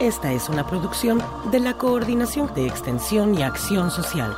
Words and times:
Esta 0.00 0.32
es 0.32 0.48
una 0.48 0.66
producción 0.66 1.22
de 1.50 1.60
la 1.60 1.76
Coordinación 1.76 2.54
de 2.54 2.66
Extensión 2.66 3.34
y 3.34 3.42
Acción 3.42 3.90
Social. 3.90 4.34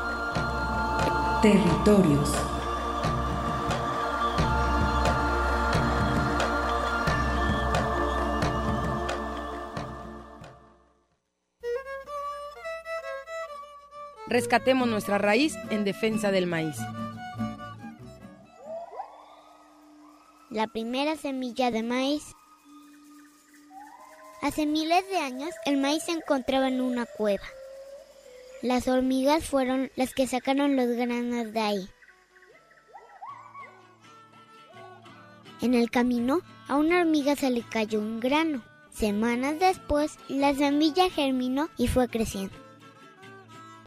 Territorios. 1.41 2.34
Rescatemos 14.27 14.89
nuestra 14.89 15.19
raíz 15.19 15.55
en 15.70 15.84
defensa 15.84 16.33
del 16.33 16.48
maíz. 16.48 16.77
La 20.50 20.67
primera 20.67 21.15
semilla 21.15 21.70
de 21.70 21.84
maíz. 21.84 22.34
Hace 24.43 24.67
miles 24.67 25.09
de 25.09 25.19
años 25.19 25.51
el 25.65 25.77
maíz 25.77 26.03
se 26.03 26.11
encontraba 26.11 26.67
en 26.67 26.81
una 26.81 27.07
cueva. 27.07 27.45
Las 28.61 28.89
hormigas 28.89 29.45
fueron 29.45 29.93
las 29.95 30.15
que 30.15 30.27
sacaron 30.27 30.75
los 30.75 30.89
granos 30.89 31.53
de 31.53 31.61
ahí. 31.61 31.89
En 35.61 35.75
el 35.75 35.93
camino, 35.93 36.41
a 36.67 36.75
una 36.75 37.03
hormiga 37.03 37.37
se 37.37 37.51
le 37.51 37.62
cayó 37.62 38.01
un 38.01 38.19
grano. 38.19 38.65
Semanas 38.93 39.61
después, 39.61 40.19
la 40.27 40.53
semilla 40.55 41.09
germinó 41.09 41.69
y 41.79 41.87
fue 41.87 42.09
creciendo. 42.09 42.56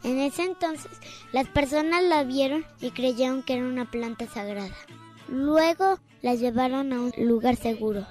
En 0.03 0.19
ese 0.19 0.43
entonces, 0.43 0.91
las 1.33 1.49
personas 1.49 2.01
la 2.01 2.23
vieron 2.23 2.65
y 2.79 2.91
creyeron 2.91 3.43
que 3.43 3.55
era 3.55 3.65
una 3.65 3.91
planta 3.91 4.25
sagrada. 4.25 4.75
Luego 5.27 5.99
la 6.21 6.33
llevaron 6.35 6.93
a 6.93 7.01
un 7.01 7.11
lugar 7.17 7.57
seguro. 7.57 8.07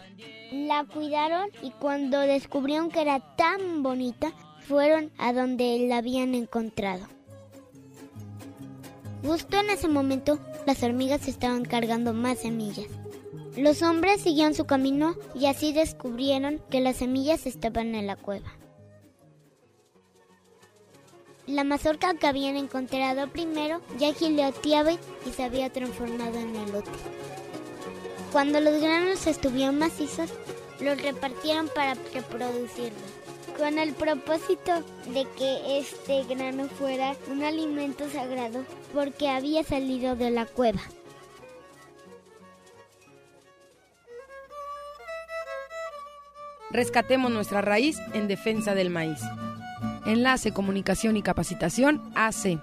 La 0.54 0.84
cuidaron 0.84 1.50
y 1.62 1.72
cuando 1.72 2.20
descubrieron 2.20 2.88
que 2.88 3.00
era 3.00 3.18
tan 3.34 3.82
bonita, 3.82 4.32
fueron 4.60 5.10
a 5.18 5.32
donde 5.32 5.84
la 5.88 5.96
habían 5.96 6.32
encontrado. 6.36 7.08
Justo 9.24 9.58
en 9.58 9.70
ese 9.70 9.88
momento, 9.88 10.38
las 10.64 10.80
hormigas 10.84 11.26
estaban 11.26 11.64
cargando 11.64 12.12
más 12.14 12.38
semillas. 12.38 12.86
Los 13.56 13.82
hombres 13.82 14.20
siguieron 14.20 14.54
su 14.54 14.64
camino 14.64 15.16
y 15.34 15.46
así 15.46 15.72
descubrieron 15.72 16.62
que 16.70 16.80
las 16.80 16.96
semillas 16.96 17.46
estaban 17.46 17.96
en 17.96 18.06
la 18.06 18.14
cueva. 18.14 18.52
La 21.48 21.64
mazorca 21.64 22.14
que 22.14 22.28
habían 22.28 22.54
encontrado 22.54 23.28
primero 23.28 23.80
ya 23.98 24.14
gileteaba 24.14 24.92
y 24.92 25.30
se 25.34 25.42
había 25.42 25.72
transformado 25.72 26.38
en 26.38 26.54
elote. 26.54 26.90
Cuando 28.34 28.60
los 28.60 28.80
granos 28.80 29.28
estuvieron 29.28 29.78
macizos, 29.78 30.28
los 30.80 31.00
repartieron 31.00 31.68
para 31.72 31.94
reproducirlos, 32.12 33.00
con 33.56 33.78
el 33.78 33.94
propósito 33.94 34.82
de 35.06 35.24
que 35.38 35.78
este 35.78 36.24
grano 36.24 36.66
fuera 36.66 37.14
un 37.30 37.44
alimento 37.44 38.10
sagrado 38.10 38.64
porque 38.92 39.28
había 39.28 39.62
salido 39.62 40.16
de 40.16 40.32
la 40.32 40.46
cueva. 40.46 40.80
Rescatemos 46.72 47.30
nuestra 47.30 47.60
raíz 47.60 47.98
en 48.14 48.26
defensa 48.26 48.74
del 48.74 48.90
maíz. 48.90 49.20
Enlace 50.06 50.52
Comunicación 50.52 51.16
y 51.16 51.22
Capacitación 51.22 52.02
AC. 52.16 52.58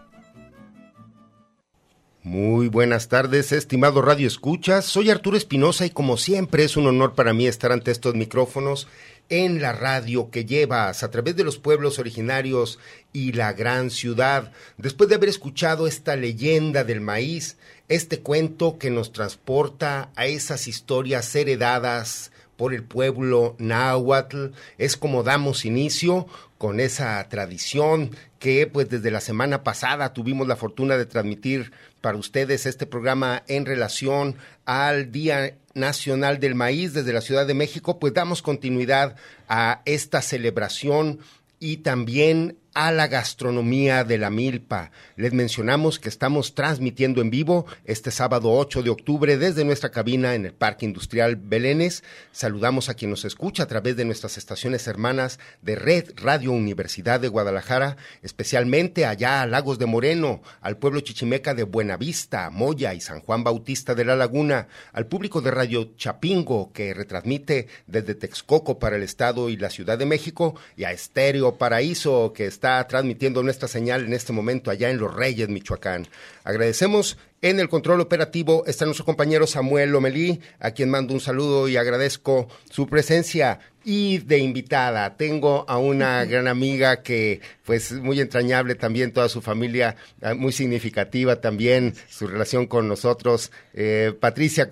Muy 2.24 2.68
buenas 2.68 3.08
tardes, 3.08 3.52
estimado 3.52 4.04
Radio 4.04 4.28
Escuchas. 4.28 4.86
Soy 4.86 5.10
Arturo 5.10 5.38
Espinosa 5.38 5.88
y 5.88 5.90
como 5.90 6.18
siempre 6.18 6.64
es 6.64 6.78
un 6.78 6.86
honor 6.86 7.16
para 7.16 7.34
mí 7.34 7.48
estar 7.48 7.72
ante 7.72 7.90
estos 7.90 8.14
micrófonos 8.14 8.88
en 9.30 9.60
la 9.60 9.72
radio 9.72 10.30
que 10.30 10.46
llevas 10.46 11.02
a 11.02 11.10
través 11.10 11.36
de 11.36 11.44
los 11.44 11.58
pueblos 11.58 11.98
originarios 11.98 12.78
y 13.12 13.32
la 13.32 13.54
gran 13.54 13.90
ciudad. 13.90 14.52
Después 14.78 15.10
de 15.10 15.16
haber 15.16 15.30
escuchado 15.30 15.88
esta 15.88 16.16
leyenda 16.16 16.84
del 16.84 17.02
maíz, 17.02 17.58
este 17.88 18.20
cuento 18.20 18.78
que 18.78 18.92
nos 18.92 19.14
transporta 19.14 20.12
a 20.16 20.28
esas 20.28 20.68
historias 20.68 21.36
heredadas 21.36 22.32
por 22.56 22.76
el 22.76 22.84
pueblo 22.84 23.56
náhuatl, 23.58 24.50
es 24.78 24.96
como 24.96 25.24
damos 25.24 25.66
inicio 25.66 26.28
con 26.60 26.80
esa 26.80 27.28
tradición 27.28 28.16
que 28.38 28.68
pues 28.68 28.88
desde 28.88 29.10
la 29.10 29.20
semana 29.20 29.64
pasada 29.64 30.14
tuvimos 30.14 30.48
la 30.48 30.56
fortuna 30.56 30.96
de 30.96 31.08
transmitir 31.08 31.72
para 32.02 32.18
ustedes 32.18 32.66
este 32.66 32.86
programa 32.86 33.44
en 33.48 33.66
relación 33.66 34.36
al 34.66 35.12
Día 35.12 35.56
Nacional 35.74 36.40
del 36.40 36.56
Maíz 36.56 36.94
desde 36.94 37.14
la 37.14 37.22
Ciudad 37.22 37.48
de 37.48 37.54
México, 37.54 38.00
pues 38.00 38.14
damos 38.14 38.42
continuidad 38.42 39.16
a 39.48 39.82
esta 39.86 40.22
celebración 40.22 41.20
y 41.60 41.78
también 41.78 42.58
a 42.74 42.92
la 42.92 43.08
gastronomía 43.08 44.04
de 44.04 44.18
la 44.18 44.30
milpa. 44.30 44.92
Les 45.18 45.34
mencionamos 45.34 46.00
que 46.00 46.08
estamos 46.08 46.56
transmitiendo 46.56 47.22
en 47.22 47.30
vivo 47.30 47.66
este 47.84 48.12
sábado 48.12 48.52
8 48.54 48.84
de 48.84 48.90
octubre 48.90 49.38
desde 49.38 49.66
nuestra 49.66 49.92
cabina 49.92 50.36
en 50.36 50.46
el 50.46 50.54
Parque 50.54 50.86
Industrial 50.86 51.36
Belénes. 51.36 52.04
Saludamos 52.32 52.88
a 52.88 52.94
quien 52.94 53.12
nos 53.12 53.26
escucha 53.26 53.64
a 53.64 53.68
través 53.68 53.98
de 53.98 54.06
nuestras 54.06 54.38
estaciones 54.38 54.88
hermanas 54.88 55.40
de 55.62 55.76
Red 55.76 56.12
Radio 56.16 56.54
Universidad 56.54 57.20
de 57.20 57.28
Guadalajara, 57.28 57.98
especialmente 58.22 59.06
allá 59.06 59.42
a 59.42 59.48
Lagos 59.48 59.78
de 59.78 59.86
Moreno, 59.86 60.42
al 60.62 60.78
pueblo 60.78 61.02
chichimeca 61.02 61.54
de 61.54 61.64
Buenavista, 61.64 62.50
Moya 62.50 62.94
y 62.94 63.02
San 63.02 63.20
Juan 63.20 63.44
Bautista 63.44 63.96
de 63.96 64.06
la 64.06 64.16
Laguna, 64.16 64.68
al 64.94 65.08
público 65.08 65.42
de 65.42 65.52
Radio 65.52 65.94
Chapingo 65.98 66.72
que 66.72 66.94
retransmite 66.94 67.68
desde 67.88 68.16
Texcoco 68.16 68.80
para 68.80 68.96
el 68.96 69.04
Estado 69.04 69.50
y 69.50 69.58
la 69.58 69.70
Ciudad 69.70 69.98
de 69.98 70.06
México 70.06 70.56
y 70.78 70.86
a 70.86 70.92
Estéreo 70.92 71.58
Paraíso 71.58 72.32
que 72.34 72.46
transmitiendo 72.62 73.44
nuestra 73.44 73.68
señal 73.68 74.06
en 74.06 74.14
este 74.14 74.32
momento 74.32 74.72
allá 74.72 74.90
en 74.90 74.98
Los 74.98 75.14
Reyes, 75.14 75.50
Michoacán. 75.50 76.08
Agradecemos 76.44 77.18
en 77.42 77.60
el 77.60 77.70
control 77.70 78.02
operativo 78.02 78.64
está 78.68 78.86
nuestro 78.86 79.06
compañero 79.06 79.48
Samuel 79.48 79.92
Lomelí, 79.92 80.40
a 80.60 80.72
quien 80.72 80.90
mando 80.90 81.14
un 81.14 81.20
saludo 81.20 81.68
y 81.68 81.78
agradezco 81.78 82.48
su 82.70 82.88
presencia. 82.88 83.60
Y 83.84 84.20
de 84.20 84.38
invitada 84.38 85.18
tengo 85.18 85.66
a 85.68 85.80
una 85.80 86.24
gran 86.26 86.48
amiga 86.48 87.02
que 87.02 87.42
pues 87.64 87.92
muy 87.94 88.22
entrañable 88.22 88.76
también, 88.76 89.12
toda 89.12 89.28
su 89.28 89.42
familia, 89.42 89.96
eh, 90.22 90.36
muy 90.36 90.52
significativa 90.52 91.42
también 91.42 91.96
su 92.08 92.28
relación 92.28 92.68
con 92.68 92.88
nosotros. 92.88 93.52
Eh, 93.74 94.14
Patricia 94.20 94.70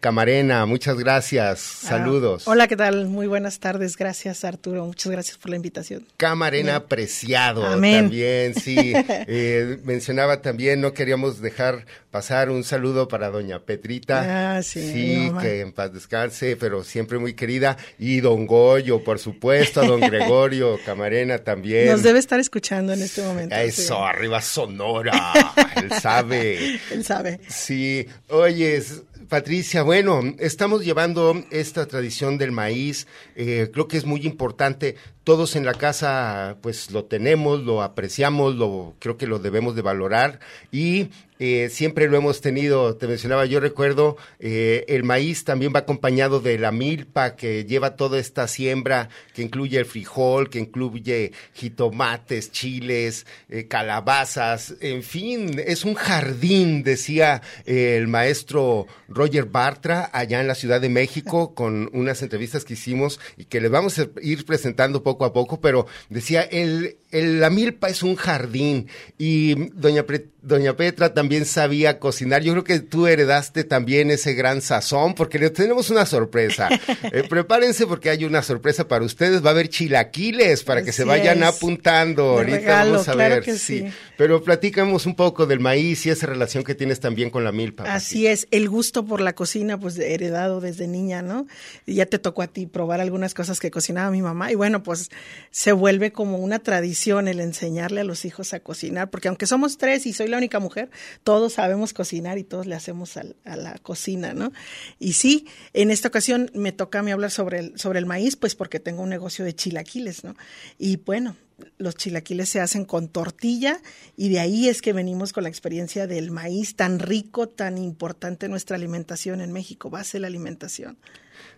Camarena, 0.00 0.64
muchas 0.64 0.96
gracias, 0.96 1.80
Ah, 1.84 1.88
saludos. 1.88 2.48
hola, 2.48 2.66
¿qué 2.66 2.76
tal? 2.76 3.04
Muy 3.08 3.26
buenas 3.26 3.58
tardes, 3.60 3.94
gracias 3.98 4.42
Arturo, 4.42 4.86
muchas 4.86 5.12
gracias 5.12 5.36
por 5.36 5.50
la 5.50 5.56
invitación. 5.56 6.06
Camarena 6.16 6.76
apreciado 6.76 7.66
Amén. 7.66 8.04
también, 8.04 8.54
sí. 8.54 8.94
Eh, 9.28 9.78
mencionaba 9.84 10.40
también, 10.40 10.80
no 10.80 10.94
queríamos 10.94 11.42
dejar 11.42 11.84
pasar 12.16 12.48
un 12.48 12.64
saludo 12.64 13.08
para 13.08 13.28
doña 13.28 13.58
Petrita. 13.58 14.56
Ah, 14.56 14.62
sí, 14.62 15.26
mamá. 15.26 15.42
que 15.42 15.60
en 15.60 15.70
paz 15.70 15.92
descanse, 15.92 16.56
pero 16.56 16.82
siempre 16.82 17.18
muy 17.18 17.34
querida. 17.34 17.76
Y 17.98 18.20
don 18.20 18.46
Goyo, 18.46 19.04
por 19.04 19.18
supuesto, 19.18 19.82
a 19.82 19.86
don 19.86 20.00
Gregorio 20.00 20.78
Camarena 20.86 21.36
también. 21.36 21.88
Nos 21.90 22.02
debe 22.02 22.18
estar 22.18 22.40
escuchando 22.40 22.94
en 22.94 23.02
este 23.02 23.22
momento. 23.22 23.54
Eso, 23.54 23.96
sí. 23.96 24.02
arriba 24.02 24.40
Sonora. 24.40 25.34
Él 25.76 25.92
sabe. 26.00 26.80
Él 26.90 27.04
sabe. 27.04 27.38
Sí, 27.48 28.06
oye, 28.30 28.82
Patricia, 29.28 29.82
bueno, 29.82 30.22
estamos 30.38 30.82
llevando 30.82 31.44
esta 31.50 31.84
tradición 31.84 32.38
del 32.38 32.52
maíz, 32.52 33.06
eh, 33.34 33.68
creo 33.74 33.88
que 33.88 33.98
es 33.98 34.06
muy 34.06 34.24
importante. 34.24 34.96
Todos 35.26 35.56
en 35.56 35.64
la 35.64 35.74
casa 35.74 36.56
pues 36.62 36.92
lo 36.92 37.06
tenemos, 37.06 37.64
lo 37.64 37.82
apreciamos, 37.82 38.54
lo 38.54 38.94
creo 39.00 39.16
que 39.16 39.26
lo 39.26 39.40
debemos 39.40 39.74
de 39.74 39.82
valorar. 39.82 40.38
Y 40.70 41.08
eh, 41.38 41.68
siempre 41.70 42.08
lo 42.08 42.16
hemos 42.16 42.40
tenido, 42.40 42.96
te 42.96 43.06
mencionaba, 43.06 43.44
yo 43.44 43.60
recuerdo, 43.60 44.16
eh, 44.38 44.84
el 44.88 45.02
maíz 45.02 45.44
también 45.44 45.72
va 45.74 45.80
acompañado 45.80 46.40
de 46.40 46.58
la 46.58 46.72
milpa 46.72 47.36
que 47.36 47.64
lleva 47.64 47.96
toda 47.96 48.18
esta 48.18 48.48
siembra 48.48 49.10
que 49.34 49.42
incluye 49.42 49.78
el 49.78 49.84
frijol, 49.84 50.48
que 50.48 50.60
incluye 50.60 51.32
jitomates, 51.54 52.52
chiles, 52.52 53.26
eh, 53.50 53.66
calabazas, 53.66 54.76
en 54.80 55.02
fin, 55.02 55.60
es 55.66 55.84
un 55.84 55.94
jardín, 55.94 56.82
decía 56.82 57.42
el 57.66 58.08
maestro 58.08 58.86
Roger 59.08 59.44
Bartra 59.44 60.08
allá 60.12 60.40
en 60.40 60.46
la 60.46 60.54
Ciudad 60.54 60.80
de 60.80 60.88
México 60.88 61.54
con 61.54 61.90
unas 61.92 62.22
entrevistas 62.22 62.64
que 62.64 62.74
hicimos 62.74 63.20
y 63.36 63.44
que 63.44 63.60
les 63.60 63.70
vamos 63.70 63.98
a 63.98 64.08
ir 64.22 64.46
presentando 64.46 65.02
poco 65.02 65.15
a 65.24 65.32
poco, 65.32 65.60
pero 65.60 65.86
decía, 66.10 66.42
el, 66.42 66.96
la 67.10 67.50
milpa 67.50 67.88
es 67.88 68.02
un 68.02 68.16
jardín 68.16 68.88
y 69.16 69.70
doña, 69.70 70.04
doña 70.42 70.76
Petra 70.76 71.14
también 71.14 71.44
sabía 71.44 71.98
cocinar. 71.98 72.42
Yo 72.42 72.52
creo 72.52 72.64
que 72.64 72.80
tú 72.80 73.06
heredaste 73.06 73.64
también 73.64 74.10
ese 74.10 74.34
gran 74.34 74.60
sazón 74.60 75.14
porque 75.14 75.38
le 75.38 75.50
tenemos 75.50 75.90
una 75.90 76.06
sorpresa. 76.06 76.68
Eh, 77.12 77.22
prepárense 77.28 77.86
porque 77.86 78.10
hay 78.10 78.24
una 78.24 78.42
sorpresa 78.42 78.88
para 78.88 79.04
ustedes. 79.04 79.44
Va 79.44 79.50
a 79.50 79.52
haber 79.52 79.68
chilaquiles 79.68 80.64
para 80.64 80.82
que 80.82 80.92
se 80.92 81.04
vayan 81.04 81.42
apuntando. 81.44 82.30
Ahorita 82.30 82.84
vamos 82.84 83.08
a 83.08 83.14
ver. 83.14 83.44
sí. 83.58 83.86
Pero 84.16 84.42
platicamos 84.42 85.06
un 85.06 85.14
poco 85.14 85.46
del 85.46 85.60
maíz 85.60 86.04
y 86.06 86.10
esa 86.10 86.26
relación 86.26 86.64
que 86.64 86.74
tienes 86.74 86.98
también 86.98 87.30
con 87.30 87.44
la 87.44 87.52
milpa. 87.52 87.84
Así 87.84 88.26
es, 88.26 88.48
el 88.50 88.68
gusto 88.68 89.04
por 89.04 89.20
la 89.20 89.34
cocina, 89.34 89.78
pues 89.78 89.98
heredado 89.98 90.60
desde 90.60 90.88
niña, 90.88 91.22
¿no? 91.22 91.46
Y 91.84 91.94
ya 91.94 92.06
te 92.06 92.18
tocó 92.18 92.42
a 92.42 92.48
ti 92.48 92.66
probar 92.66 93.00
algunas 93.00 93.34
cosas 93.34 93.60
que 93.60 93.70
cocinaba 93.70 94.10
mi 94.10 94.22
mamá 94.22 94.50
y 94.50 94.54
bueno, 94.54 94.82
pues 94.82 95.05
se 95.50 95.72
vuelve 95.72 96.12
como 96.12 96.38
una 96.38 96.58
tradición 96.58 97.28
el 97.28 97.40
enseñarle 97.40 98.00
a 98.00 98.04
los 98.04 98.24
hijos 98.24 98.52
a 98.54 98.60
cocinar, 98.60 99.10
porque 99.10 99.28
aunque 99.28 99.46
somos 99.46 99.78
tres 99.78 100.06
y 100.06 100.12
soy 100.12 100.28
la 100.28 100.36
única 100.36 100.60
mujer, 100.60 100.90
todos 101.24 101.54
sabemos 101.54 101.92
cocinar 101.92 102.38
y 102.38 102.44
todos 102.44 102.66
le 102.66 102.74
hacemos 102.74 103.16
a, 103.16 103.24
la 103.44 103.78
cocina, 103.78 104.34
¿no? 104.34 104.52
Y 104.98 105.14
sí, 105.14 105.46
en 105.72 105.90
esta 105.90 106.08
ocasión 106.08 106.50
me 106.54 106.72
toca 106.72 106.98
a 106.98 107.02
mí 107.02 107.10
hablar 107.10 107.30
sobre 107.30 107.58
el, 107.60 107.78
sobre 107.78 107.98
el 107.98 108.06
maíz, 108.06 108.36
pues 108.36 108.54
porque 108.54 108.80
tengo 108.80 109.02
un 109.02 109.08
negocio 109.08 109.44
de 109.44 109.54
chilaquiles, 109.54 110.24
¿no? 110.24 110.34
Y 110.78 110.96
bueno, 110.96 111.36
los 111.78 111.96
chilaquiles 111.96 112.48
se 112.48 112.60
hacen 112.60 112.84
con 112.84 113.08
tortilla 113.08 113.80
y 114.16 114.28
de 114.28 114.40
ahí 114.40 114.68
es 114.68 114.82
que 114.82 114.92
venimos 114.92 115.32
con 115.32 115.44
la 115.44 115.48
experiencia 115.48 116.06
del 116.06 116.30
maíz 116.30 116.76
tan 116.76 116.98
rico, 116.98 117.48
tan 117.48 117.78
importante 117.78 118.46
en 118.46 118.52
nuestra 118.52 118.76
alimentación 118.76 119.40
en 119.40 119.52
México, 119.52 119.90
base 119.90 120.18
de 120.18 120.22
la 120.22 120.26
alimentación. 120.26 120.98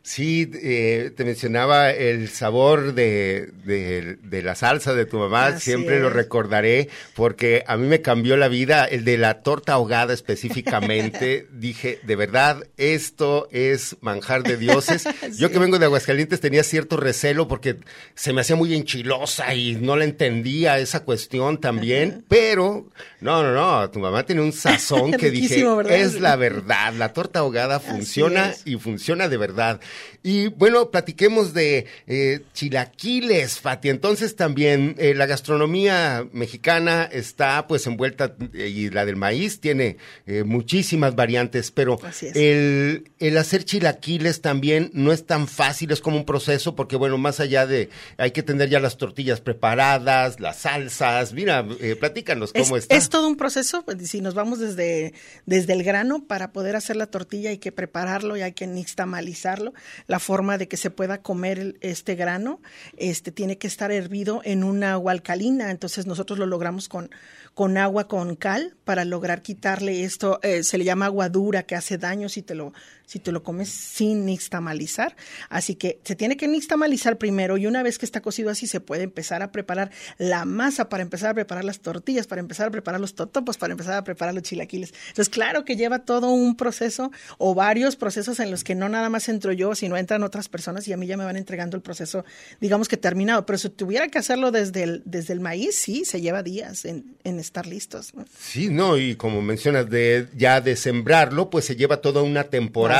Sí, 0.08 0.50
eh, 0.54 1.12
te 1.14 1.22
mencionaba 1.22 1.90
el 1.90 2.30
sabor 2.30 2.94
de, 2.94 3.50
de, 3.66 4.42
la 4.42 4.54
salsa 4.54 4.94
de 4.94 5.04
tu 5.04 5.18
mamá, 5.18 5.60
siempre 5.60 6.00
lo 6.00 6.08
recordaré 6.08 6.88
porque 7.14 7.62
a 7.66 7.76
mí 7.76 7.86
me 7.86 8.00
cambió 8.00 8.38
la 8.38 8.48
vida, 8.48 8.86
el 8.86 9.04
de 9.04 9.18
la 9.18 9.42
torta 9.42 9.74
ahogada 9.74 10.14
específicamente. 10.14 11.46
Dije, 11.52 12.00
de 12.04 12.16
verdad, 12.16 12.64
esto 12.78 13.48
es 13.52 13.98
manjar 14.00 14.44
de 14.44 14.56
dioses. 14.56 15.04
Yo 15.38 15.50
que 15.50 15.58
vengo 15.58 15.78
de 15.78 15.84
Aguascalientes 15.84 16.40
tenía 16.40 16.64
cierto 16.64 16.96
recelo 16.96 17.46
porque 17.46 17.76
se 18.14 18.32
me 18.32 18.40
hacía 18.40 18.56
muy 18.56 18.74
enchilosa 18.74 19.54
y 19.54 19.74
no 19.74 19.94
la 19.94 20.04
entendía 20.04 20.78
esa 20.78 21.04
cuestión 21.04 21.60
también, 21.60 22.24
pero 22.28 22.88
no, 23.20 23.42
no, 23.42 23.52
no, 23.52 23.90
tu 23.90 23.98
mamá 23.98 24.24
tiene 24.24 24.40
un 24.40 24.54
sazón 24.54 25.12
que 25.18 25.30
dije, 25.30 25.66
es 25.90 26.18
la 26.18 26.36
verdad, 26.36 26.94
la 26.94 27.12
torta 27.12 27.40
ahogada 27.40 27.78
funciona 27.78 28.54
y 28.64 28.76
funciona 28.76 29.28
de 29.28 29.36
verdad. 29.36 29.80
Y 30.22 30.48
bueno, 30.48 30.90
platiquemos 30.90 31.54
de 31.54 31.86
eh, 32.06 32.40
chilaquiles, 32.52 33.60
Fati. 33.60 33.88
Entonces 33.88 34.36
también 34.36 34.94
eh, 34.98 35.14
la 35.14 35.26
gastronomía 35.26 36.26
mexicana 36.32 37.08
está 37.10 37.66
pues 37.66 37.86
envuelta 37.86 38.34
eh, 38.52 38.68
y 38.68 38.90
la 38.90 39.04
del 39.04 39.16
maíz 39.16 39.60
tiene 39.60 39.96
muchísimas 40.44 41.14
variantes, 41.14 41.70
pero 41.70 41.98
el, 42.34 43.10
el 43.18 43.38
hacer 43.38 43.64
chilaquiles 43.64 44.40
también 44.40 44.90
no 44.92 45.12
es 45.12 45.24
tan 45.26 45.48
fácil, 45.48 45.90
es 45.90 46.00
como 46.00 46.18
un 46.18 46.24
proceso 46.24 46.74
porque 46.74 46.96
bueno, 46.96 47.16
más 47.18 47.40
allá 47.40 47.66
de 47.66 47.88
hay 48.18 48.32
que 48.32 48.42
tener 48.42 48.68
ya 48.68 48.80
las 48.80 48.98
tortillas 48.98 49.40
preparadas, 49.40 50.40
las 50.40 50.58
salsas, 50.58 51.32
mira, 51.32 51.66
platícanos 51.98 52.52
cómo 52.52 52.76
es, 52.76 52.84
está. 52.84 52.96
Es 52.96 53.08
todo 53.08 53.26
un 53.26 53.36
proceso, 53.36 53.84
pues, 53.84 54.08
si 54.08 54.20
nos 54.20 54.34
vamos 54.34 54.58
desde, 54.58 55.14
desde 55.46 55.72
el 55.72 55.82
grano 55.82 56.24
para 56.26 56.52
poder 56.52 56.76
hacer 56.76 56.96
la 56.96 57.06
tortilla 57.06 57.50
hay 57.50 57.58
que 57.58 57.72
prepararlo 57.72 58.36
y 58.36 58.42
hay 58.42 58.52
que 58.52 58.66
nixtamalizarlo 58.66 59.72
la 60.06 60.18
forma 60.18 60.58
de 60.58 60.68
que 60.68 60.76
se 60.76 60.90
pueda 60.90 61.22
comer 61.22 61.76
este 61.80 62.14
grano, 62.14 62.60
este 62.96 63.32
tiene 63.32 63.58
que 63.58 63.66
estar 63.66 63.92
hervido 63.92 64.40
en 64.44 64.64
un 64.64 64.84
agua 64.84 65.12
alcalina, 65.12 65.70
entonces 65.70 66.06
nosotros 66.06 66.38
lo 66.38 66.46
logramos 66.46 66.88
con, 66.88 67.10
con 67.54 67.76
agua 67.76 68.08
con 68.08 68.36
cal 68.36 68.76
para 68.84 69.04
lograr 69.04 69.42
quitarle 69.42 70.04
esto, 70.04 70.40
eh, 70.42 70.62
se 70.62 70.78
le 70.78 70.84
llama 70.84 71.06
agua 71.06 71.28
dura 71.28 71.62
que 71.64 71.74
hace 71.74 71.98
daño 71.98 72.28
si 72.28 72.42
te 72.42 72.54
lo 72.54 72.72
si 73.08 73.18
te 73.18 73.32
lo 73.32 73.42
comes 73.42 73.70
sin 73.70 74.26
nixtamalizar. 74.26 75.16
Así 75.48 75.74
que 75.76 75.98
se 76.04 76.14
tiene 76.14 76.36
que 76.36 76.46
nixtamalizar 76.46 77.16
primero 77.16 77.56
y 77.56 77.66
una 77.66 77.82
vez 77.82 77.98
que 77.98 78.04
está 78.04 78.20
cocido 78.20 78.50
así 78.50 78.66
se 78.66 78.80
puede 78.80 79.04
empezar 79.04 79.42
a 79.42 79.50
preparar 79.50 79.90
la 80.18 80.44
masa 80.44 80.90
para 80.90 81.02
empezar 81.02 81.30
a 81.30 81.34
preparar 81.34 81.64
las 81.64 81.80
tortillas, 81.80 82.26
para 82.26 82.40
empezar 82.40 82.68
a 82.68 82.70
preparar 82.70 83.00
los 83.00 83.14
totopos, 83.14 83.56
para 83.56 83.72
empezar 83.72 83.94
a 83.94 84.04
preparar 84.04 84.34
los 84.34 84.42
chilaquiles. 84.42 84.92
Entonces, 85.08 85.30
claro 85.30 85.64
que 85.64 85.74
lleva 85.74 86.00
todo 86.00 86.28
un 86.28 86.54
proceso 86.54 87.10
o 87.38 87.54
varios 87.54 87.96
procesos 87.96 88.40
en 88.40 88.50
los 88.50 88.62
que 88.62 88.74
no 88.74 88.90
nada 88.90 89.08
más 89.08 89.30
entro 89.30 89.52
yo, 89.52 89.74
sino 89.74 89.96
entran 89.96 90.22
otras 90.22 90.50
personas 90.50 90.86
y 90.86 90.92
a 90.92 90.98
mí 90.98 91.06
ya 91.06 91.16
me 91.16 91.24
van 91.24 91.38
entregando 91.38 91.78
el 91.78 91.82
proceso, 91.82 92.26
digamos 92.60 92.88
que 92.88 92.98
terminado. 92.98 93.46
Pero 93.46 93.56
si 93.56 93.70
tuviera 93.70 94.08
que 94.08 94.18
hacerlo 94.18 94.50
desde 94.50 94.82
el, 94.82 95.02
desde 95.06 95.32
el 95.32 95.40
maíz, 95.40 95.76
sí, 95.76 96.04
se 96.04 96.20
lleva 96.20 96.42
días 96.42 96.84
en, 96.84 97.16
en 97.24 97.38
estar 97.38 97.66
listos. 97.66 98.12
Sí, 98.38 98.68
no, 98.68 98.98
y 98.98 99.16
como 99.16 99.40
mencionas, 99.40 99.88
de 99.88 100.28
ya 100.36 100.60
de 100.60 100.76
sembrarlo, 100.76 101.48
pues 101.48 101.64
se 101.64 101.74
lleva 101.74 102.02
toda 102.02 102.20
una 102.20 102.44
temporada 102.44 102.97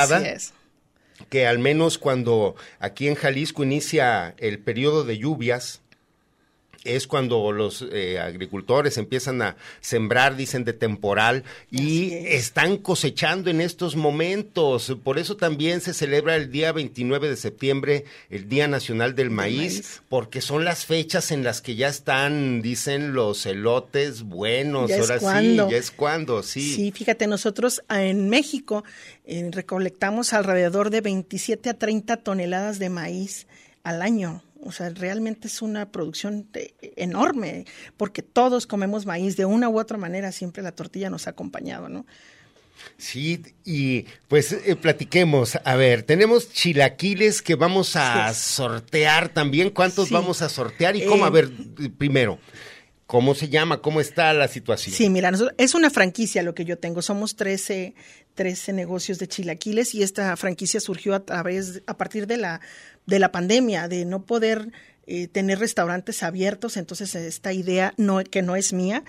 que 1.29 1.47
al 1.47 1.59
menos 1.59 1.97
cuando 1.97 2.55
aquí 2.79 3.07
en 3.07 3.15
Jalisco 3.15 3.63
inicia 3.63 4.35
el 4.37 4.59
periodo 4.59 5.03
de 5.03 5.17
lluvias, 5.17 5.81
es 6.95 7.07
cuando 7.07 7.51
los 7.51 7.85
eh, 7.91 8.19
agricultores 8.19 8.97
empiezan 8.97 9.41
a 9.41 9.55
sembrar, 9.81 10.35
dicen, 10.35 10.63
de 10.63 10.73
temporal 10.73 11.43
y 11.71 12.13
están 12.13 12.77
cosechando 12.77 13.49
en 13.49 13.61
estos 13.61 13.95
momentos. 13.95 14.95
Por 15.03 15.19
eso 15.19 15.37
también 15.37 15.81
se 15.81 15.93
celebra 15.93 16.35
el 16.35 16.51
día 16.51 16.71
29 16.71 17.29
de 17.29 17.35
septiembre, 17.35 18.05
el 18.29 18.49
Día 18.49 18.67
Nacional 18.67 19.15
del 19.15 19.29
maíz, 19.29 20.01
porque 20.09 20.41
son 20.41 20.65
las 20.65 20.85
fechas 20.85 21.31
en 21.31 21.43
las 21.43 21.61
que 21.61 21.75
ya 21.75 21.87
están, 21.87 22.61
dicen, 22.61 23.13
los 23.13 23.45
elotes 23.45 24.23
buenos. 24.23 24.91
Ahora 24.91 25.19
sí, 25.19 25.55
ya 25.55 25.77
es 25.77 25.91
cuando, 25.91 26.43
sí. 26.43 26.73
Sí, 26.75 26.91
fíjate, 26.91 27.27
nosotros 27.27 27.81
ah, 27.87 28.03
en 28.03 28.29
México 28.29 28.83
eh, 29.25 29.49
recolectamos 29.51 30.33
alrededor 30.33 30.89
de 30.89 31.01
27 31.01 31.69
a 31.69 31.73
30 31.73 32.17
toneladas 32.17 32.79
de 32.79 32.89
maíz 32.89 33.47
al 33.83 34.01
año. 34.01 34.43
O 34.61 34.71
sea, 34.71 34.89
realmente 34.89 35.47
es 35.47 35.61
una 35.61 35.91
producción 35.91 36.49
enorme, 36.81 37.65
porque 37.97 38.21
todos 38.21 38.67
comemos 38.67 39.05
maíz 39.05 39.37
de 39.37 39.45
una 39.45 39.69
u 39.69 39.79
otra 39.79 39.97
manera, 39.97 40.31
siempre 40.31 40.63
la 40.63 40.73
tortilla 40.73 41.09
nos 41.09 41.27
ha 41.27 41.31
acompañado, 41.31 41.87
¿no? 41.87 42.05
Sí, 42.97 43.41
y 43.65 44.05
pues 44.27 44.51
eh, 44.51 44.75
platiquemos. 44.75 45.57
A 45.63 45.75
ver, 45.75 46.03
tenemos 46.03 46.51
chilaquiles 46.51 47.41
que 47.41 47.55
vamos 47.55 47.95
a 47.95 48.33
sortear 48.33 49.29
también. 49.29 49.69
¿Cuántos 49.69 50.09
vamos 50.09 50.41
a 50.41 50.49
sortear 50.49 50.95
y 50.95 51.05
cómo? 51.05 51.25
a 51.25 51.29
eh, 51.29 51.31
ver, 51.31 51.49
primero, 51.97 52.39
¿cómo 53.09 53.33
se 53.33 53.49
llama? 53.49 53.81
¿Cómo 53.81 54.01
está 54.01 54.31
la 54.33 54.47
situación? 54.47 54.95
Sí, 54.95 55.09
mira, 55.09 55.31
es 55.57 55.73
una 55.73 55.89
franquicia 55.89 56.43
lo 56.43 56.53
que 56.53 56.63
yo 56.63 56.77
tengo. 56.77 57.01
Somos 57.01 57.35
13, 57.35 57.95
13 58.35 58.71
negocios 58.73 59.17
de 59.17 59.27
chilaquiles 59.27 59.95
y 59.95 60.03
esta 60.03 60.37
franquicia 60.37 60.79
surgió 60.79 61.15
a 61.15 61.21
través, 61.21 61.81
a 61.87 61.97
partir 61.97 62.27
de 62.27 62.37
la 62.37 62.61
de 63.07 63.17
la 63.17 63.31
pandemia, 63.31 63.87
de 63.87 64.05
no 64.05 64.27
poder 64.27 64.71
eh, 65.07 65.27
tener 65.27 65.57
restaurantes 65.57 66.21
abiertos, 66.21 66.77
entonces 66.77 67.15
esta 67.15 67.51
idea 67.51 67.95
no, 67.97 68.23
que 68.23 68.43
no 68.43 68.55
es 68.55 68.73
mía, 68.73 69.03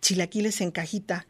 chilaquiles 0.00 0.62
en 0.62 0.70
cajita 0.70 1.26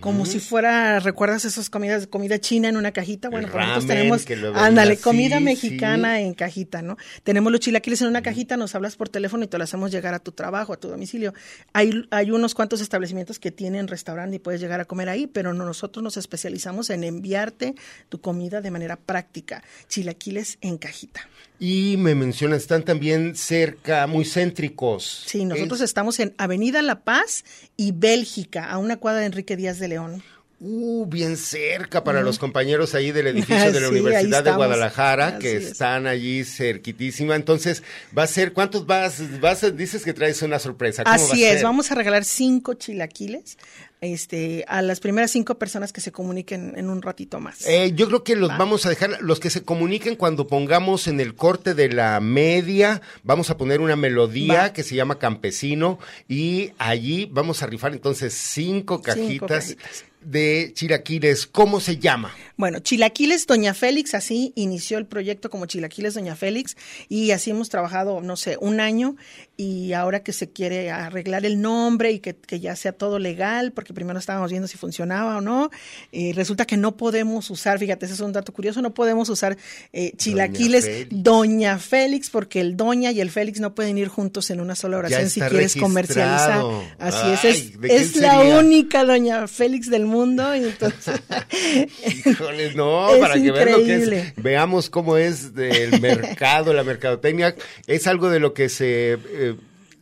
como 0.00 0.26
si 0.26 0.40
fuera, 0.40 0.98
¿recuerdas 1.00 1.44
esas 1.44 1.70
comidas, 1.70 2.06
comida 2.06 2.38
china 2.38 2.68
en 2.68 2.76
una 2.76 2.92
cajita? 2.92 3.28
Bueno, 3.28 3.48
pues 3.50 3.66
nosotros 3.66 3.86
tenemos, 3.86 4.26
ándale, 4.54 4.96
comida 4.96 5.40
mexicana 5.40 6.20
en 6.20 6.34
cajita, 6.34 6.82
¿no? 6.82 6.96
Tenemos 7.22 7.52
los 7.52 7.60
chilaquiles 7.60 8.02
en 8.02 8.08
una 8.08 8.22
cajita, 8.22 8.56
nos 8.56 8.74
hablas 8.74 8.96
por 8.96 9.08
teléfono 9.08 9.44
y 9.44 9.46
te 9.46 9.58
lo 9.58 9.64
hacemos 9.64 9.90
llegar 9.90 10.14
a 10.14 10.18
tu 10.18 10.32
trabajo, 10.32 10.72
a 10.72 10.76
tu 10.76 10.88
domicilio. 10.88 11.34
Hay, 11.72 12.06
hay 12.10 12.30
unos 12.30 12.54
cuantos 12.54 12.80
establecimientos 12.80 13.38
que 13.38 13.50
tienen 13.50 13.88
restaurante 13.88 14.36
y 14.36 14.38
puedes 14.38 14.60
llegar 14.60 14.80
a 14.80 14.84
comer 14.84 15.08
ahí, 15.08 15.26
pero 15.26 15.52
nosotros 15.52 16.02
nos 16.02 16.16
especializamos 16.16 16.90
en 16.90 17.04
enviarte 17.04 17.74
tu 18.08 18.20
comida 18.20 18.60
de 18.60 18.70
manera 18.70 18.96
práctica, 18.96 19.62
chilaquiles 19.88 20.58
en 20.60 20.78
cajita. 20.78 21.28
Y 21.64 21.96
me 21.96 22.16
mencionas, 22.16 22.62
están 22.62 22.82
también 22.82 23.36
cerca, 23.36 24.08
muy 24.08 24.24
céntricos. 24.24 25.22
Sí, 25.26 25.44
nosotros 25.44 25.80
estamos 25.80 26.18
en 26.18 26.34
Avenida 26.36 26.82
La 26.82 27.04
Paz 27.04 27.44
y 27.76 27.92
Bélgica, 27.92 28.68
a 28.68 28.78
una 28.78 28.96
cuadra 28.96 29.20
de 29.20 29.26
Enrique 29.26 29.54
Díaz 29.56 29.78
de 29.78 29.86
León. 29.86 30.24
Uh, 30.64 31.06
bien 31.06 31.36
cerca 31.36 32.04
para 32.04 32.22
los 32.22 32.38
compañeros 32.38 32.94
ahí 32.94 33.10
del 33.10 33.26
edificio 33.26 33.72
de 33.72 33.80
la 33.80 33.88
Universidad 33.90 34.44
de 34.44 34.52
Guadalajara, 34.52 35.40
que 35.40 35.56
están 35.56 36.06
allí 36.06 36.44
cerquitísima. 36.44 37.34
Entonces, 37.34 37.82
va 38.16 38.22
a 38.22 38.26
ser, 38.28 38.52
¿cuántos 38.52 38.86
vas? 38.86 39.40
vas 39.40 39.76
dices 39.76 40.04
que 40.04 40.12
traes 40.12 40.40
una 40.42 40.60
sorpresa. 40.60 41.02
Así 41.04 41.44
es, 41.44 41.64
vamos 41.64 41.90
a 41.90 41.96
regalar 41.96 42.24
cinco 42.24 42.74
chilaquiles 42.74 43.58
este, 44.00 44.64
a 44.68 44.82
las 44.82 45.00
primeras 45.00 45.32
cinco 45.32 45.56
personas 45.56 45.92
que 45.92 46.00
se 46.00 46.12
comuniquen 46.12 46.74
en 46.76 46.90
un 46.90 47.02
ratito 47.02 47.40
más. 47.40 47.66
Eh, 47.66 47.92
yo 47.96 48.06
creo 48.06 48.22
que 48.22 48.36
los 48.36 48.56
vamos 48.56 48.86
a 48.86 48.88
dejar, 48.88 49.18
los 49.20 49.40
que 49.40 49.50
se 49.50 49.64
comuniquen 49.64 50.14
cuando 50.14 50.46
pongamos 50.46 51.08
en 51.08 51.18
el 51.18 51.34
corte 51.34 51.74
de 51.74 51.88
la 51.88 52.20
media, 52.20 53.00
vamos 53.24 53.50
a 53.50 53.56
poner 53.56 53.80
una 53.80 53.96
melodía 53.96 54.72
que 54.72 54.84
se 54.84 54.94
llama 54.94 55.18
Campesino 55.18 55.98
y 56.28 56.72
allí 56.78 57.28
vamos 57.32 57.64
a 57.64 57.66
rifar 57.66 57.92
entonces 57.92 58.32
cinco 58.32 59.02
cajitas 59.02 59.76
de 60.24 60.72
chilaquiles. 60.74 61.46
¿Cómo 61.46 61.80
se 61.80 61.98
llama? 61.98 62.34
Bueno, 62.56 62.78
Chilaquiles 62.78 63.46
Doña 63.46 63.74
Félix, 63.74 64.14
así 64.14 64.52
inició 64.54 64.98
el 64.98 65.06
proyecto 65.06 65.50
como 65.50 65.66
Chilaquiles 65.66 66.14
Doña 66.14 66.36
Félix 66.36 66.76
y 67.08 67.32
así 67.32 67.50
hemos 67.50 67.68
trabajado, 67.68 68.20
no 68.20 68.36
sé, 68.36 68.56
un 68.60 68.80
año 68.80 69.16
y 69.62 69.92
ahora 69.92 70.24
que 70.24 70.32
se 70.32 70.50
quiere 70.50 70.90
arreglar 70.90 71.46
el 71.46 71.60
nombre 71.60 72.10
y 72.10 72.18
que, 72.18 72.34
ya 72.58 72.74
sea 72.74 72.92
todo 72.92 73.18
legal, 73.20 73.72
porque 73.72 73.94
primero 73.94 74.18
estábamos 74.18 74.50
viendo 74.50 74.66
si 74.66 74.76
funcionaba 74.76 75.36
o 75.36 75.40
no, 75.40 75.70
y 76.10 76.32
resulta 76.32 76.64
que 76.64 76.76
no 76.76 76.96
podemos 76.96 77.48
usar, 77.48 77.78
fíjate, 77.78 78.06
ese 78.06 78.14
es 78.14 78.20
un 78.20 78.32
dato 78.32 78.52
curioso, 78.52 78.82
no 78.82 78.92
podemos 78.92 79.28
usar 79.28 79.56
eh, 79.92 80.12
Chilaquiles 80.16 81.06
Doña 81.10 81.78
Félix. 81.78 82.28
porque 82.30 82.60
el 82.60 82.76
Doña 82.76 83.12
y 83.12 83.20
el 83.20 83.30
Félix 83.30 83.60
no 83.60 83.74
pueden 83.74 83.98
ir 83.98 84.08
juntos 84.08 84.50
en 84.50 84.60
una 84.60 84.74
sola 84.74 84.98
oración 84.98 85.30
si 85.30 85.40
quieres 85.40 85.76
comercializar. 85.76 86.64
Así 86.98 87.30
es, 87.30 87.44
es, 87.44 87.72
es 87.82 88.16
la 88.16 88.40
única 88.40 89.04
Doña 89.04 89.46
Félix 89.46 89.88
del 89.90 90.06
mundo. 90.06 90.56
Y 90.56 90.64
entonces... 90.64 91.20
Híjole, 92.26 92.74
no, 92.74 93.08
para 93.20 93.34
que 93.34 93.52
vean 93.52 93.72
lo 93.72 93.84
que 93.84 93.94
es, 93.94 94.34
veamos 94.36 94.90
cómo 94.90 95.16
es 95.16 95.52
el 95.56 96.00
mercado, 96.00 96.72
la 96.72 96.82
mercadotecnia. 96.82 97.54
Es 97.86 98.08
algo 98.08 98.28
de 98.28 98.40
lo 98.40 98.54
que 98.54 98.68
se... 98.68 99.12
Eh, 99.12 99.51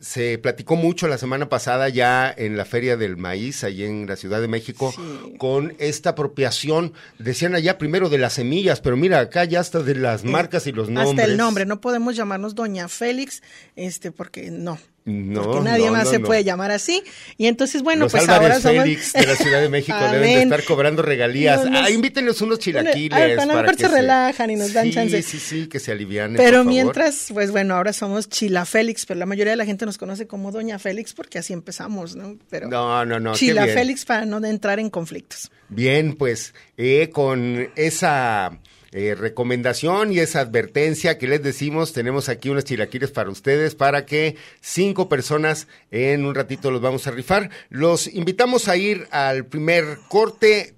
se 0.01 0.39
platicó 0.39 0.77
mucho 0.77 1.09
la 1.09 1.19
semana 1.19 1.49
pasada 1.49 1.89
ya 1.91 2.33
en 2.35 2.57
la 2.57 2.65
Feria 2.65 2.97
del 2.97 3.19
Maíz, 3.19 3.65
allí 3.65 3.85
en 3.85 4.07
la 4.07 4.17
Ciudad 4.17 4.41
de 4.41 4.49
México, 4.49 4.95
con 5.39 5.75
esta 5.79 6.11
apropiación, 6.11 6.95
decían 7.19 7.55
allá 7.55 7.77
primero 7.77 8.09
de 8.09 8.19
las 8.19 8.33
semillas, 8.33 8.81
pero 8.81 8.97
mira, 8.97 9.21
acá 9.21 9.45
ya 9.45 9.61
hasta 9.61 9.83
de 9.83 9.95
las 9.95 10.25
marcas 10.25 10.67
y 10.67 10.73
los 10.73 10.89
nombres. 10.89 11.21
Hasta 11.21 11.31
el 11.31 11.37
nombre, 11.37 11.67
no 11.67 11.81
podemos 11.81 12.17
llamarnos 12.17 12.55
Doña 12.55 12.89
Félix, 12.89 13.43
este, 13.77 14.11
porque 14.11 14.51
no, 14.51 14.79
no, 15.05 15.43
porque 15.43 15.61
nadie 15.61 15.91
más 15.91 16.09
se 16.11 16.21
puede 16.21 16.45
llamar 16.45 16.71
así. 16.71 17.03
Y 17.37 17.47
entonces, 17.47 17.83
bueno, 17.83 18.09
pues 18.09 18.29
ahora 18.29 18.61
somos... 18.61 18.83
Félix 18.83 19.13
de 19.13 19.27
la 19.27 19.37
Ciudad 19.37 19.61
de 19.61 19.69
México 19.69 19.99
deben 20.13 20.23
de 20.23 20.43
estar 20.43 20.65
cobrando 20.65 21.03
regalías. 21.03 21.63
ah, 21.73 21.91
invítenlos 21.91 22.41
unos 22.43 22.59
chilaquiles. 22.59 23.37
para, 23.37 23.47
para 23.47 23.73
que 23.73 23.79
se, 23.79 23.89
relajan 23.89 24.51
y 24.51 24.57
nos 24.57 24.73
dan 24.73 24.91
chance. 24.91 25.23
Sí, 25.23 25.39
sí, 25.39 25.61
sí, 25.63 25.67
que 25.69 25.81
se 25.81 25.93
alivian. 25.93 26.35
Pero 26.37 26.65
mientras, 26.65 27.29
pues 27.33 27.51
bueno, 27.51 27.75
ahora 27.75 27.93
somos 27.93 28.29
Chila 28.29 28.65
Félix, 28.65 29.07
pero 29.07 29.19
la 29.19 29.27
mayoría 29.27 29.53
de 29.53 29.57
la 29.57 29.65
gente 29.65 29.87
nos 29.87 29.99
conoce 29.99 30.27
como 30.27 30.53
Doña 30.53 30.79
Félix 30.79 31.15
porque 31.15 31.39
así 31.39 31.53
empezamos, 31.53 32.17
¿no? 32.17 32.37
Pero 32.49 32.69
no, 32.69 33.05
no, 33.05 33.19
no. 33.19 33.35
Chila 33.35 33.67
Félix 33.67 34.05
para 34.05 34.27
no 34.27 34.45
entrar 34.45 34.79
en 34.79 34.91
conflictos. 34.91 35.51
Bien, 35.69 36.15
pues 36.15 36.55
eh, 36.77 37.11
con 37.13 37.71
esa 37.77 38.59
eh, 38.93 39.15
recomendación 39.15 40.13
y 40.13 40.19
esa 40.19 40.41
advertencia 40.41 41.17
que 41.17 41.29
les 41.29 41.43
decimos, 41.43 41.93
tenemos 41.93 42.29
aquí 42.29 42.49
unos 42.51 42.65
chilaquiles 42.65 43.13
para 43.13 43.31
ustedes 43.31 43.77
para 43.77 44.05
que 44.05 44.37
cinco 44.61 45.09
personas 45.09 45.69
en 45.93 46.25
un 46.25 46.35
ratito 46.35 46.71
los 46.71 46.81
vamos 46.81 47.07
a 47.07 47.13
rifar. 47.13 47.51
Los 47.69 48.07
invitamos 48.09 48.69
a 48.69 48.77
ir 48.77 49.07
al 49.13 49.47
primer 49.47 49.99
corte 50.09 50.75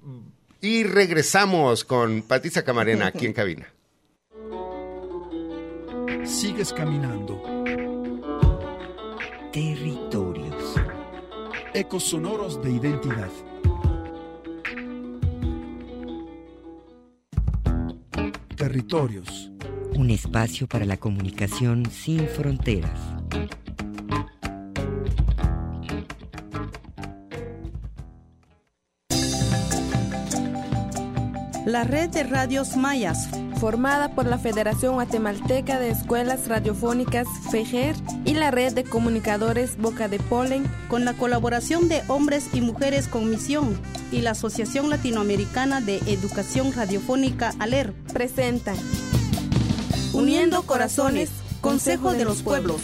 y 0.61 0.85
regresamos 0.85 1.85
con 1.85 2.23
Patricia 2.23 2.65
Camarena 2.65 3.07
aquí 3.07 3.27
en 3.27 3.33
cabina. 3.33 3.73
Sigues 6.25 6.73
caminando. 6.73 7.43
Territorios. 9.53 10.75
Ecos 11.75 12.05
sonoros 12.05 12.63
de 12.63 12.71
identidad. 12.71 13.31
Territorios. 18.73 19.51
Un 19.97 20.09
espacio 20.09 20.67
para 20.67 20.87
la 20.87 20.97
comunicación 20.97 21.85
sin 21.91 22.27
fronteras. 22.27 22.99
La 31.67 31.85
red 31.85 32.09
de 32.09 32.23
radios 32.23 32.79
mayas, 32.79 33.29
formada 33.61 34.15
por 34.15 34.25
la 34.25 34.39
Federación 34.39 34.95
Guatemalteca 34.95 35.79
de 35.79 35.91
Escuelas 35.91 36.49
Radiofónicas 36.49 37.29
FEGER 37.51 37.95
y 38.25 38.33
la 38.33 38.51
red 38.51 38.73
de 38.73 38.85
comunicadores 38.85 39.77
Boca 39.77 40.09
de 40.09 40.19
Polen, 40.19 40.65
con 40.89 41.05
la 41.05 41.13
colaboración 41.13 41.91
de 41.91 42.01
hombres 42.09 42.49
y 42.55 42.63
mujeres 42.63 43.07
con 43.07 43.29
misión 43.29 43.79
y 44.13 44.21
la 44.21 44.33
Asociación 44.33 44.91
Latinoamericana 44.91 45.81
de 45.81 45.97
Educación 46.07 46.73
Radiofónica 46.73 47.55
ALER, 47.59 47.93
presentan 48.13 48.77
Uniendo 50.13 50.63
Corazones, 50.63 51.31
Consejo 51.61 52.13
de 52.13 52.25
los 52.25 52.43
Pueblos. 52.43 52.81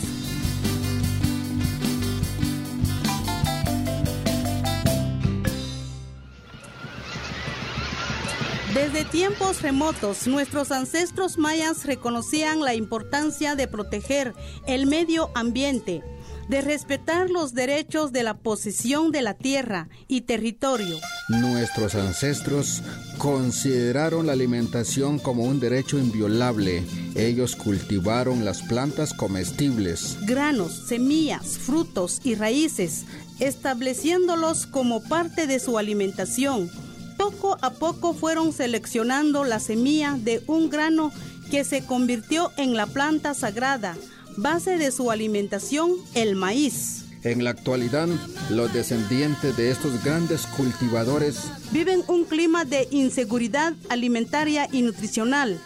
Desde 8.74 9.04
tiempos 9.04 9.60
remotos, 9.60 10.26
nuestros 10.26 10.70
ancestros 10.70 11.36
mayas 11.36 11.84
reconocían 11.84 12.60
la 12.60 12.74
importancia 12.74 13.54
de 13.54 13.66
proteger 13.66 14.34
el 14.66 14.86
medio 14.86 15.30
ambiente, 15.34 16.02
de 16.48 16.62
respetar 16.62 17.30
los 17.30 17.54
derechos 17.54 18.12
de 18.12 18.22
la 18.22 18.34
posesión 18.38 19.12
de 19.12 19.22
la 19.22 19.34
tierra 19.34 19.88
y 20.08 20.22
territorio. 20.22 20.98
Nuestros 21.28 21.94
ancestros 21.94 22.82
consideraron 23.18 24.26
la 24.26 24.32
alimentación 24.32 25.18
como 25.18 25.44
un 25.44 25.60
derecho 25.60 25.98
inviolable. 25.98 26.84
Ellos 27.14 27.54
cultivaron 27.54 28.44
las 28.44 28.62
plantas 28.62 29.12
comestibles, 29.12 30.16
granos, 30.26 30.72
semillas, 30.72 31.58
frutos 31.58 32.20
y 32.24 32.34
raíces, 32.34 33.04
estableciéndolos 33.40 34.66
como 34.66 35.02
parte 35.02 35.46
de 35.46 35.60
su 35.60 35.78
alimentación. 35.78 36.70
Poco 37.18 37.58
a 37.60 37.70
poco 37.70 38.14
fueron 38.14 38.52
seleccionando 38.52 39.44
la 39.44 39.58
semilla 39.58 40.16
de 40.18 40.42
un 40.46 40.70
grano 40.70 41.12
que 41.50 41.64
se 41.64 41.84
convirtió 41.84 42.52
en 42.56 42.74
la 42.74 42.86
planta 42.86 43.34
sagrada 43.34 43.96
base 44.38 44.78
de 44.78 44.92
su 44.92 45.10
alimentación 45.10 45.92
el 46.14 46.36
maíz. 46.36 47.04
En 47.24 47.42
la 47.42 47.50
actualidad, 47.50 48.08
los 48.48 48.72
descendientes 48.72 49.56
de 49.56 49.70
estos 49.70 50.02
grandes 50.04 50.46
cultivadores 50.46 51.50
viven 51.72 52.02
un 52.06 52.24
clima 52.24 52.64
de 52.64 52.86
inseguridad 52.92 53.74
alimentaria 53.88 54.68
y 54.70 54.82
nutricional, 54.82 55.58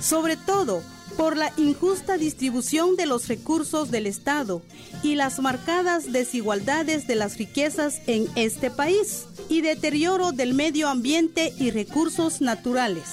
sobre 0.00 0.36
todo 0.36 0.82
por 1.16 1.36
la 1.36 1.52
injusta 1.56 2.16
distribución 2.16 2.94
de 2.94 3.06
los 3.06 3.26
recursos 3.26 3.90
del 3.90 4.06
Estado 4.06 4.62
y 5.02 5.16
las 5.16 5.40
marcadas 5.40 6.12
desigualdades 6.12 7.08
de 7.08 7.16
las 7.16 7.36
riquezas 7.38 8.00
en 8.06 8.28
este 8.36 8.70
país 8.70 9.26
y 9.48 9.62
deterioro 9.62 10.30
del 10.30 10.54
medio 10.54 10.88
ambiente 10.88 11.52
y 11.58 11.72
recursos 11.72 12.40
naturales. 12.40 13.04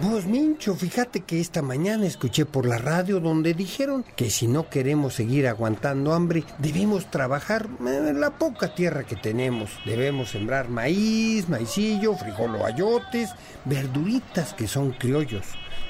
Vos, 0.00 0.26
Mincho, 0.26 0.76
fíjate 0.76 1.22
que 1.22 1.40
esta 1.40 1.60
mañana 1.60 2.06
escuché 2.06 2.46
por 2.46 2.66
la 2.66 2.78
radio 2.78 3.18
donde 3.18 3.52
dijeron 3.52 4.04
que 4.14 4.30
si 4.30 4.46
no 4.46 4.70
queremos 4.70 5.14
seguir 5.14 5.48
aguantando 5.48 6.14
hambre, 6.14 6.44
debemos 6.58 7.10
trabajar 7.10 7.68
en 7.80 8.20
la 8.20 8.30
poca 8.30 8.76
tierra 8.76 9.02
que 9.02 9.16
tenemos. 9.16 9.72
Debemos 9.84 10.30
sembrar 10.30 10.68
maíz, 10.68 11.48
maicillo, 11.48 12.14
frijol 12.14 12.54
o 12.54 12.64
ayotes, 12.64 13.30
verduritas 13.64 14.54
que 14.54 14.68
son 14.68 14.92
criollos. 14.92 15.46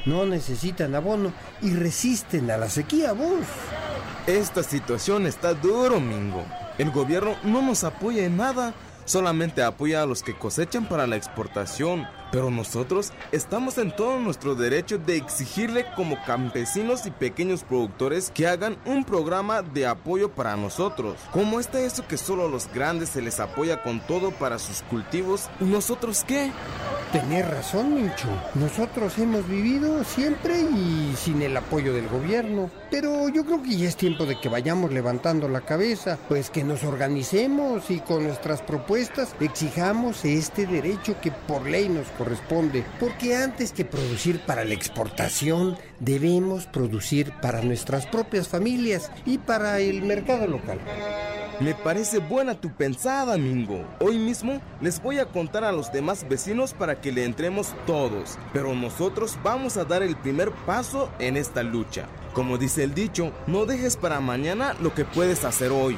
No 0.06 0.24
necesitan 0.24 0.94
abono 0.94 1.34
y 1.60 1.74
resisten 1.74 2.50
a 2.50 2.56
la 2.56 2.70
sequía, 2.70 3.12
vos. 3.12 3.44
Esta 4.26 4.62
situación 4.62 5.26
está 5.26 5.52
duro, 5.52 6.00
Mingo. 6.00 6.46
El 6.78 6.90
gobierno 6.92 7.36
no 7.44 7.60
nos 7.60 7.84
apoya 7.84 8.24
en 8.24 8.38
nada 8.38 8.72
solamente 9.08 9.62
apoya 9.62 10.02
a 10.02 10.06
los 10.06 10.22
que 10.22 10.34
cosechan 10.34 10.86
para 10.86 11.06
la 11.06 11.16
exportación, 11.16 12.06
pero 12.30 12.50
nosotros 12.50 13.12
estamos 13.32 13.78
en 13.78 13.94
todo 13.94 14.18
nuestro 14.18 14.54
derecho 14.54 14.98
de 14.98 15.16
exigirle 15.16 15.86
como 15.96 16.22
campesinos 16.24 17.06
y 17.06 17.10
pequeños 17.10 17.64
productores 17.64 18.30
que 18.34 18.46
hagan 18.46 18.76
un 18.84 19.04
programa 19.04 19.62
de 19.62 19.86
apoyo 19.86 20.30
para 20.30 20.56
nosotros. 20.56 21.16
¿Cómo 21.32 21.60
está 21.60 21.80
eso 21.80 22.06
que 22.06 22.16
solo 22.16 22.46
a 22.46 22.50
los 22.50 22.72
grandes 22.72 23.10
se 23.10 23.22
les 23.22 23.40
apoya 23.40 23.82
con 23.82 24.00
todo 24.00 24.30
para 24.30 24.58
sus 24.58 24.82
cultivos 24.82 25.48
nosotros 25.60 26.24
qué? 26.26 26.50
Tenés 27.12 27.48
razón, 27.48 27.94
Mincho. 27.94 28.28
Nosotros 28.54 29.16
hemos 29.18 29.48
vivido 29.48 30.04
siempre 30.04 30.60
y 30.60 31.14
sin 31.16 31.40
el 31.40 31.56
apoyo 31.56 31.94
del 31.94 32.06
gobierno. 32.06 32.70
Pero 32.90 33.28
yo 33.30 33.44
creo 33.46 33.62
que 33.62 33.76
ya 33.76 33.88
es 33.88 33.96
tiempo 33.96 34.26
de 34.26 34.38
que 34.38 34.48
vayamos 34.48 34.92
levantando 34.92 35.48
la 35.48 35.62
cabeza, 35.62 36.18
pues 36.28 36.50
que 36.50 36.64
nos 36.64 36.84
organicemos 36.84 37.90
y 37.90 38.00
con 38.00 38.24
nuestras 38.24 38.60
propuestas 38.60 39.34
exijamos 39.40 40.24
este 40.24 40.66
derecho 40.66 41.16
que 41.20 41.30
por 41.32 41.66
ley 41.66 41.88
nos 41.88 42.06
corresponde. 42.18 42.84
Porque 43.00 43.36
antes 43.36 43.72
que 43.72 43.84
producir 43.84 44.40
para 44.40 44.64
la 44.64 44.74
exportación, 44.74 45.78
debemos 46.00 46.66
producir 46.66 47.32
para 47.40 47.62
nuestras 47.62 48.04
propias 48.06 48.48
familias 48.48 49.10
y 49.24 49.38
para 49.38 49.78
el 49.78 50.02
mercado 50.02 50.46
local. 50.46 50.78
Me 51.60 51.74
parece 51.74 52.18
buena 52.18 52.60
tu 52.60 52.70
pensada, 52.70 53.36
Mingo. 53.36 53.84
Hoy 53.98 54.16
mismo 54.16 54.60
les 54.80 55.02
voy 55.02 55.18
a 55.18 55.26
contar 55.26 55.64
a 55.64 55.72
los 55.72 55.90
demás 55.90 56.28
vecinos 56.28 56.72
para 56.72 57.00
que 57.00 57.10
le 57.10 57.24
entremos 57.24 57.74
todos. 57.84 58.38
Pero 58.52 58.74
nosotros 58.74 59.36
vamos 59.42 59.76
a 59.76 59.84
dar 59.84 60.04
el 60.04 60.16
primer 60.16 60.52
paso 60.52 61.10
en 61.18 61.36
esta 61.36 61.64
lucha. 61.64 62.06
Como 62.32 62.58
dice 62.58 62.84
el 62.84 62.94
dicho, 62.94 63.32
no 63.48 63.66
dejes 63.66 63.96
para 63.96 64.20
mañana 64.20 64.76
lo 64.80 64.94
que 64.94 65.04
puedes 65.04 65.44
hacer 65.44 65.72
hoy. 65.72 65.96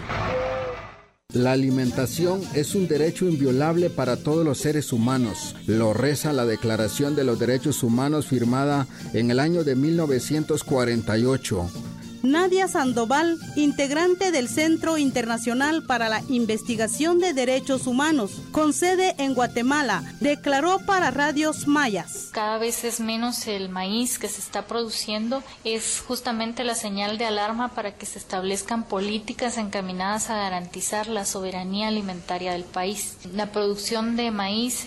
La 1.33 1.53
alimentación 1.53 2.41
es 2.55 2.75
un 2.75 2.89
derecho 2.89 3.29
inviolable 3.29 3.89
para 3.89 4.17
todos 4.17 4.45
los 4.45 4.59
seres 4.59 4.93
humanos. 4.93 5.55
Lo 5.67 5.93
reza 5.93 6.33
la 6.33 6.45
Declaración 6.45 7.15
de 7.15 7.23
los 7.23 7.39
Derechos 7.39 7.85
Humanos 7.85 8.27
firmada 8.27 8.89
en 9.13 9.31
el 9.31 9.39
año 9.39 9.63
de 9.63 9.77
1948. 9.77 11.90
Nadia 12.23 12.69
Sandoval, 12.69 13.39
integrante 13.57 14.31
del 14.31 14.49
Centro 14.49 14.99
Internacional 14.99 15.85
para 15.85 16.11
la 16.11 16.23
Investigación 16.29 17.19
de 17.19 17.33
Derechos 17.33 17.87
Humanos, 17.87 18.43
con 18.53 18.75
sede 18.75 19.15
en 19.17 19.33
Guatemala, 19.33 20.03
declaró 20.21 20.81
para 20.81 21.11
Radios 21.11 21.67
Mayas. 21.67 22.29
Cada 22.33 22.59
vez 22.59 22.85
es 22.85 23.01
menos 23.01 23.47
el 23.47 23.71
maíz 23.71 24.19
que 24.19 24.29
se 24.29 24.41
está 24.41 24.67
produciendo, 24.67 25.43
es 25.65 26.03
justamente 26.07 26.63
la 26.63 26.75
señal 26.75 27.17
de 27.17 27.25
alarma 27.25 27.69
para 27.75 27.95
que 27.95 28.05
se 28.05 28.19
establezcan 28.19 28.85
políticas 28.85 29.57
encaminadas 29.57 30.29
a 30.29 30.37
garantizar 30.37 31.09
la 31.09 31.25
soberanía 31.25 31.89
alimentaria 31.89 32.53
del 32.53 32.65
país. 32.65 33.17
La 33.33 33.51
producción 33.51 34.17
de 34.17 34.31
maíz 34.31 34.85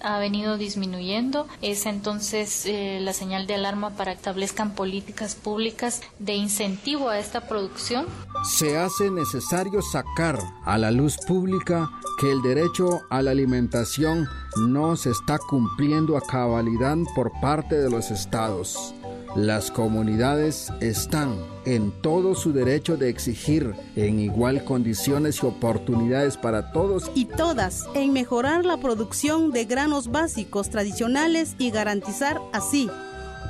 ha 0.00 0.18
venido 0.20 0.56
disminuyendo, 0.56 1.48
es 1.60 1.86
entonces 1.86 2.66
eh, 2.66 3.00
la 3.02 3.12
señal 3.12 3.48
de 3.48 3.54
alarma 3.54 3.90
para 3.90 4.12
que 4.12 4.18
establezcan 4.18 4.74
políticas 4.74 5.34
públicas 5.34 6.02
de 6.20 6.34
incentivo 6.34 6.67
a 7.08 7.18
esta 7.18 7.40
producción? 7.40 8.06
Se 8.44 8.76
hace 8.76 9.10
necesario 9.10 9.80
sacar 9.82 10.38
a 10.64 10.78
la 10.78 10.90
luz 10.90 11.16
pública 11.26 11.90
que 12.18 12.30
el 12.30 12.42
derecho 12.42 13.00
a 13.10 13.22
la 13.22 13.30
alimentación 13.30 14.28
no 14.56 14.96
se 14.96 15.10
está 15.10 15.38
cumpliendo 15.38 16.16
a 16.16 16.20
cabalidad 16.20 16.96
por 17.14 17.32
parte 17.40 17.76
de 17.76 17.90
los 17.90 18.10
estados. 18.10 18.94
Las 19.36 19.70
comunidades 19.70 20.72
están 20.80 21.36
en 21.64 21.92
todo 22.02 22.34
su 22.34 22.52
derecho 22.52 22.96
de 22.96 23.08
exigir 23.08 23.74
en 23.94 24.18
igual 24.18 24.64
condiciones 24.64 25.42
y 25.42 25.46
oportunidades 25.46 26.36
para 26.36 26.72
todos 26.72 27.10
y 27.14 27.26
todas 27.26 27.86
en 27.94 28.12
mejorar 28.12 28.64
la 28.64 28.78
producción 28.78 29.52
de 29.52 29.64
granos 29.64 30.10
básicos 30.10 30.70
tradicionales 30.70 31.54
y 31.58 31.70
garantizar 31.70 32.40
así 32.52 32.90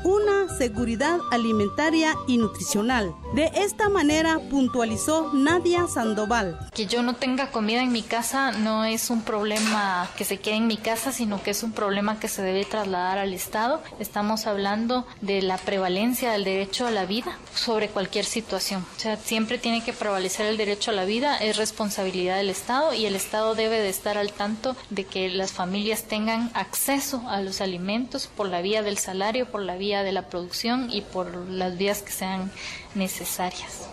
una 0.04 0.48
seguridad 0.56 1.18
alimentaria 1.30 2.14
y 2.26 2.38
nutricional. 2.38 3.14
De 3.34 3.50
esta 3.54 3.88
manera 3.88 4.38
puntualizó 4.50 5.32
Nadia 5.32 5.86
Sandoval. 5.86 6.58
Que 6.74 6.86
yo 6.86 7.02
no 7.02 7.14
tenga 7.14 7.50
comida 7.50 7.82
en 7.82 7.92
mi 7.92 8.02
casa 8.02 8.52
no 8.52 8.84
es 8.84 9.10
un 9.10 9.22
problema 9.22 10.08
que 10.16 10.24
se 10.24 10.38
quede 10.38 10.56
en 10.56 10.66
mi 10.66 10.76
casa, 10.76 11.12
sino 11.12 11.42
que 11.42 11.50
es 11.50 11.62
un 11.62 11.72
problema 11.72 12.20
que 12.20 12.28
se 12.28 12.42
debe 12.42 12.64
trasladar 12.64 13.18
al 13.18 13.34
Estado. 13.34 13.82
Estamos 13.98 14.46
hablando 14.46 15.06
de 15.20 15.42
la 15.42 15.58
prevalencia 15.58 16.32
del 16.32 16.44
derecho 16.44 16.86
a 16.86 16.90
la 16.90 17.06
vida 17.06 17.36
sobre 17.54 17.88
cualquier 17.88 18.24
situación. 18.24 18.84
O 18.96 19.00
sea, 19.00 19.16
siempre 19.16 19.58
tiene 19.58 19.82
que 19.82 19.92
prevalecer 19.92 20.46
el 20.46 20.56
derecho 20.56 20.90
a 20.90 20.94
la 20.94 21.04
vida, 21.04 21.36
es 21.36 21.56
responsabilidad 21.56 22.36
del 22.36 22.50
Estado 22.50 22.94
y 22.94 23.06
el 23.06 23.14
Estado 23.14 23.54
debe 23.54 23.80
de 23.80 23.88
estar 23.88 24.18
al 24.18 24.32
tanto 24.32 24.76
de 24.90 25.04
que 25.04 25.28
las 25.28 25.52
familias 25.52 26.04
tengan 26.04 26.50
acceso 26.54 27.22
a 27.28 27.40
los 27.40 27.60
alimentos 27.60 28.28
por 28.28 28.48
la 28.48 28.62
vía 28.62 28.82
del 28.82 28.98
salario, 28.98 29.50
por 29.50 29.62
la 29.62 29.76
vía 29.76 29.87
de 29.96 30.12
la 30.12 30.28
producción 30.28 30.90
y 30.90 31.00
por 31.00 31.34
las 31.48 31.78
vías 31.78 32.02
que 32.02 32.12
sean 32.12 32.50
necesarias. 32.94 33.88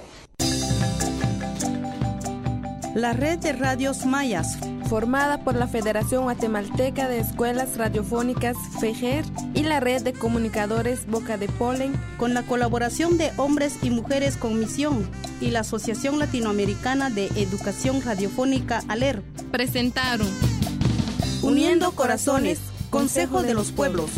La 2.94 3.14
red 3.14 3.40
de 3.40 3.54
radios 3.54 4.06
mayas, 4.06 4.58
formada 4.88 5.40
por 5.44 5.55
la 5.55 5.68
Federación 5.68 6.24
Guatemalteca 6.24 7.10
de 7.10 7.20
Escuelas 7.20 7.77
Radiofónicas 7.77 8.55
FEGER 8.79 9.25
y 9.53 9.64
la 9.64 9.79
red 9.79 10.01
de 10.01 10.14
comunicadores 10.14 11.05
Boca 11.08 11.38
de 11.38 11.48
Polen, 11.48 11.94
con 12.18 12.34
la 12.34 12.44
colaboración 12.44 13.18
de 13.18 13.31
hombres 13.38 13.79
y 13.81 13.90
mujeres 13.90 14.38
con 14.38 14.60
misión 14.60 15.10
y 15.42 15.51
la 15.51 15.62
Asociación 15.62 16.20
Latinoamericana 16.20 17.10
de 17.10 17.27
Educación 17.36 18.01
Radiofónica 18.01 18.81
ALER, 18.88 19.22
presentaron 19.51 20.29
Uniendo 21.42 21.92
Corazones, 21.92 22.60
Consejo 22.90 23.42
de 23.42 23.53
los 23.53 23.72
Pueblos. 23.72 24.10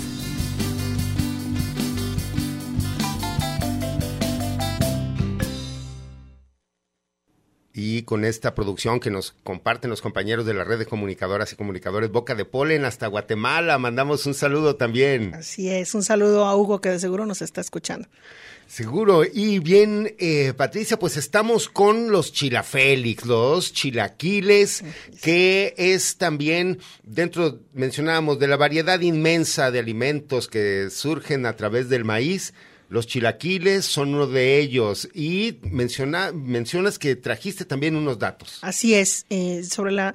Y 7.78 8.02
con 8.02 8.26
esta 8.26 8.56
producción 8.56 9.00
que 9.00 9.12
nos 9.12 9.36
comparten 9.44 9.92
los 9.92 10.02
compañeros 10.02 10.48
de 10.48 10.56
la 10.56 10.63
red 10.63 10.80
de 10.80 10.88
comunicadoras 10.88 11.54
y 11.54 11.56
comunicadores 11.56 12.10
Boca 12.10 12.34
de 12.34 12.44
Polen 12.44 12.86
hasta 12.86 13.06
Guatemala. 13.06 13.78
Mandamos 13.78 14.26
un 14.26 14.34
saludo 14.34 14.78
también. 14.78 15.36
Así 15.36 15.70
es, 15.70 15.94
un 15.94 16.02
saludo 16.02 16.46
a 16.46 16.56
Hugo 16.56 16.82
que 16.82 16.90
de 16.90 17.00
seguro 17.00 17.28
nos 17.28 17.44
está 17.44 17.62
escuchando. 17.62 18.08
Seguro. 18.66 19.24
Y 19.32 19.60
bien, 19.60 20.16
eh, 20.18 20.54
Patricia, 20.58 20.98
pues 20.98 21.18
estamos 21.18 21.70
con 21.70 22.12
los 22.12 22.34
chilafélix, 22.34 23.28
los 23.28 23.72
chilaquiles, 23.72 24.84
que 25.22 25.76
es 25.78 26.18
también 26.18 26.80
dentro, 27.04 27.60
mencionábamos, 27.74 28.40
de 28.40 28.48
la 28.48 28.58
variedad 28.58 29.00
inmensa 29.02 29.70
de 29.70 29.78
alimentos 29.78 30.48
que 30.48 30.90
surgen 30.90 31.46
a 31.46 31.56
través 31.56 31.90
del 31.90 32.06
maíz 32.06 32.56
los 32.89 33.08
chilaquiles 33.08 33.86
son 33.86 34.15
uno 34.15 34.28
de 34.28 34.60
ellos 34.60 35.10
y 35.13 35.60
menciona, 35.63 36.32
mencionas 36.32 37.00
que 37.00 37.15
trajiste 37.15 37.65
también 37.65 37.95
unos 37.95 38.19
datos. 38.19 38.60
Así 38.62 38.93
es, 38.93 39.26
eh, 39.30 39.63
sobre 39.63 39.91
la 39.91 40.13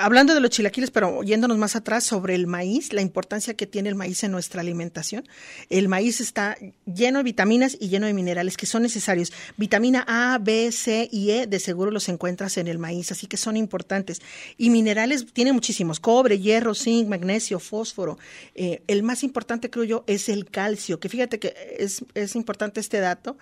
hablando 0.00 0.34
de 0.34 0.40
los 0.40 0.50
chilaquiles, 0.50 0.90
pero 0.90 1.22
yéndonos 1.22 1.58
más 1.58 1.76
atrás 1.76 2.04
sobre 2.04 2.34
el 2.34 2.46
maíz, 2.46 2.92
la 2.92 3.02
importancia 3.02 3.54
que 3.54 3.66
tiene 3.66 3.88
el 3.88 3.94
maíz 3.94 4.24
en 4.24 4.32
nuestra 4.32 4.60
alimentación. 4.60 5.28
El 5.68 5.88
maíz 5.88 6.20
está 6.20 6.56
lleno 6.86 7.18
de 7.18 7.24
vitaminas 7.24 7.76
y 7.78 7.88
lleno 7.88 8.06
de 8.06 8.14
minerales 8.14 8.56
que 8.56 8.66
son 8.66 8.82
necesarios. 8.82 9.32
Vitamina 9.56 10.04
A, 10.06 10.38
B, 10.38 10.72
C 10.72 11.08
y 11.12 11.30
E 11.30 11.46
de 11.46 11.60
seguro 11.60 11.90
los 11.90 12.08
encuentras 12.08 12.56
en 12.56 12.68
el 12.68 12.78
maíz, 12.78 13.12
así 13.12 13.26
que 13.26 13.36
son 13.36 13.56
importantes. 13.56 14.20
Y 14.56 14.70
minerales 14.70 15.26
tiene 15.32 15.52
muchísimos, 15.52 16.00
cobre, 16.00 16.38
hierro, 16.38 16.74
zinc, 16.74 17.08
magnesio, 17.08 17.60
fósforo. 17.60 18.18
Eh, 18.54 18.82
el 18.86 19.02
más 19.02 19.22
importante, 19.22 19.70
creo 19.70 19.84
yo, 19.84 20.04
es 20.06 20.28
el 20.28 20.46
calcio, 20.50 21.00
que 21.00 21.08
fíjate 21.08 21.38
que 21.38 21.54
es, 21.78 22.04
es 22.14 22.36
importante 22.36 22.80
este 22.80 23.00
dato 23.00 23.36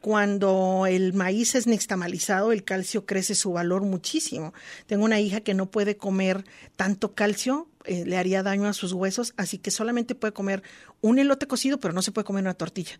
cuando 0.00 0.86
el 0.88 1.12
maíz 1.12 1.54
es 1.54 1.66
nixtamalizado, 1.66 2.52
el 2.52 2.64
calcio 2.64 3.04
crece 3.06 3.34
su 3.34 3.52
valor 3.52 3.82
muchísimo. 3.82 4.54
Tengo 4.86 5.04
una 5.04 5.20
hija 5.20 5.40
que 5.40 5.54
no 5.54 5.70
puede 5.70 5.96
comer 5.96 6.44
tanto 6.76 7.14
calcio, 7.14 7.68
eh, 7.84 8.04
le 8.06 8.16
haría 8.16 8.42
daño 8.42 8.68
a 8.68 8.72
sus 8.72 8.92
huesos, 8.92 9.34
así 9.36 9.58
que 9.58 9.70
solamente 9.70 10.14
puede 10.14 10.32
comer 10.32 10.62
un 11.00 11.18
elote 11.18 11.46
cocido, 11.46 11.80
pero 11.80 11.94
no 11.94 12.02
se 12.02 12.12
puede 12.12 12.24
comer 12.24 12.42
una 12.42 12.54
tortilla. 12.54 12.98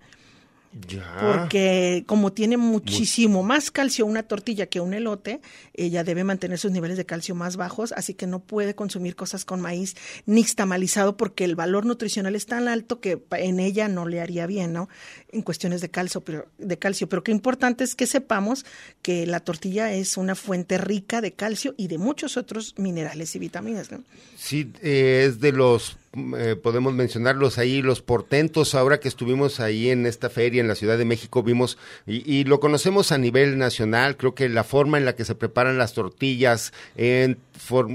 Porque 1.20 2.04
como 2.06 2.32
tiene 2.32 2.56
muchísimo 2.56 3.42
más 3.42 3.70
calcio 3.70 4.04
una 4.04 4.22
tortilla 4.22 4.66
que 4.66 4.80
un 4.80 4.92
elote, 4.92 5.40
ella 5.74 6.04
debe 6.04 6.24
mantener 6.24 6.58
sus 6.58 6.70
niveles 6.70 6.96
de 6.96 7.06
calcio 7.06 7.34
más 7.34 7.56
bajos, 7.56 7.92
así 7.92 8.14
que 8.14 8.26
no 8.26 8.40
puede 8.40 8.74
consumir 8.74 9.16
cosas 9.16 9.44
con 9.44 9.60
maíz 9.60 9.96
nixtamalizado 10.26 11.16
porque 11.16 11.44
el 11.44 11.56
valor 11.56 11.86
nutricional 11.86 12.34
es 12.34 12.46
tan 12.46 12.68
alto 12.68 13.00
que 13.00 13.22
en 13.32 13.60
ella 13.60 13.88
no 13.88 14.06
le 14.06 14.20
haría 14.20 14.46
bien, 14.46 14.72
¿no? 14.72 14.88
En 15.30 15.42
cuestiones 15.42 15.80
de 15.80 15.88
calcio, 15.88 16.20
pero 16.20 16.46
de 16.58 16.78
calcio, 16.78 17.08
pero 17.08 17.24
qué 17.24 17.32
importante 17.32 17.82
es 17.84 17.94
que 17.94 18.06
sepamos 18.06 18.66
que 19.00 19.26
la 19.26 19.40
tortilla 19.40 19.92
es 19.92 20.16
una 20.16 20.34
fuente 20.34 20.76
rica 20.78 21.20
de 21.20 21.32
calcio 21.32 21.74
y 21.78 21.88
de 21.88 21.98
muchos 21.98 22.36
otros 22.36 22.74
minerales 22.76 23.34
y 23.34 23.38
vitaminas, 23.38 23.90
¿no? 23.90 24.02
Sí, 24.36 24.70
eh, 24.82 25.26
es 25.28 25.40
de 25.40 25.52
los 25.52 25.96
eh, 26.14 26.56
podemos 26.56 26.94
mencionarlos 26.94 27.58
ahí, 27.58 27.82
los 27.82 28.00
portentos, 28.00 28.74
ahora 28.74 28.98
que 28.98 29.08
estuvimos 29.08 29.60
ahí 29.60 29.90
en 29.90 30.06
esta 30.06 30.30
feria 30.30 30.62
en 30.62 30.66
la 30.66 30.74
Ciudad 30.74 30.96
de 30.96 31.04
México, 31.04 31.42
vimos, 31.42 31.76
y, 32.06 32.44
lo 32.44 32.60
conocemos 32.60 33.12
a 33.12 33.18
nivel 33.18 33.58
nacional, 33.58 34.16
creo 34.16 34.34
que 34.34 34.48
la 34.48 34.64
forma 34.64 34.96
en 34.96 35.04
la 35.04 35.14
que 35.14 35.26
se 35.26 35.34
preparan 35.34 35.76
las 35.76 35.92
tortillas, 35.92 36.72
en 36.96 37.38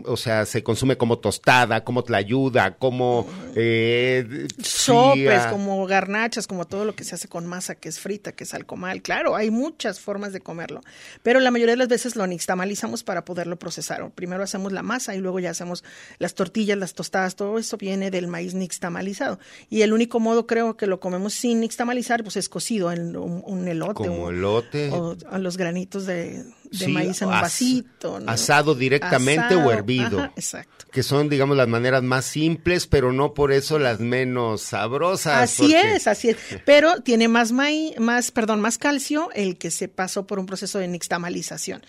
o 0.06 0.18
sea, 0.18 0.46
se 0.46 0.62
consume 0.62 0.98
como 0.98 1.18
tostada, 1.18 1.84
como 1.84 2.04
tlayuda, 2.04 2.76
como... 2.76 3.26
Eh, 3.56 4.48
Sopes, 4.62 5.48
como 5.48 5.86
garnachas, 5.88 6.46
como 6.46 6.66
todo 6.66 6.86
lo 6.86 6.96
que 6.96 7.04
se 7.04 7.16
hace 7.16 7.28
con 7.28 7.48
masa, 7.48 7.76
que 7.76 7.90
es 7.90 8.00
frita, 8.00 8.34
que 8.34 8.44
es 8.44 8.54
alcomal, 8.54 9.02
claro, 9.02 9.36
hay 9.36 9.50
muchas 9.50 10.00
formas 10.00 10.34
de 10.34 10.42
comerlo, 10.42 10.82
pero 11.24 11.40
la 11.40 11.50
mayoría 11.50 11.74
de 11.74 11.78
las 11.78 11.88
veces 11.88 12.16
lo 12.16 12.28
nixtamalizamos 12.28 13.04
para 13.04 13.26
poderlo 13.26 13.58
procesar. 13.58 14.08
Primero 14.12 14.44
hacemos 14.44 14.72
la 14.72 14.84
masa 14.84 15.16
y 15.16 15.20
luego 15.20 15.40
ya 15.40 15.50
hacemos 15.50 15.84
las 16.20 16.36
tortillas, 16.36 16.78
las 16.78 16.94
tostadas, 16.94 17.36
todo 17.36 17.58
eso 17.58 17.78
viene 17.78 18.03
viene 18.04 18.12
del 18.12 18.28
maíz 18.28 18.54
nixtamalizado. 18.54 19.40
Y 19.70 19.82
el 19.82 19.94
único 19.94 20.20
modo, 20.20 20.48
creo, 20.48 20.76
que 20.76 20.88
lo 20.88 21.00
comemos 21.00 21.34
sin 21.34 21.60
nixtamalizar, 21.62 22.24
pues 22.24 22.38
es 22.38 22.50
cocido 22.50 22.92
en 22.92 23.16
un, 23.16 23.68
elote. 23.68 23.94
Como 23.94 24.30
elote. 24.30 24.90
O 24.92 25.16
a 25.30 25.38
los 25.40 25.58
granitos 25.58 26.06
de, 26.06 26.44
maíz 26.88 27.22
en 27.22 27.30
un 27.30 27.34
vasito. 27.34 28.20
Asado 28.28 28.76
directamente 28.76 29.56
o 29.56 29.72
hervido. 29.72 30.24
exacto. 30.36 30.86
Que 30.92 31.04
son, 31.04 31.30
digamos, 31.30 31.58
las 31.58 31.68
maneras 31.68 32.04
más 32.04 32.26
simples, 32.26 32.88
pero 32.88 33.12
no 33.12 33.34
por 33.34 33.52
eso 33.52 33.80
las 33.80 34.00
menos 34.00 34.62
sabrosas. 34.62 35.42
Así 35.44 35.74
es, 35.74 36.08
así 36.08 36.30
es. 36.30 36.38
Pero 36.66 37.02
tiene 37.02 37.28
más 37.28 37.52
maíz, 37.52 38.00
más, 38.00 38.30
perdón, 38.30 38.62
más 38.62 38.78
calcio 38.78 39.30
el 39.34 39.58
que 39.58 39.72
se 39.72 39.88
pasó 39.88 40.28
por 40.28 40.38
un 40.38 40.46
proceso 40.46 40.78
de 40.78 40.88
nixtamalización. 40.88 41.84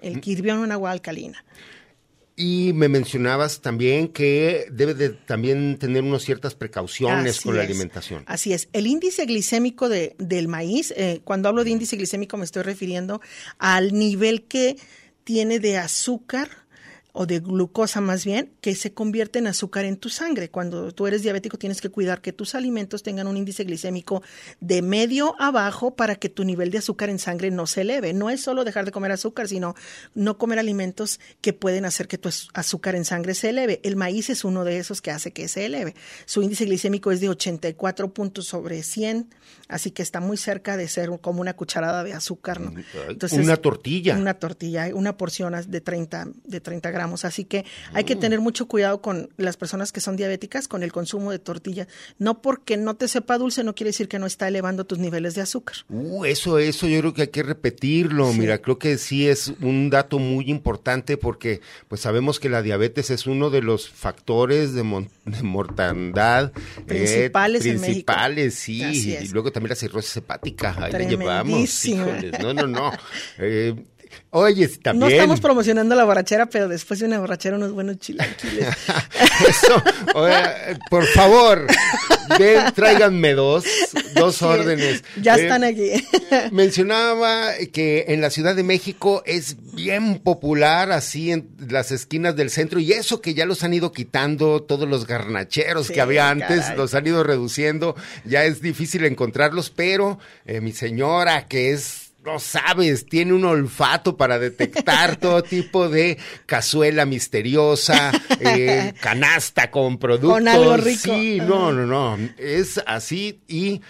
El 0.00 0.22
que 0.22 0.30
hirvió 0.30 0.54
en 0.54 0.60
un 0.60 0.72
agua 0.72 0.90
alcalina. 0.90 1.44
Y 2.38 2.74
me 2.74 2.88
mencionabas 2.88 3.62
también 3.62 4.08
que 4.08 4.66
debe 4.70 4.92
de 4.92 5.08
también 5.08 5.78
tener 5.78 6.02
unas 6.02 6.22
ciertas 6.22 6.54
precauciones 6.54 7.40
con 7.40 7.56
la 7.56 7.62
alimentación. 7.62 8.24
Así 8.26 8.52
es. 8.52 8.68
El 8.74 8.86
índice 8.86 9.24
glicémico 9.24 9.88
de, 9.88 10.14
del 10.18 10.46
maíz, 10.46 10.92
eh, 10.98 11.22
cuando 11.24 11.48
hablo 11.48 11.64
de 11.64 11.70
índice 11.70 11.96
glicémico 11.96 12.36
me 12.36 12.44
estoy 12.44 12.62
refiriendo 12.62 13.22
al 13.58 13.94
nivel 13.94 14.42
que 14.44 14.76
tiene 15.24 15.60
de 15.60 15.78
azúcar 15.78 16.65
o 17.18 17.24
de 17.24 17.40
glucosa 17.40 18.02
más 18.02 18.26
bien, 18.26 18.52
que 18.60 18.74
se 18.74 18.92
convierte 18.92 19.38
en 19.38 19.46
azúcar 19.46 19.86
en 19.86 19.96
tu 19.96 20.10
sangre. 20.10 20.50
Cuando 20.50 20.92
tú 20.92 21.06
eres 21.06 21.22
diabético 21.22 21.56
tienes 21.56 21.80
que 21.80 21.88
cuidar 21.88 22.20
que 22.20 22.34
tus 22.34 22.54
alimentos 22.54 23.02
tengan 23.02 23.26
un 23.26 23.38
índice 23.38 23.64
glicémico 23.64 24.22
de 24.60 24.82
medio 24.82 25.34
abajo 25.40 25.96
para 25.96 26.16
que 26.16 26.28
tu 26.28 26.44
nivel 26.44 26.70
de 26.70 26.78
azúcar 26.78 27.08
en 27.08 27.18
sangre 27.18 27.50
no 27.50 27.66
se 27.66 27.80
eleve. 27.80 28.12
No 28.12 28.28
es 28.28 28.42
solo 28.42 28.64
dejar 28.64 28.84
de 28.84 28.92
comer 28.92 29.12
azúcar, 29.12 29.48
sino 29.48 29.74
no 30.14 30.36
comer 30.36 30.58
alimentos 30.58 31.18
que 31.40 31.54
pueden 31.54 31.86
hacer 31.86 32.06
que 32.06 32.18
tu 32.18 32.28
azúcar 32.52 32.94
en 32.94 33.06
sangre 33.06 33.34
se 33.34 33.48
eleve. 33.48 33.80
El 33.82 33.96
maíz 33.96 34.28
es 34.28 34.44
uno 34.44 34.64
de 34.64 34.76
esos 34.76 35.00
que 35.00 35.10
hace 35.10 35.32
que 35.32 35.48
se 35.48 35.64
eleve. 35.64 35.94
Su 36.26 36.42
índice 36.42 36.66
glicémico 36.66 37.12
es 37.12 37.20
de 37.20 37.30
84 37.30 38.12
puntos 38.12 38.46
sobre 38.46 38.82
100, 38.82 39.34
así 39.68 39.90
que 39.90 40.02
está 40.02 40.20
muy 40.20 40.36
cerca 40.36 40.76
de 40.76 40.86
ser 40.86 41.08
como 41.22 41.40
una 41.40 41.56
cucharada 41.56 42.04
de 42.04 42.12
azúcar. 42.12 42.60
¿no? 42.60 42.74
Entonces, 43.08 43.42
una 43.42 43.56
tortilla. 43.56 44.18
Una 44.18 44.34
tortilla, 44.34 44.90
una 44.94 45.16
porción 45.16 45.54
de 45.66 45.80
30, 45.80 46.28
de 46.44 46.60
30 46.60 46.90
gramos 46.90 47.05
Así 47.24 47.44
que 47.44 47.64
hay 47.92 48.04
que 48.04 48.16
tener 48.16 48.40
mucho 48.40 48.66
cuidado 48.66 49.00
con 49.00 49.30
las 49.36 49.56
personas 49.56 49.92
que 49.92 50.00
son 50.00 50.16
diabéticas 50.16 50.68
con 50.68 50.82
el 50.82 50.92
consumo 50.92 51.30
de 51.30 51.38
tortilla. 51.38 51.86
No 52.18 52.42
porque 52.42 52.76
no 52.76 52.96
te 52.96 53.08
sepa 53.08 53.38
dulce 53.38 53.64
no 53.64 53.74
quiere 53.74 53.90
decir 53.90 54.08
que 54.08 54.18
no 54.18 54.26
está 54.26 54.48
elevando 54.48 54.84
tus 54.84 54.98
niveles 54.98 55.34
de 55.34 55.42
azúcar. 55.42 55.76
Uh, 55.88 56.24
eso, 56.24 56.58
eso 56.58 56.86
yo 56.86 57.00
creo 57.00 57.14
que 57.14 57.22
hay 57.22 57.28
que 57.28 57.42
repetirlo. 57.42 58.32
Mira, 58.32 58.58
creo 58.58 58.78
que 58.78 58.98
sí 58.98 59.28
es 59.28 59.52
un 59.60 59.90
dato 59.90 60.18
muy 60.18 60.50
importante 60.50 61.16
porque 61.16 61.60
pues 61.88 62.00
sabemos 62.00 62.40
que 62.40 62.48
la 62.48 62.62
diabetes 62.62 63.10
es 63.10 63.26
uno 63.26 63.50
de 63.50 63.62
los 63.62 63.88
factores 63.88 64.74
de, 64.74 64.82
mortandad 65.42 66.52
eh, 66.54 66.84
principales, 66.86 67.62
principales 67.62 68.54
sí. 68.54 68.82
Y 69.22 69.28
luego 69.28 69.52
también 69.52 69.70
la 69.70 69.76
cirrosis 69.76 70.16
hepática. 70.18 70.74
Ahí 70.78 70.92
la 70.92 70.98
llevamos. 71.00 71.86
no, 72.40 72.54
no, 72.54 72.66
no. 72.66 72.92
Eh, 73.38 73.74
Oye, 74.30 74.68
también. 74.68 75.00
No 75.00 75.08
estamos 75.08 75.40
promocionando 75.40 75.94
la 75.94 76.04
borrachera, 76.04 76.46
pero 76.46 76.68
después 76.68 77.00
de 77.00 77.06
una 77.06 77.18
borrachera 77.18 77.56
unos 77.56 77.72
buenos 77.72 77.98
chilaquiles. 77.98 78.68
Eso, 79.48 79.82
por 80.90 81.06
favor, 81.06 81.66
tráiganme 82.74 83.34
dos, 83.34 83.64
dos 84.14 84.42
órdenes. 84.42 85.04
Ya 85.20 85.36
están 85.36 85.64
aquí. 85.64 85.92
mencionaba 86.52 87.52
que 87.72 88.06
en 88.08 88.20
la 88.20 88.30
Ciudad 88.30 88.54
de 88.54 88.62
México 88.62 89.22
es 89.26 89.56
bien 89.74 90.18
popular 90.18 90.92
así 90.92 91.32
en 91.32 91.48
las 91.68 91.92
esquinas 91.92 92.36
del 92.36 92.50
centro 92.50 92.80
y 92.80 92.92
eso 92.92 93.20
que 93.20 93.34
ya 93.34 93.46
los 93.46 93.62
han 93.64 93.74
ido 93.74 93.92
quitando, 93.92 94.62
todos 94.62 94.88
los 94.88 95.06
garnacheros 95.06 95.90
que 95.90 96.00
había 96.00 96.30
antes, 96.30 96.76
los 96.76 96.94
han 96.94 97.06
ido 97.06 97.22
reduciendo, 97.22 97.96
ya 98.24 98.44
es 98.44 98.60
difícil 98.60 99.04
encontrarlos, 99.04 99.70
pero 99.70 100.18
eh, 100.46 100.60
mi 100.60 100.72
señora 100.72 101.46
que 101.46 101.72
es 101.72 102.05
no 102.26 102.40
sabes, 102.40 103.06
tiene 103.06 103.32
un 103.32 103.44
olfato 103.44 104.16
para 104.16 104.40
detectar 104.40 105.16
todo 105.20 105.44
tipo 105.44 105.88
de 105.88 106.18
cazuela 106.44 107.06
misteriosa, 107.06 108.10
eh, 108.40 108.94
canasta 109.00 109.70
con 109.70 109.98
productos. 109.98 110.32
Con 110.32 110.48
algo 110.48 110.76
rico. 110.76 111.02
Sí, 111.04 111.38
no, 111.38 111.72
no, 111.72 111.86
no. 111.86 112.18
Es 112.36 112.82
así 112.84 113.38
y 113.46 113.80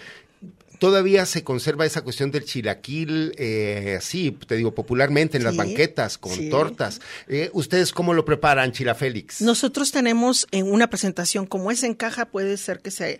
todavía 0.77 1.25
se 1.25 1.43
conserva 1.43 1.87
esa 1.87 2.03
cuestión 2.03 2.29
del 2.29 2.45
chilaquil, 2.45 3.33
eh, 3.39 3.95
así, 3.97 4.37
te 4.45 4.55
digo, 4.55 4.75
popularmente 4.75 5.37
en 5.37 5.43
las 5.43 5.55
banquetas, 5.55 6.19
con 6.19 6.49
tortas. 6.49 7.01
Eh, 7.27 7.49
¿Ustedes 7.53 7.91
cómo 7.91 8.13
lo 8.13 8.23
preparan, 8.23 8.71
Chila 8.71 8.93
Félix? 8.93 9.41
Nosotros 9.41 9.91
tenemos 9.91 10.47
en 10.51 10.71
una 10.71 10.91
presentación, 10.91 11.47
como 11.47 11.71
es 11.71 11.81
en 11.81 11.95
caja, 11.95 12.25
puede 12.25 12.57
ser 12.57 12.81
que 12.81 12.91
se 12.91 13.19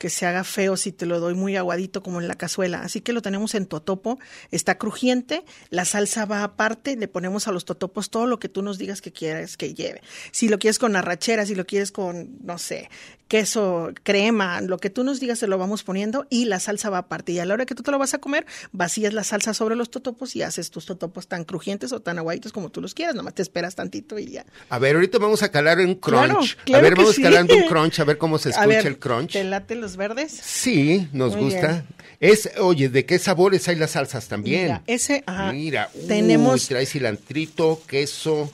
que 0.00 0.08
se 0.08 0.24
haga 0.24 0.44
feo 0.44 0.78
si 0.78 0.92
te 0.92 1.04
lo 1.04 1.20
doy 1.20 1.34
muy 1.34 1.56
aguadito 1.56 2.02
como 2.02 2.22
en 2.22 2.26
la 2.26 2.34
cazuela. 2.34 2.80
Así 2.80 3.02
que 3.02 3.12
lo 3.12 3.20
tenemos 3.20 3.54
en 3.54 3.66
totopo, 3.66 4.18
está 4.50 4.78
crujiente, 4.78 5.44
la 5.68 5.84
salsa 5.84 6.24
va 6.24 6.42
aparte, 6.42 6.96
le 6.96 7.06
ponemos 7.06 7.46
a 7.48 7.52
los 7.52 7.66
totopos 7.66 8.08
todo 8.08 8.26
lo 8.26 8.38
que 8.38 8.48
tú 8.48 8.62
nos 8.62 8.78
digas 8.78 9.02
que 9.02 9.12
quieras 9.12 9.58
que 9.58 9.74
lleve. 9.74 10.00
Si 10.32 10.48
lo 10.48 10.58
quieres 10.58 10.78
con 10.78 10.96
arrachera, 10.96 11.44
si 11.44 11.54
lo 11.54 11.66
quieres 11.66 11.92
con, 11.92 12.38
no 12.42 12.56
sé, 12.56 12.88
queso, 13.30 13.92
crema, 14.02 14.60
lo 14.60 14.78
que 14.78 14.90
tú 14.90 15.04
nos 15.04 15.20
digas 15.20 15.38
se 15.38 15.46
lo 15.46 15.56
vamos 15.56 15.84
poniendo 15.84 16.26
y 16.30 16.46
la 16.46 16.58
salsa 16.58 16.90
va 16.90 16.98
aparte. 16.98 17.30
Y 17.30 17.38
a 17.38 17.44
la 17.44 17.54
hora 17.54 17.64
que 17.64 17.76
tú 17.76 17.84
te 17.84 17.92
lo 17.92 17.98
vas 17.98 18.12
a 18.12 18.18
comer, 18.18 18.44
vacías 18.72 19.12
la 19.12 19.22
salsa 19.22 19.54
sobre 19.54 19.76
los 19.76 19.88
totopos 19.88 20.34
y 20.34 20.42
haces 20.42 20.72
tus 20.72 20.84
totopos 20.84 21.28
tan 21.28 21.44
crujientes 21.44 21.92
o 21.92 22.00
tan 22.00 22.18
aguaditos 22.18 22.52
como 22.52 22.70
tú 22.70 22.80
los 22.80 22.92
quieras. 22.92 23.14
Nomás 23.14 23.34
te 23.34 23.42
esperas 23.42 23.76
tantito 23.76 24.18
y 24.18 24.32
ya. 24.32 24.46
A 24.68 24.80
ver, 24.80 24.96
ahorita 24.96 25.18
vamos 25.18 25.44
a 25.44 25.50
calar 25.50 25.78
un 25.78 25.94
crunch. 25.94 26.58
a 26.74 26.80
ver, 26.80 26.96
vamos 26.96 27.20
calando 27.20 27.54
un 27.54 27.68
crunch, 27.68 28.00
a 28.00 28.04
ver 28.04 28.18
cómo 28.18 28.36
se 28.38 28.48
escucha 28.50 28.88
el 28.88 28.98
crunch. 28.98 29.34
¿Te 29.34 29.44
late 29.44 29.76
los 29.76 29.89
verdes? 29.96 30.32
Sí, 30.32 31.08
nos 31.12 31.36
gusta. 31.36 31.84
Es, 32.18 32.50
oye, 32.58 32.88
¿de 32.88 33.06
qué 33.06 33.18
sabores 33.18 33.66
hay 33.68 33.76
las 33.76 33.92
salsas 33.92 34.28
también? 34.28 34.62
Mira, 34.62 34.82
ese, 34.86 35.24
ajá. 35.26 35.52
Mira, 35.52 35.90
tenemos. 36.06 36.68
trae 36.68 36.86
cilantrito, 36.86 37.82
queso 37.86 38.50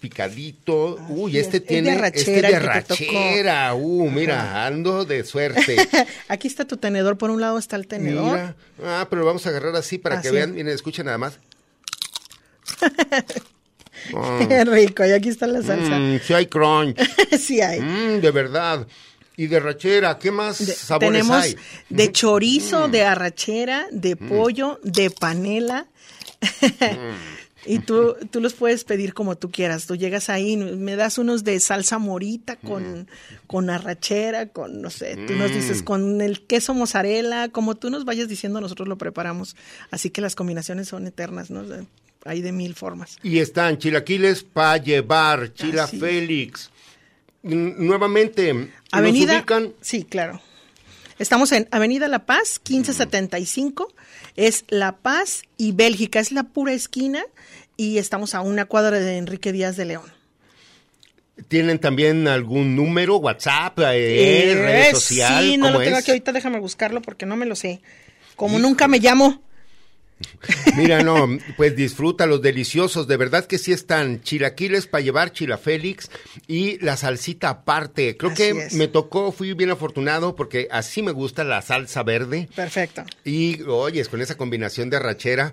picadito. 0.00 0.98
Uy, 1.08 1.36
este 1.36 1.60
tiene 1.60 2.00
este 2.12 2.40
de 2.42 2.56
arrachera. 2.56 3.74
Uh, 3.74 4.10
mira, 4.10 4.66
ando 4.66 5.04
de 5.04 5.24
suerte. 5.24 5.76
Aquí 6.28 6.48
está 6.48 6.64
tu 6.64 6.78
tenedor, 6.78 7.18
por 7.18 7.30
un 7.30 7.40
lado 7.40 7.58
está 7.58 7.76
el 7.76 7.86
tenedor. 7.86 8.32
Mira. 8.32 8.56
Ah, 8.82 9.06
pero 9.08 9.20
lo 9.20 9.26
vamos 9.26 9.46
a 9.46 9.50
agarrar 9.50 9.76
así 9.76 9.98
para 9.98 10.22
que 10.22 10.30
vean, 10.30 10.54
miren, 10.54 10.68
escuchen 10.68 11.06
nada 11.06 11.18
más. 11.18 11.38
Qué 14.48 14.64
rico, 14.64 15.04
y 15.04 15.10
aquí 15.10 15.28
está 15.28 15.46
la 15.46 15.62
salsa. 15.62 15.98
Mm, 15.98 16.20
sí 16.20 16.32
hay 16.32 16.46
crunch. 16.46 16.98
sí 17.38 17.60
hay. 17.60 17.80
Mm, 17.80 18.20
de 18.20 18.30
verdad. 18.30 18.86
Y 19.40 19.46
de 19.46 19.56
arrachera, 19.56 20.18
¿qué 20.18 20.30
más 20.30 20.58
sabores 20.58 21.12
tenemos 21.12 21.34
hay? 21.34 21.56
De 21.88 22.12
chorizo, 22.12 22.88
mm. 22.88 22.90
de 22.90 23.04
arrachera, 23.04 23.86
de 23.90 24.14
pollo, 24.14 24.78
de 24.84 25.10
panela. 25.10 25.86
Y 27.66 27.80
tú, 27.80 28.16
tú 28.30 28.40
los 28.40 28.54
puedes 28.54 28.84
pedir 28.84 29.12
como 29.12 29.36
tú 29.36 29.50
quieras. 29.50 29.86
Tú 29.86 29.94
llegas 29.94 30.30
ahí, 30.30 30.56
me 30.56 30.96
das 30.96 31.18
unos 31.18 31.44
de 31.44 31.60
salsa 31.60 31.98
morita 31.98 32.56
con, 32.56 33.06
con 33.46 33.68
arrachera, 33.68 34.48
con, 34.48 34.80
no 34.80 34.88
sé, 34.88 35.16
tú 35.26 35.34
nos 35.34 35.52
dices 35.52 35.82
mm. 35.82 35.84
con 35.84 36.20
el 36.22 36.40
queso 36.46 36.72
mozzarella, 36.72 37.50
como 37.50 37.74
tú 37.74 37.90
nos 37.90 38.06
vayas 38.06 38.28
diciendo, 38.28 38.62
nosotros 38.62 38.88
lo 38.88 38.96
preparamos. 38.96 39.56
Así 39.90 40.08
que 40.08 40.22
las 40.22 40.34
combinaciones 40.34 40.88
son 40.88 41.06
eternas, 41.06 41.50
¿no? 41.50 41.62
Hay 42.24 42.40
de 42.40 42.52
mil 42.52 42.74
formas. 42.74 43.18
Y 43.22 43.40
están 43.40 43.76
chilaquiles 43.76 44.42
para 44.42 44.78
llevar, 44.78 45.52
chila 45.52 45.86
Félix. 45.86 46.70
Nuevamente, 47.42 48.70
Avenida, 48.92 49.38
ubican? 49.38 49.72
Sí, 49.80 50.04
claro. 50.04 50.40
Estamos 51.18 51.52
en 51.52 51.68
Avenida 51.70 52.08
La 52.08 52.24
Paz, 52.24 52.60
1575. 52.68 53.92
Es 54.36 54.64
La 54.68 54.96
Paz 54.96 55.42
y 55.56 55.72
Bélgica. 55.72 56.20
Es 56.20 56.32
la 56.32 56.44
pura 56.44 56.72
esquina 56.72 57.22
y 57.76 57.98
estamos 57.98 58.34
a 58.34 58.40
una 58.40 58.64
cuadra 58.64 58.98
de 58.98 59.16
Enrique 59.16 59.52
Díaz 59.52 59.76
de 59.76 59.84
León. 59.86 60.12
¿Tienen 61.48 61.78
también 61.78 62.28
algún 62.28 62.76
número, 62.76 63.16
WhatsApp, 63.16 63.78
eh, 63.80 64.50
eh 64.50 64.54
redes 64.54 64.90
sociales? 64.90 65.50
Sí, 65.52 65.56
no 65.56 65.70
lo 65.70 65.80
tengo 65.80 65.96
aquí 65.96 66.10
ahorita, 66.10 66.32
déjame 66.32 66.58
buscarlo 66.58 67.00
porque 67.00 67.26
no 67.26 67.36
me 67.36 67.46
lo 67.46 67.56
sé. 67.56 67.80
Como 68.36 68.58
nunca 68.58 68.88
me 68.88 68.98
llamo. 68.98 69.42
Mira, 70.76 71.02
no, 71.02 71.38
pues 71.56 71.76
disfruta 71.76 72.26
los 72.26 72.42
deliciosos, 72.42 73.06
de 73.06 73.16
verdad 73.16 73.46
que 73.46 73.58
sí 73.58 73.72
están 73.72 74.22
chilaquiles 74.22 74.86
para 74.86 75.02
llevar 75.02 75.32
chila 75.32 75.58
Félix 75.58 76.10
y 76.46 76.78
la 76.78 76.96
salsita 76.96 77.48
aparte. 77.48 78.16
Creo 78.16 78.34
que 78.34 78.68
me 78.72 78.88
tocó, 78.88 79.32
fui 79.32 79.54
bien 79.54 79.70
afortunado 79.70 80.36
porque 80.36 80.68
así 80.70 81.02
me 81.02 81.12
gusta 81.12 81.44
la 81.44 81.62
salsa 81.62 82.02
verde. 82.02 82.48
Perfecto. 82.54 83.04
Y 83.24 83.62
oyes, 83.62 84.08
con 84.08 84.20
esa 84.20 84.36
combinación 84.36 84.90
de 84.90 84.96
arrachera. 84.96 85.52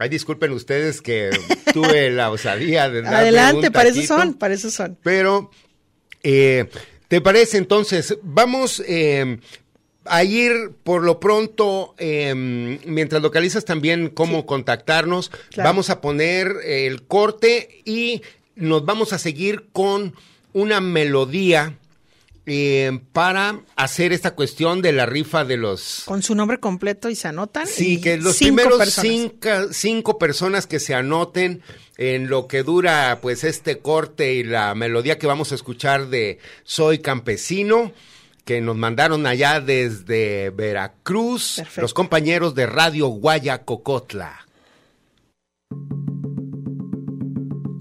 Ay, 0.00 0.08
disculpen 0.08 0.52
ustedes 0.52 1.02
que 1.02 1.30
tuve 1.72 2.10
la 2.10 2.30
osadía 2.30 2.88
de 2.88 3.06
Adelante, 3.06 3.70
para 3.70 3.88
eso 3.88 4.02
son, 4.02 4.34
para 4.34 4.54
eso 4.54 4.70
son. 4.70 4.96
Pero, 5.02 5.50
eh, 6.22 6.68
¿te 7.08 7.20
parece 7.20 7.58
entonces? 7.58 8.16
Vamos 8.22 8.82
eh, 8.86 9.38
a 10.10 10.24
ir 10.24 10.72
por 10.84 11.02
lo 11.02 11.20
pronto, 11.20 11.94
em, 11.98 12.78
mientras 12.84 13.22
localizas 13.22 13.64
también 13.64 14.08
cómo 14.08 14.46
contactarnos, 14.46 15.30
vamos 15.56 15.90
a 15.90 16.00
poner 16.00 16.52
el 16.64 17.02
corte 17.02 17.82
y 17.84 18.22
nos 18.56 18.84
vamos 18.84 19.12
a 19.12 19.18
seguir 19.18 19.66
con 19.72 20.14
una 20.52 20.80
melodía 20.80 21.78
eh, 22.50 23.00
para 23.12 23.60
hacer 23.76 24.14
esta 24.14 24.34
cuestión 24.34 24.80
de 24.80 24.92
la 24.92 25.04
rifa 25.04 25.44
de 25.44 25.58
los... 25.58 26.04
Con 26.06 26.22
su 26.22 26.34
nombre 26.34 26.58
completo 26.58 27.10
y 27.10 27.14
se 27.14 27.28
anotan. 27.28 27.66
Sí, 27.66 28.00
que 28.00 28.16
los 28.16 28.38
primeros 28.38 28.80
Cinco, 29.70 30.18
personas 30.18 30.66
que 30.66 30.80
se 30.80 30.94
anoten 30.94 31.62
en 31.98 32.30
lo 32.30 32.48
que 32.48 32.62
dura 32.62 33.18
pues 33.20 33.44
este 33.44 33.80
corte 33.80 34.32
y 34.32 34.44
la 34.44 34.74
melodía 34.74 35.18
que 35.18 35.26
vamos 35.26 35.52
a 35.52 35.56
escuchar 35.56 36.08
de 36.08 36.38
Soy 36.64 37.00
Campesino 37.00 37.92
que 38.48 38.62
nos 38.62 38.78
mandaron 38.78 39.26
allá 39.26 39.60
desde 39.60 40.48
Veracruz, 40.48 41.62
los 41.76 41.92
compañeros 41.92 42.54
de 42.54 42.64
Radio 42.64 43.08
Guayacocotla. 43.08 44.46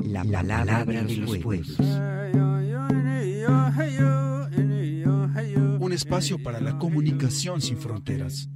La 0.01 0.25
palabra 0.25 0.83
de 0.83 1.15
los 1.15 1.37
pueblos. 1.37 1.77
Un 5.79 5.93
espacio 5.93 6.37
para 6.43 6.59
la 6.59 6.77
comunicación 6.77 7.61
sin 7.61 7.77
fronteras. 7.77 8.49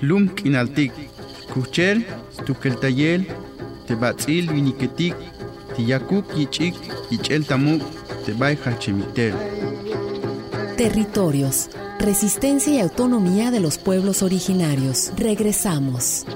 Lum 0.00 0.28
kinaltik, 0.28 0.92
kuchel, 1.54 2.04
tukeltayel, 2.44 3.26
tebatzil 3.86 4.50
viniketik, 4.52 5.14
tiyakuk 5.76 6.26
yichik, 6.36 6.74
yichel 7.10 7.46
tamuk, 7.46 7.82
tebay 8.26 8.56
hachemitel. 8.56 9.34
Territorios, 10.76 11.70
resistencia 12.00 12.74
y 12.74 12.80
autonomía 12.80 13.50
de 13.50 13.60
los 13.60 13.78
pueblos 13.78 14.22
originarios. 14.22 15.12
Regresamos. 15.16 16.26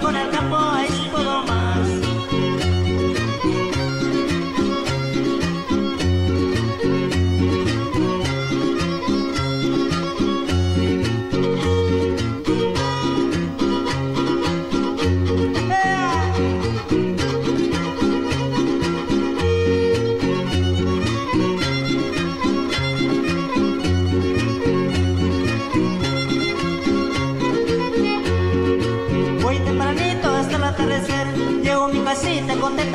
con 0.00 0.16
el 0.16 0.30
campo 0.30 0.56
ahí. 0.56 0.89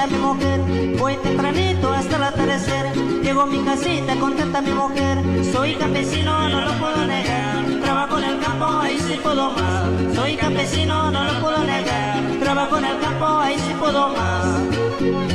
mi 0.07 0.17
mujer, 0.17 0.59
voy 0.99 1.15
tempranito 1.17 1.91
hasta 1.91 2.17
el 2.17 2.23
atardecer, 2.23 2.93
llego 3.23 3.41
a 3.41 3.45
mi 3.45 3.63
casita 3.63 4.15
contenta 4.19 4.61
mi 4.61 4.71
mujer, 4.71 5.17
soy 5.51 5.75
campesino, 5.75 6.49
no 6.49 6.61
lo 6.61 6.71
puedo 6.73 7.05
negar, 7.05 7.65
trabajo 7.81 8.17
en 8.19 8.23
el 8.25 8.39
campo, 8.39 8.65
ahí 8.65 8.99
sí 8.99 9.19
puedo 9.21 9.51
más, 9.51 10.15
soy 10.15 10.35
campesino, 10.35 11.11
no 11.11 11.23
lo 11.23 11.41
puedo 11.41 11.63
negar, 11.63 12.23
trabajo 12.39 12.77
en 12.77 12.85
el 12.85 12.99
campo, 12.99 13.25
ahí 13.39 13.57
sí 13.57 13.73
puedo 13.79 14.09
más. 14.09 15.34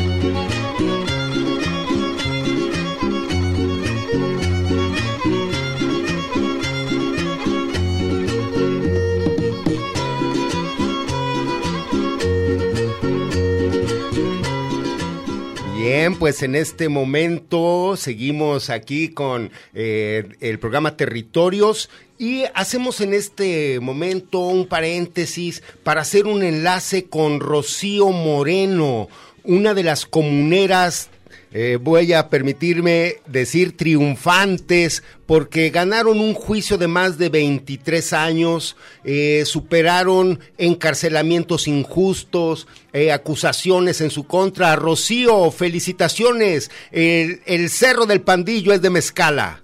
Pues 16.19 16.43
en 16.43 16.55
este 16.55 16.89
momento 16.89 17.95
seguimos 17.97 18.71
aquí 18.71 19.11
con 19.11 19.51
eh, 19.75 20.29
el 20.41 20.59
programa 20.59 20.97
Territorios 20.97 21.91
y 22.19 22.45
hacemos 22.55 23.03
en 23.03 23.13
este 23.13 23.81
momento 23.81 24.41
un 24.41 24.67
paréntesis 24.67 25.63
para 25.83 26.01
hacer 26.01 26.27
un 26.27 26.43
enlace 26.43 27.05
con 27.05 27.41
Rocío 27.41 28.09
Moreno, 28.09 29.09
una 29.45 29.75
de 29.75 29.83
las 29.83 30.07
comuneras 30.07 31.11
eh, 31.53 31.79
voy 31.81 32.13
a 32.13 32.29
permitirme 32.29 33.17
decir 33.27 33.77
triunfantes, 33.77 35.03
porque 35.27 35.71
ganaron 35.71 36.21
un 36.21 36.35
juicio 36.35 36.79
de 36.79 36.89
más 36.89 37.19
de 37.19 37.29
23 37.29 38.13
años, 38.13 38.77
eh, 39.05 39.45
superaron 39.45 40.39
encarcelamientos 40.59 41.69
injustos, 41.69 42.69
eh, 42.93 43.13
acusaciones 43.13 44.01
en 44.01 44.11
su 44.11 44.27
contra. 44.27 44.77
Rocío, 44.77 45.51
felicitaciones. 45.51 46.71
El, 46.93 47.41
el, 47.47 47.69
Cerro 47.69 48.07
del 48.07 48.21
Pandillo 48.21 48.73
es 48.73 48.83
de 48.83 48.91
Mezcala. 48.91 49.63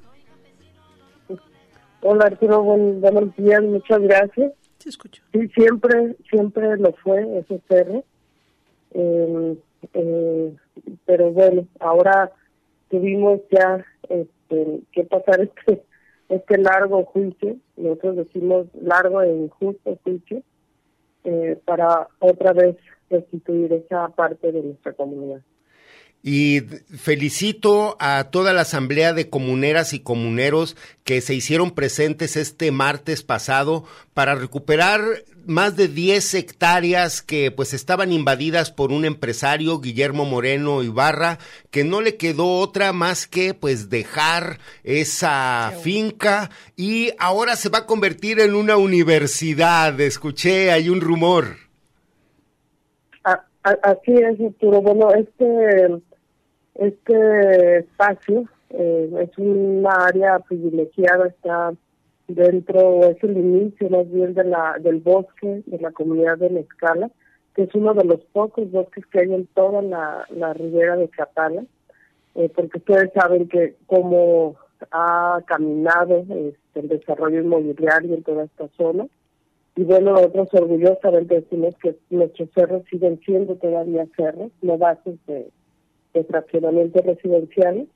Hola 2.03 2.27
Arturo, 2.27 2.63
buenos 2.63 3.35
días, 3.37 3.63
muchas 3.63 4.01
gracias. 4.01 4.53
Sí, 4.79 4.89
escucho. 4.91 5.23
Sí, 5.33 5.49
siempre, 5.57 6.15
siempre 6.31 6.77
lo 6.77 6.93
fue 7.03 7.27
ese 7.39 7.61
cerro. 7.69 8.05
Eh, 8.93 9.57
eh, 9.95 10.57
pero 11.05 11.31
bueno, 11.31 11.67
ahora 11.81 12.33
tuvimos 12.89 13.41
ya 13.51 13.85
este, 14.09 14.81
que 14.93 15.05
pasar 15.05 15.41
este, 15.67 15.83
este 16.29 16.59
largo 16.59 17.05
juicio, 17.05 17.57
nosotros 17.77 18.17
decimos 18.17 18.67
largo 18.75 19.23
e 19.23 19.33
injusto 19.33 19.99
juicio, 20.05 20.43
eh, 21.25 21.59
para 21.65 22.09
otra 22.21 22.53
vez 22.53 22.77
restituir 23.11 23.73
esa 23.73 24.09
parte 24.09 24.53
de 24.53 24.63
nuestra 24.63 24.93
comunidad. 24.93 25.41
Y 26.29 26.63
felicito 26.99 27.97
a 28.01 28.25
toda 28.33 28.53
la 28.53 28.63
asamblea 28.63 29.13
de 29.13 29.31
comuneras 29.31 29.93
y 29.93 30.01
comuneros 30.01 30.77
que 31.05 31.21
se 31.21 31.35
hicieron 31.35 31.71
presentes 31.71 32.37
este 32.37 32.73
martes 32.73 33.23
pasado 33.23 33.85
para 34.13 34.35
recuperar 34.35 35.23
más 35.47 35.77
de 35.77 35.87
10 35.87 36.35
hectáreas 36.35 37.23
que 37.23 37.53
pues 37.53 37.75
estaban 37.75 38.11
invadidas 38.11 38.73
por 38.73 38.91
un 38.91 39.05
empresario, 39.05 39.79
Guillermo 39.79 40.25
Moreno 40.25 40.83
Ibarra, 40.83 41.39
que 41.71 41.85
no 41.85 42.01
le 42.01 42.17
quedó 42.17 42.59
otra 42.59 42.93
más 42.93 43.29
que 43.29 43.55
pues 43.55 43.89
dejar 43.89 44.59
esa 44.83 45.75
finca 45.81 46.51
y 46.75 47.13
ahora 47.21 47.55
se 47.55 47.69
va 47.69 47.79
a 47.79 47.87
convertir 47.87 48.41
en 48.41 48.57
una 48.57 48.77
universidad. 48.77 50.01
Escuché, 50.01 50.73
hay 50.73 50.89
un 50.89 51.01
rumor. 51.01 51.67
Así 53.83 54.13
es, 54.13 54.41
Arturo. 54.41 54.81
Bueno, 54.81 55.11
este, 55.13 56.01
este 56.79 57.79
espacio 57.79 58.45
eh, 58.71 59.11
es 59.21 59.39
una 59.39 60.07
área 60.07 60.39
privilegiada, 60.41 61.29
está 61.29 61.73
dentro, 62.29 63.05
es 63.05 63.23
el 63.23 63.37
inicio 63.37 63.89
más 63.89 64.11
bien 64.11 64.35
de 64.35 64.45
la, 64.45 64.77
del 64.81 65.01
bosque 65.01 65.63
de 65.65 65.79
la 65.79 65.93
comunidad 65.93 66.39
de 66.39 66.51
Mezcala, 66.51 67.11
que 67.55 67.63
es 67.63 67.75
uno 67.75 67.95
de 67.95 68.05
los 68.05 68.21
pocos 68.33 68.71
bosques 68.71 69.07
que 69.07 69.21
hay 69.21 69.33
en 69.33 69.47
toda 69.47 69.81
la, 69.83 70.27
la 70.31 70.53
ribera 70.53 70.97
de 70.97 71.09
Catala, 71.09 71.65
eh, 72.35 72.51
porque 72.55 72.79
ustedes 72.79 73.13
saben 73.15 73.49
que 73.49 73.77
como 73.87 74.57
ha 74.91 75.41
caminado 75.47 76.19
este, 76.29 76.81
el 76.81 76.89
desarrollo 76.89 77.41
inmobiliario 77.41 78.15
en 78.15 78.23
toda 78.23 78.45
esta 78.45 78.69
zona, 78.77 79.07
y 79.77 79.85
bueno, 79.85 80.13
nosotros 80.13 80.49
orgullosamente 80.53 81.37
decimos 81.37 81.75
que 81.83 81.97
nuestros 82.11 82.51
cerros 82.55 82.83
siguen 82.91 83.21
siendo 83.25 83.57
todavía 83.57 84.07
cerros, 84.17 84.51
no 84.63 84.79
bases 84.79 85.15
de, 85.27 85.51
fraccionamiento 86.25 87.03
residenciales. 87.03 87.89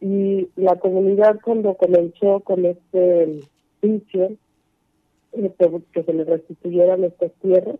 Y 0.00 0.48
la 0.56 0.76
comunidad 0.76 1.40
cuando 1.42 1.74
comenzó 1.74 2.40
con 2.40 2.64
este 2.64 3.40
juicio, 3.80 4.32
eh, 5.32 5.52
que 5.92 6.02
se 6.02 6.12
le 6.12 6.24
restituyeran 6.24 7.04
estas 7.04 7.32
tierras, 7.42 7.76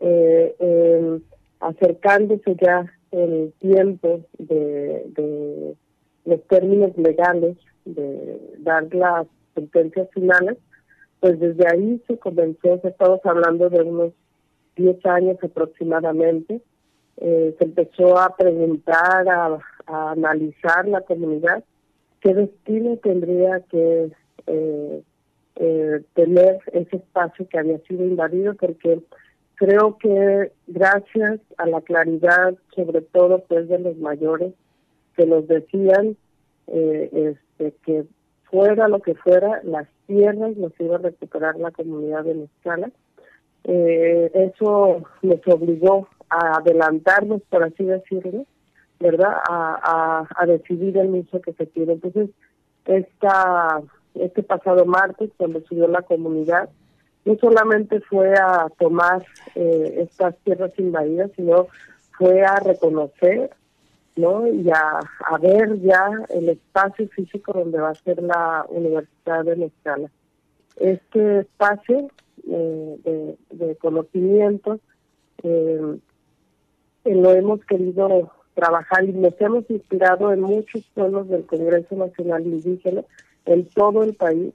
eh, 0.00 0.54
eh, 0.58 1.20
acercándose 1.60 2.56
ya 2.60 2.92
el 3.12 3.52
tiempo 3.60 4.20
de, 4.38 5.04
de 5.14 5.74
los 6.24 6.42
términos 6.48 6.96
legales 6.98 7.56
de 7.84 8.38
dar 8.58 8.92
las 8.94 9.26
sentencias 9.54 10.08
finales, 10.12 10.58
pues 11.20 11.40
desde 11.40 11.66
ahí 11.66 12.02
se 12.06 12.18
comenzó, 12.18 12.80
estamos 12.82 13.20
hablando 13.24 13.70
de 13.70 13.82
unos 13.82 14.12
10 14.76 15.06
años 15.06 15.38
aproximadamente, 15.42 16.60
eh, 17.18 17.54
se 17.58 17.64
empezó 17.64 18.18
a 18.18 18.36
preguntar, 18.36 19.28
a, 19.28 19.58
analizar 19.86 20.88
la 20.88 21.00
comunidad 21.02 21.62
qué 22.20 22.34
destino 22.34 22.96
tendría 22.96 23.60
que 23.70 24.10
eh, 24.48 25.02
eh, 25.54 26.02
tener 26.14 26.58
ese 26.72 26.96
espacio 26.96 27.48
que 27.48 27.58
había 27.58 27.78
sido 27.80 28.04
invadido, 28.04 28.54
porque 28.54 29.00
creo 29.54 29.96
que 29.98 30.50
gracias 30.66 31.40
a 31.56 31.66
la 31.66 31.80
claridad, 31.82 32.54
sobre 32.74 33.00
todo 33.02 33.44
pues 33.48 33.68
de 33.68 33.78
los 33.78 33.96
mayores, 33.98 34.52
que 35.16 35.24
nos 35.24 35.46
decían 35.46 36.16
este, 36.66 37.72
que 37.84 38.04
fuera 38.50 38.88
lo 38.88 39.00
que 39.00 39.14
fuera, 39.14 39.60
las 39.62 39.86
tierras 40.06 40.56
nos 40.56 40.72
iba 40.80 40.96
a 40.96 41.00
recuperar 41.00 41.56
la 41.56 41.70
comunidad 41.70 42.24
de 42.24 42.34
Mezcala. 42.34 42.90
Eh, 43.64 44.30
eso 44.34 45.02
nos 45.22 45.40
obligó 45.48 46.08
a 46.30 46.56
adelantarnos, 46.58 47.42
por 47.48 47.64
así 47.64 47.84
decirlo, 47.84 48.44
¿verdad? 49.00 49.34
A, 49.48 50.44
decidir 50.46 50.96
el 50.98 51.10
uso 51.10 51.40
que 51.40 51.52
se 51.52 51.66
quiere. 51.68 51.94
Entonces, 51.94 52.30
esta, 52.86 53.80
este 54.14 54.42
pasado 54.42 54.84
martes, 54.86 55.30
cuando 55.36 55.60
subió 55.62 55.88
la 55.88 56.02
comunidad, 56.02 56.68
no 57.24 57.36
solamente 57.36 58.00
fue 58.00 58.34
a 58.34 58.68
tomar 58.78 59.24
eh, 59.54 60.06
estas 60.08 60.36
tierras 60.44 60.72
invadidas, 60.78 61.30
sino 61.36 61.66
fue 62.16 62.42
a 62.42 62.56
reconocer 62.56 63.50
¿no? 64.16 64.48
Y 64.48 64.68
a, 64.70 65.00
ver 65.38 65.78
ya 65.80 66.10
el 66.30 66.48
espacio 66.48 67.08
físico 67.08 67.52
donde 67.52 67.78
va 67.78 67.90
a 67.90 67.94
ser 67.94 68.22
la 68.22 68.64
Universidad 68.68 69.44
de 69.44 69.56
Mezcala. 69.56 70.10
Este 70.76 71.40
espacio 71.40 72.08
eh, 72.48 73.36
de, 73.50 73.76
conocimiento 73.76 74.80
eh, 75.42 75.98
lo 77.14 77.32
hemos 77.32 77.64
querido 77.64 78.32
trabajar 78.54 79.04
y 79.04 79.12
nos 79.12 79.38
hemos 79.40 79.68
inspirado 79.70 80.32
en 80.32 80.40
muchos 80.40 80.82
pueblos 80.94 81.28
del 81.28 81.44
Congreso 81.46 81.94
Nacional 81.94 82.46
Indígena 82.46 83.02
en 83.44 83.66
todo 83.66 84.02
el 84.02 84.14
país. 84.14 84.52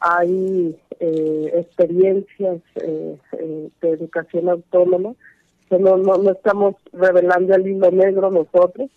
Hay 0.00 0.76
eh, 0.98 1.52
experiencias 1.54 2.60
de 2.74 3.88
educación 3.88 4.48
autónoma 4.48 5.14
no, 5.78 5.96
no, 5.96 6.16
no 6.16 6.32
estamos 6.32 6.74
revelando 6.92 7.54
el 7.54 7.66
hilo 7.66 7.90
negro 7.90 8.30
nosotros. 8.30 8.90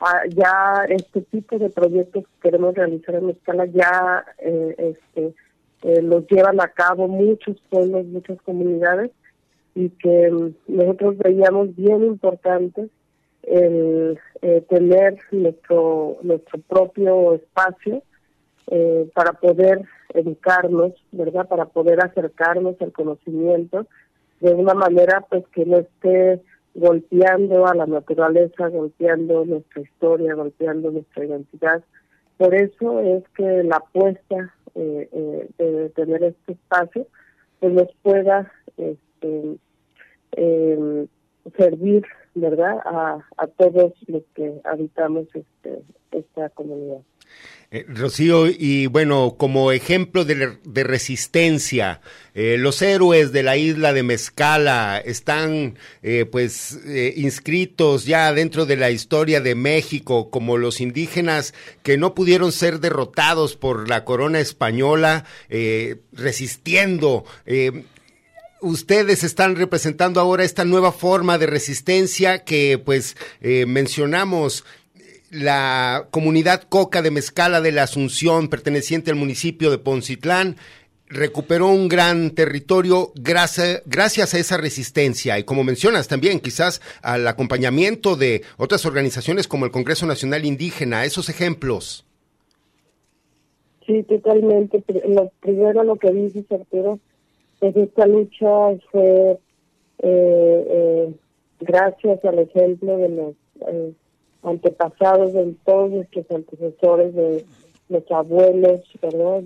Ah, 0.00 0.22
ya 0.28 0.84
este 0.88 1.20
tipo 1.22 1.58
de 1.58 1.70
proyectos 1.70 2.24
que 2.24 2.48
queremos 2.48 2.74
realizar 2.74 3.14
en 3.16 3.30
escala 3.30 3.66
ya 3.66 4.24
eh, 4.38 4.74
este, 4.78 5.34
eh, 5.82 6.02
los 6.02 6.26
llevan 6.28 6.60
a 6.60 6.68
cabo 6.68 7.08
muchos 7.08 7.56
pueblos, 7.70 8.04
muchas 8.06 8.40
comunidades 8.42 9.10
y 9.74 9.90
que 9.90 10.30
mm, 10.30 10.54
nosotros 10.68 11.18
veíamos 11.18 11.74
bien 11.74 12.04
importante 12.04 12.88
el 13.42 14.18
eh, 14.42 14.62
tener 14.68 15.18
nuestro 15.32 16.18
nuestro 16.22 16.60
propio 16.60 17.34
espacio 17.34 18.02
para 19.12 19.34
poder 19.34 19.82
educarnos, 20.14 20.94
¿verdad? 21.12 21.46
Para 21.46 21.66
poder 21.66 22.02
acercarnos 22.02 22.80
al 22.80 22.92
conocimiento 22.92 23.86
de 24.40 24.54
una 24.54 24.74
manera 24.74 25.24
pues 25.28 25.46
que 25.48 25.64
no 25.64 25.78
esté 25.78 26.40
golpeando 26.74 27.66
a 27.66 27.74
la 27.74 27.86
naturaleza, 27.86 28.68
golpeando 28.68 29.44
nuestra 29.44 29.82
historia, 29.82 30.34
golpeando 30.34 30.90
nuestra 30.90 31.24
identidad. 31.24 31.82
Por 32.36 32.54
eso 32.54 33.00
es 33.00 33.22
que 33.36 33.62
la 33.62 33.76
apuesta 33.76 34.54
eh, 34.74 35.08
eh, 35.12 35.48
de 35.58 35.88
tener 35.90 36.24
este 36.24 36.52
espacio 36.52 37.06
pues 37.60 37.72
nos 37.72 37.88
pueda 38.02 38.52
este, 39.24 39.56
eh, 40.36 41.06
servir, 41.56 42.04
¿verdad?, 42.34 42.78
a, 42.84 43.18
a 43.36 43.46
todos 43.46 43.92
los 44.06 44.22
que 44.34 44.60
habitamos 44.64 45.26
este, 45.34 45.82
esta 46.10 46.48
comunidad. 46.50 46.98
Eh, 47.70 47.86
Rocío, 47.88 48.46
y 48.46 48.86
bueno, 48.86 49.36
como 49.36 49.72
ejemplo 49.72 50.24
de, 50.24 50.56
resistencia, 50.84 52.00
eh, 52.34 52.56
los 52.58 52.82
héroes 52.82 53.32
de 53.32 53.42
la 53.42 53.56
isla 53.56 53.92
de 53.92 54.02
Mezcala 54.02 55.00
están 55.04 55.76
pues 56.30 56.78
inscritos 57.16 58.04
ya 58.04 58.32
dentro 58.32 58.66
de 58.66 58.76
la 58.76 58.90
historia 58.90 59.40
de 59.40 59.54
México 59.54 60.30
como 60.30 60.56
los 60.56 60.80
indígenas 60.80 61.54
que 61.82 61.96
no 61.96 62.14
pudieron 62.14 62.52
ser 62.52 62.78
derrotados 62.78 63.56
por 63.56 63.88
la 63.88 64.04
corona 64.04 64.38
española, 64.38 65.24
resistiendo 66.12 67.24
ustedes 68.64 69.22
están 69.22 69.56
representando 69.56 70.20
ahora 70.20 70.44
esta 70.44 70.64
nueva 70.64 70.90
forma 70.90 71.38
de 71.38 71.46
resistencia 71.46 72.44
que 72.44 72.80
pues 72.84 73.16
mencionamos 73.40 74.64
la 75.30 76.08
comunidad 76.10 76.62
Coca 76.62 77.02
de 77.02 77.10
Mezcala 77.10 77.60
de 77.60 77.72
la 77.72 77.82
Asunción, 77.82 78.48
perteneciente 78.48 79.10
al 79.10 79.16
municipio 79.16 79.70
de 79.70 79.78
Poncitlán, 79.78 80.56
recuperó 81.08 81.68
un 81.68 81.88
gran 81.88 82.30
territorio 82.30 83.12
gracias, 83.14 83.82
gracias 83.86 84.34
a 84.34 84.38
esa 84.38 84.56
resistencia 84.56 85.38
y 85.38 85.44
como 85.44 85.62
mencionas 85.62 86.08
también 86.08 86.40
quizás 86.40 86.80
al 87.02 87.26
acompañamiento 87.28 88.16
de 88.16 88.42
otras 88.56 88.86
organizaciones 88.86 89.46
como 89.46 89.64
el 89.64 89.70
Congreso 89.70 90.06
Nacional 90.06 90.44
Indígena, 90.44 91.04
esos 91.04 91.28
ejemplos. 91.28 92.06
Sí, 93.86 94.02
totalmente. 94.04 94.82
Lo 95.06 95.30
primero 95.40 95.84
lo 95.84 95.96
que 95.96 96.10
dices, 96.10 96.44
Arturo, 96.50 97.00
es 97.60 97.76
esta 97.76 98.06
lucha 98.06 98.76
fue 98.90 99.38
eh, 99.98 100.66
eh, 100.68 101.14
gracias 101.60 102.24
al 102.24 102.38
ejemplo 102.38 102.96
de 102.98 103.08
los 103.08 103.34
eh, 103.68 103.92
antepasados 104.42 105.32
de 105.32 105.54
todos 105.64 105.90
nuestros 105.90 106.30
antecesores, 106.30 107.14
de 107.14 107.44
los 107.88 108.10
abuelos, 108.10 108.80
¿verdad? 109.00 109.42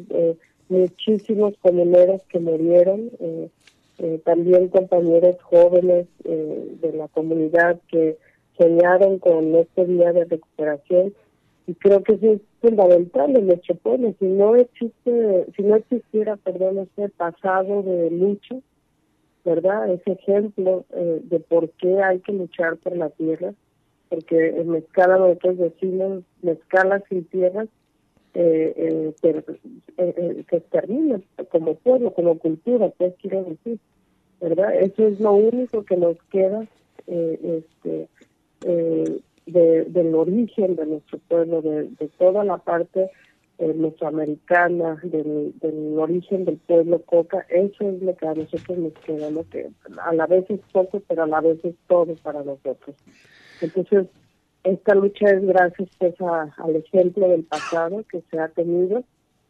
muchísimos 0.68 1.54
comuneros 1.60 2.22
que 2.28 2.38
murieron, 2.38 3.10
eh, 3.20 3.48
eh, 3.98 4.20
también 4.24 4.68
compañeros 4.68 5.36
jóvenes 5.42 6.06
eh, 6.24 6.76
de 6.80 6.92
la 6.92 7.08
comunidad 7.08 7.80
que 7.88 8.16
soñaron 8.56 9.18
con 9.18 9.54
este 9.56 9.86
día 9.86 10.12
de 10.12 10.24
recuperación 10.24 11.14
y 11.68 11.74
creo 11.74 12.02
que 12.02 12.14
eso 12.14 12.32
es 12.32 12.40
fundamental 12.60 13.36
en 13.36 13.46
nuestro 13.46 13.76
pueblo. 13.76 14.12
Si 14.18 14.24
no 14.24 14.56
existe, 14.56 15.46
si 15.54 15.62
no 15.62 15.76
existiera, 15.76 16.36
perdón, 16.36 16.78
ese 16.78 17.08
pasado 17.10 17.82
de 17.82 18.10
lucha, 18.10 18.56
¿verdad? 19.44 19.92
Ese 19.92 20.12
ejemplo 20.12 20.84
de 20.90 21.40
por 21.40 21.70
qué 21.70 22.02
hay 22.02 22.18
que 22.20 22.32
luchar 22.32 22.76
por 22.78 22.96
la 22.96 23.10
tierra, 23.10 23.54
porque 24.08 24.48
en 24.48 24.70
Mezcala 24.70 25.18
nosotros 25.18 25.58
decimos 25.58 26.24
Mezcala 26.42 27.02
sin 27.08 27.24
tierras 27.26 27.68
eh, 28.34 29.12
eh, 29.22 29.42
eh, 29.96 30.44
se 30.48 30.60
termina 30.60 31.20
como 31.50 31.74
pueblo, 31.74 32.12
como 32.12 32.38
cultura, 32.38 32.88
pues 32.96 33.14
quiero 33.20 33.42
decir, 33.42 33.80
¿verdad? 34.40 34.74
Eso 34.80 35.08
es 35.08 35.18
lo 35.18 35.32
único 35.32 35.84
que 35.84 35.96
nos 35.96 36.16
queda 36.30 36.66
este 37.06 38.08
del 39.52 40.14
origen 40.14 40.76
de 40.76 40.86
nuestro 40.86 41.18
pueblo, 41.28 41.62
de, 41.62 41.88
toda 42.18 42.44
la 42.44 42.58
parte 42.58 43.10
mesoamericana, 43.58 45.00
del, 45.02 45.52
origen 45.98 46.44
del 46.44 46.58
pueblo 46.58 47.02
coca, 47.02 47.44
eso 47.48 47.88
es 47.88 48.02
lo 48.02 48.16
que 48.16 48.26
a 48.26 48.34
nosotros 48.34 48.78
nos 48.78 48.92
queda, 49.04 49.30
lo 49.30 49.48
que 49.48 49.70
a 50.00 50.12
la 50.14 50.26
vez 50.26 50.44
es 50.48 50.60
poco, 50.72 51.02
pero 51.08 51.24
a 51.24 51.26
la 51.26 51.40
vez 51.40 51.58
es 51.64 51.74
todo 51.88 52.14
para 52.22 52.42
nosotros. 52.42 52.96
Entonces, 53.60 54.06
esta 54.64 54.94
lucha 54.94 55.30
es 55.30 55.44
gracias 55.44 55.88
pues 55.98 56.14
al 56.20 56.76
ejemplo 56.76 57.28
del 57.28 57.44
pasado 57.44 58.04
que 58.10 58.22
se 58.30 58.38
ha 58.38 58.48
tenido 58.48 59.02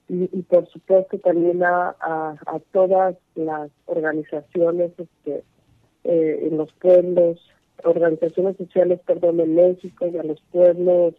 y, 0.09 0.27
por 0.43 0.67
supuesto 0.69 1.19
también 1.19 1.63
a, 1.63 1.95
a, 2.01 2.61
todas 2.73 3.15
las 3.35 3.71
organizaciones 3.85 4.93
este, 4.97 5.45
eh, 6.05 6.49
en 6.51 6.57
los 6.57 6.73
pueblos, 6.75 7.39
organizaciones 7.85 8.57
sociales, 8.57 9.01
perdón, 9.07 9.41
en 9.41 9.55
México 9.55 10.07
y 10.07 10.17
a 10.17 10.23
los 10.23 10.41
pueblos 10.53 11.15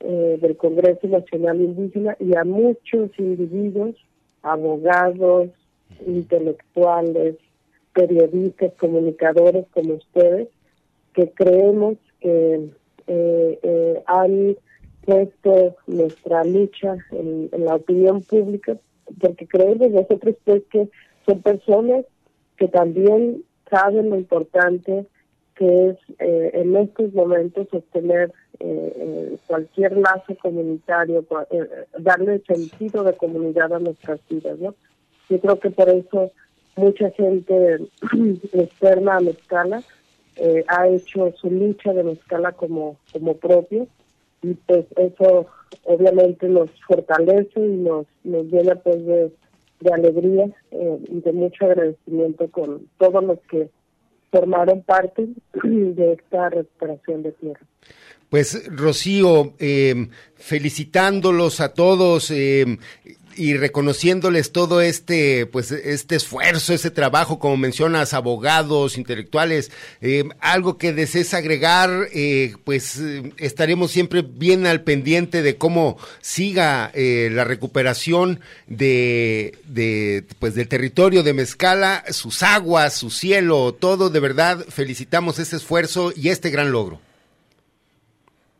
eh, 0.00 0.38
del 0.40 0.56
Congreso 0.56 1.06
Nacional 1.08 1.60
Indígena 1.60 2.16
y 2.20 2.36
a 2.36 2.44
muchos 2.44 3.10
individuos, 3.18 3.94
abogados, 4.42 5.50
intelectuales, 6.06 7.36
periodistas, 7.94 8.72
comunicadores 8.74 9.66
como 9.72 9.94
ustedes, 9.94 10.48
que 11.14 11.30
creemos 11.30 11.96
que 12.20 12.70
eh, 13.06 13.58
eh, 13.62 14.02
han 14.06 14.56
puesto 15.02 15.76
nuestra 15.86 16.44
lucha 16.44 16.96
en, 17.12 17.48
la 17.64 17.76
opinión 17.76 18.22
pública, 18.22 18.76
porque 19.20 19.46
creemos 19.46 19.90
nosotros 19.90 20.36
pues 20.44 20.62
que 20.70 20.88
son 21.24 21.40
personas 21.40 22.04
que 22.58 22.68
también 22.68 23.44
saben 23.70 24.10
lo 24.10 24.16
importante 24.16 25.06
que 25.56 25.88
es 25.90 25.96
eh, 26.18 26.50
en 26.54 26.76
estos 26.76 27.12
momentos 27.14 27.66
obtener 27.72 28.32
eh, 28.60 29.36
cualquier 29.46 29.96
lazo 29.96 30.36
comunitario, 30.40 31.24
darle 31.98 32.40
sentido 32.46 33.04
de 33.04 33.16
comunidad 33.16 33.72
a 33.72 33.78
nuestras 33.78 34.20
vidas, 34.28 34.58
¿no? 34.58 34.74
Yo 35.28 35.40
creo 35.40 35.58
que 35.58 35.70
por 35.70 35.88
eso 35.88 36.30
mucha 36.76 37.10
gente 37.10 37.78
externa 38.52 39.16
a 39.16 39.20
la 39.20 39.30
escala 39.30 39.82
eh, 40.36 40.64
ha 40.68 40.86
hecho 40.88 41.32
su 41.40 41.50
lucha 41.50 41.92
de 41.94 42.12
escala 42.12 42.52
como, 42.52 42.98
como 43.12 43.34
propio 43.36 43.86
y 44.42 44.52
pues 44.52 44.84
eso 44.96 45.46
obviamente 45.84 46.48
nos 46.48 46.70
fortalece 46.86 47.58
y 47.58 47.76
nos, 47.78 48.06
nos 48.22 48.44
llena 48.46 48.74
pues 48.76 49.04
de, 49.06 49.32
alegría 49.92 50.46
eh, 50.72 50.98
y 51.08 51.20
de 51.20 51.32
mucho 51.32 51.64
agradecimiento 51.64 52.50
con 52.50 52.86
todos 52.98 53.24
los 53.24 53.38
que 53.50 53.68
formaron 54.30 54.82
parte 54.82 55.28
de 55.62 56.12
esta 56.12 56.50
recuperación 56.50 57.22
de 57.22 57.32
tierra. 57.32 57.60
Pues 58.28 58.66
Rocío, 58.74 59.54
eh, 59.58 60.08
felicitándolos 60.34 61.60
a 61.60 61.72
todos, 61.74 62.30
eh, 62.32 62.78
y 63.36 63.56
reconociéndoles 63.56 64.52
todo 64.52 64.80
este, 64.80 65.46
pues, 65.46 65.70
este 65.70 66.16
esfuerzo, 66.16 66.72
ese 66.72 66.90
trabajo, 66.90 67.38
como 67.38 67.56
mencionas, 67.56 68.14
abogados, 68.14 68.98
intelectuales, 68.98 69.70
eh, 70.00 70.24
algo 70.40 70.78
que 70.78 70.92
desees 70.92 71.34
agregar, 71.34 72.08
eh, 72.14 72.54
pues 72.64 73.00
eh, 73.00 73.32
estaremos 73.38 73.90
siempre 73.90 74.22
bien 74.22 74.66
al 74.66 74.82
pendiente 74.82 75.42
de 75.42 75.56
cómo 75.56 75.96
siga 76.20 76.90
la 76.96 77.44
recuperación 77.44 78.40
de, 78.66 79.58
de, 79.66 80.24
pues, 80.38 80.54
del 80.54 80.68
territorio 80.68 81.22
de 81.22 81.34
Mezcala, 81.34 82.04
sus 82.10 82.42
aguas, 82.42 82.94
su 82.94 83.10
cielo, 83.10 83.74
todo, 83.74 84.10
de 84.10 84.20
verdad, 84.20 84.58
felicitamos 84.68 85.38
este 85.38 85.56
esfuerzo 85.56 86.12
y 86.14 86.30
este 86.30 86.50
gran 86.50 86.72
logro. 86.72 87.00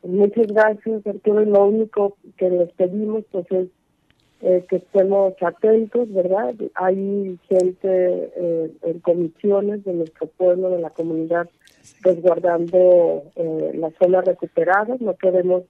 Muchas 0.06 0.46
gracias, 0.46 1.06
Arturo. 1.06 1.44
Lo 1.44 1.64
único 1.64 2.16
que 2.36 2.48
les 2.48 2.72
pedimos 2.72 3.24
pues 3.32 3.46
es 3.50 3.68
eh, 4.42 4.64
que 4.68 4.76
estemos 4.76 5.34
atentos, 5.40 6.12
¿verdad? 6.12 6.54
Hay 6.74 7.38
gente 7.48 8.32
eh, 8.36 8.70
en 8.82 9.00
comisiones 9.00 9.84
de 9.84 9.94
nuestro 9.94 10.26
pueblo, 10.26 10.70
de 10.70 10.80
la 10.80 10.90
comunidad, 10.90 11.48
resguardando 12.02 13.22
eh, 13.34 13.72
las 13.74 13.94
zonas 13.94 14.24
recuperadas. 14.24 15.00
No 15.00 15.14
queremos 15.14 15.62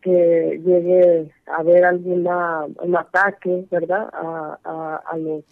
que 0.00 0.60
llegue 0.64 1.30
a 1.46 1.56
haber 1.56 1.84
alguna 1.84 2.66
un 2.82 2.96
ataque, 2.96 3.66
¿verdad? 3.70 4.08
A, 4.12 5.02
a, 5.04 5.16
los 5.18 5.44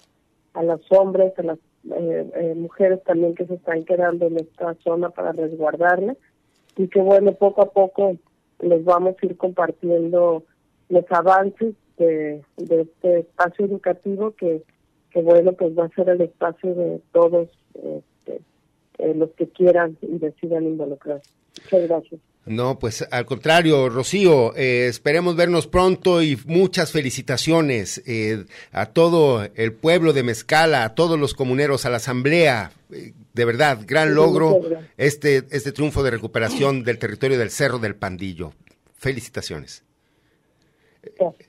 a 0.55 0.62
los 0.62 0.80
hombres, 0.92 1.36
a 1.38 1.42
las 1.42 1.59
eh, 1.92 2.55
mujeres 2.57 3.03
también 3.05 3.34
que 3.34 3.47
se 3.47 3.55
están 3.55 3.84
quedando 3.84 4.26
en 4.26 4.38
esta 4.38 4.74
zona 4.84 5.11
para 5.11 5.32
resguardarla 5.32 6.16
y 6.76 6.88
que 6.88 7.01
bueno 7.01 7.32
poco 7.32 7.62
a 7.62 7.70
poco 7.70 8.16
les 8.61 8.84
vamos 8.84 9.16
a 9.20 9.26
ir 9.26 9.36
compartiendo 9.36 10.42
los 10.88 11.05
avances 11.11 11.74
de, 11.97 12.42
este 12.57 13.20
espacio 13.20 13.66
educativo 13.66 14.32
que, 14.32 14.62
que, 15.11 15.22
bueno, 15.22 15.53
pues 15.53 15.76
va 15.76 15.86
a 15.86 15.88
ser 15.90 16.09
el 16.09 16.20
espacio 16.20 16.74
de 16.74 17.01
todos 17.12 17.49
este, 17.74 18.40
eh, 18.99 19.14
los 19.14 19.30
que 19.32 19.49
quieran 19.49 19.97
y 20.03 20.18
decidan 20.18 20.64
involucrarse. 20.64 21.30
Muchas 21.64 21.88
gracias. 21.88 22.20
No, 22.47 22.78
pues 22.78 23.05
al 23.11 23.26
contrario, 23.26 23.88
Rocío, 23.88 24.55
eh, 24.55 24.86
esperemos 24.86 25.34
vernos 25.34 25.66
pronto 25.66 26.22
y 26.22 26.38
muchas 26.47 26.92
felicitaciones 26.92 28.01
eh, 28.07 28.44
a 28.70 28.86
todo 28.86 29.49
el 29.57 29.72
pueblo 29.72 30.12
de 30.12 30.22
Mezcala, 30.22 30.84
a 30.84 30.94
todos 30.94 31.18
los 31.18 31.34
comuneros, 31.34 31.86
a 31.86 31.90
la 31.90 31.97
asamblea. 31.97 32.70
de 32.88 33.44
verdad, 33.44 33.80
gran 33.84 34.14
logro 34.14 34.61
este, 34.97 35.44
este 35.51 35.72
triunfo 35.72 36.05
de 36.05 36.12
recuperación 36.12 36.84
del 36.84 37.01
territorio 37.01 37.36
del 37.36 37.51
Cerro 37.51 37.80
del 37.80 37.97
Pandillo. 37.97 38.53
Felicitaciones. 38.94 39.82
Gracias. 41.18 41.45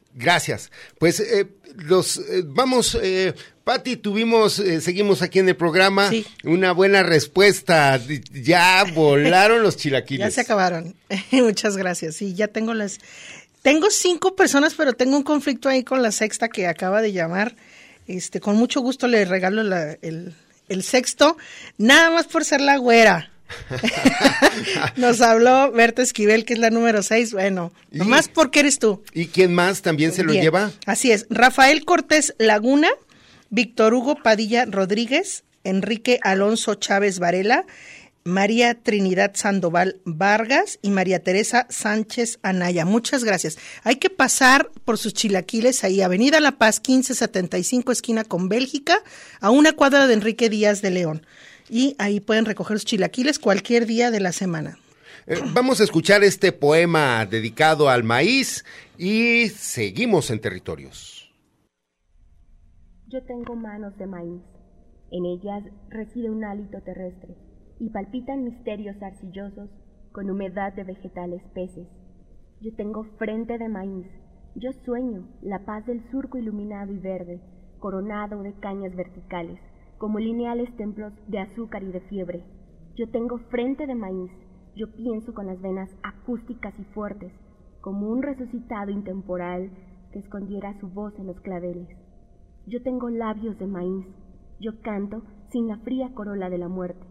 Pues 0.97 1.19
eh, 1.19 1.47
los 1.77 2.17
eh, 2.17 2.43
vamos, 2.45 2.97
eh, 3.01 3.33
Patti, 3.63 3.97
tuvimos, 3.97 4.59
eh, 4.59 4.81
seguimos 4.81 5.21
aquí 5.21 5.39
en 5.39 5.49
el 5.49 5.55
programa, 5.55 6.09
una 6.43 6.71
buena 6.71 7.03
respuesta. 7.03 7.99
Ya 8.31 8.83
volaron 8.93 9.61
los 9.61 9.77
chilaquiles. 9.77 10.27
Ya 10.27 10.31
se 10.31 10.41
acabaron. 10.41 10.95
Muchas 11.31 11.77
gracias. 11.77 12.15
Sí, 12.15 12.33
ya 12.33 12.47
tengo 12.47 12.73
las, 12.73 12.99
tengo 13.61 13.89
cinco 13.89 14.35
personas, 14.35 14.73
pero 14.75 14.93
tengo 14.93 15.17
un 15.17 15.23
conflicto 15.23 15.69
ahí 15.69 15.83
con 15.83 16.01
la 16.01 16.11
sexta 16.11 16.49
que 16.49 16.67
acaba 16.67 17.01
de 17.01 17.11
llamar. 17.11 17.55
Este, 18.07 18.39
con 18.39 18.55
mucho 18.55 18.81
gusto 18.81 19.07
le 19.07 19.25
regalo 19.25 19.61
el, 20.01 20.33
el 20.69 20.83
sexto, 20.83 21.37
nada 21.77 22.09
más 22.09 22.25
por 22.27 22.45
ser 22.45 22.61
la 22.61 22.77
güera. 22.77 23.31
Nos 24.95 25.21
habló 25.21 25.71
Berta 25.71 26.01
Esquivel, 26.01 26.45
que 26.45 26.53
es 26.53 26.59
la 26.59 26.69
número 26.69 27.03
6. 27.03 27.33
Bueno, 27.33 27.71
nomás 27.91 28.27
porque 28.27 28.61
eres 28.61 28.79
tú. 28.79 29.03
¿Y 29.13 29.27
quién 29.27 29.53
más 29.53 29.81
también 29.81 30.11
se 30.11 30.23
lo 30.23 30.33
lleva? 30.33 30.71
Así 30.85 31.11
es. 31.11 31.25
Rafael 31.29 31.85
Cortés 31.85 32.35
Laguna, 32.37 32.89
Víctor 33.49 33.93
Hugo 33.93 34.15
Padilla 34.15 34.65
Rodríguez, 34.65 35.43
Enrique 35.63 36.19
Alonso 36.23 36.75
Chávez 36.75 37.19
Varela, 37.19 37.65
María 38.23 38.73
Trinidad 38.75 39.31
Sandoval 39.35 40.01
Vargas 40.03 40.79
y 40.81 40.89
María 40.89 41.23
Teresa 41.23 41.65
Sánchez 41.69 42.39
Anaya. 42.41 42.83
Muchas 42.83 43.23
gracias. 43.23 43.57
Hay 43.83 43.95
que 43.95 44.09
pasar 44.09 44.69
por 44.83 44.97
sus 44.97 45.13
chilaquiles 45.13 45.85
ahí, 45.85 46.01
Avenida 46.01 46.41
La 46.41 46.57
Paz 46.57 46.81
1575, 46.85 47.93
esquina 47.93 48.25
con 48.25 48.49
Bélgica, 48.49 49.01
a 49.39 49.49
una 49.49 49.71
cuadra 49.71 50.07
de 50.07 50.13
Enrique 50.13 50.49
Díaz 50.49 50.81
de 50.81 50.91
León 50.91 51.25
y 51.69 51.95
ahí 51.99 52.19
pueden 52.19 52.45
recoger 52.45 52.75
los 52.75 52.85
chilaquiles 52.85 53.39
cualquier 53.39 53.85
día 53.85 54.11
de 54.11 54.19
la 54.19 54.31
semana. 54.31 54.77
Eh, 55.25 55.39
vamos 55.53 55.81
a 55.81 55.83
escuchar 55.83 56.23
este 56.23 56.51
poema 56.51 57.25
dedicado 57.25 57.89
al 57.89 58.03
maíz 58.03 58.63
y 58.97 59.49
seguimos 59.49 60.31
en 60.31 60.39
territorios. 60.39 61.29
Yo 63.07 63.23
tengo 63.23 63.55
manos 63.55 63.97
de 63.97 64.07
maíz, 64.07 64.41
en 65.11 65.25
ellas 65.25 65.63
reside 65.89 66.29
un 66.29 66.43
hálito 66.43 66.81
terrestre 66.81 67.35
y 67.79 67.89
palpitan 67.89 68.43
misterios 68.43 68.95
arcillosos 69.01 69.69
con 70.11 70.29
humedad 70.29 70.73
de 70.73 70.83
vegetales 70.83 71.41
peces. 71.53 71.87
Yo 72.61 72.73
tengo 72.75 73.05
frente 73.17 73.57
de 73.57 73.69
maíz, 73.69 74.07
yo 74.55 74.71
sueño 74.83 75.27
la 75.41 75.65
paz 75.65 75.85
del 75.85 76.01
surco 76.09 76.37
iluminado 76.37 76.91
y 76.91 76.97
verde, 76.97 77.39
coronado 77.79 78.41
de 78.41 78.53
cañas 78.59 78.95
verticales 78.95 79.59
como 79.97 80.19
lineales 80.19 80.75
templos 80.77 81.13
de 81.27 81.39
azúcar 81.39 81.83
y 81.83 81.91
de 81.91 82.01
fiebre. 82.01 82.43
Yo 82.95 83.09
tengo 83.09 83.37
frente 83.49 83.87
de 83.87 83.95
maíz, 83.95 84.31
yo 84.75 84.91
pienso 84.95 85.33
con 85.33 85.47
las 85.47 85.61
venas 85.61 85.89
acústicas 86.03 86.73
y 86.79 86.83
fuertes, 86.93 87.31
como 87.81 88.09
un 88.09 88.21
resucitado 88.21 88.91
intemporal 88.91 89.71
que 90.11 90.19
escondiera 90.19 90.79
su 90.79 90.89
voz 90.89 91.17
en 91.19 91.27
los 91.27 91.39
claveles. 91.41 91.89
Yo 92.65 92.81
tengo 92.83 93.09
labios 93.09 93.57
de 93.59 93.67
maíz, 93.67 94.05
yo 94.59 94.81
canto 94.81 95.23
sin 95.51 95.67
la 95.67 95.77
fría 95.77 96.13
corola 96.13 96.49
de 96.49 96.57
la 96.57 96.67
muerte, 96.67 97.05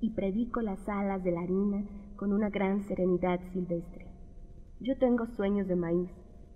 y 0.00 0.10
predico 0.10 0.60
las 0.62 0.88
alas 0.88 1.22
de 1.22 1.32
la 1.32 1.42
harina 1.42 1.84
con 2.16 2.32
una 2.32 2.50
gran 2.50 2.82
serenidad 2.88 3.40
silvestre. 3.52 4.06
Yo 4.80 4.98
tengo 4.98 5.26
sueños 5.36 5.68
de 5.68 5.76
maíz, 5.76 6.10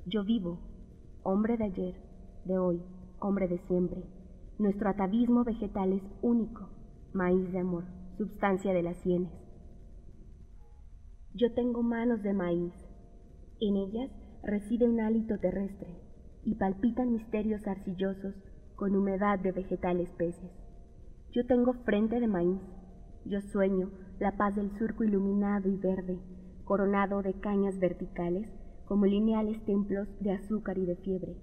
yo 0.06 0.24
vivo, 0.24 0.58
hombre 1.22 1.56
de 1.56 1.64
ayer, 1.64 1.94
de 2.44 2.58
hoy, 2.58 2.82
hombre 3.20 3.46
de 3.46 3.58
siempre. 3.66 4.15
Nuestro 4.58 4.88
atavismo 4.88 5.44
vegetal 5.44 5.92
es 5.92 6.02
único, 6.22 6.70
maíz 7.12 7.52
de 7.52 7.58
amor, 7.58 7.84
substancia 8.16 8.72
de 8.72 8.82
las 8.82 8.96
sienes. 8.98 9.30
Yo 11.34 11.52
tengo 11.52 11.82
manos 11.82 12.22
de 12.22 12.32
maíz, 12.32 12.72
en 13.60 13.76
ellas 13.76 14.10
reside 14.42 14.88
un 14.88 15.00
hálito 15.00 15.38
terrestre 15.38 15.88
y 16.42 16.54
palpitan 16.54 17.12
misterios 17.12 17.66
arcillosos 17.66 18.34
con 18.76 18.96
humedad 18.96 19.38
de 19.38 19.52
vegetales 19.52 20.08
peces. 20.12 20.50
Yo 21.32 21.44
tengo 21.46 21.74
frente 21.84 22.18
de 22.18 22.26
maíz, 22.26 22.62
yo 23.26 23.42
sueño 23.42 23.90
la 24.18 24.38
paz 24.38 24.56
del 24.56 24.70
surco 24.78 25.04
iluminado 25.04 25.68
y 25.68 25.76
verde, 25.76 26.18
coronado 26.64 27.20
de 27.20 27.34
cañas 27.34 27.78
verticales 27.78 28.48
como 28.86 29.04
lineales 29.04 29.62
templos 29.66 30.08
de 30.20 30.32
azúcar 30.32 30.78
y 30.78 30.86
de 30.86 30.96
fiebre. 30.96 31.36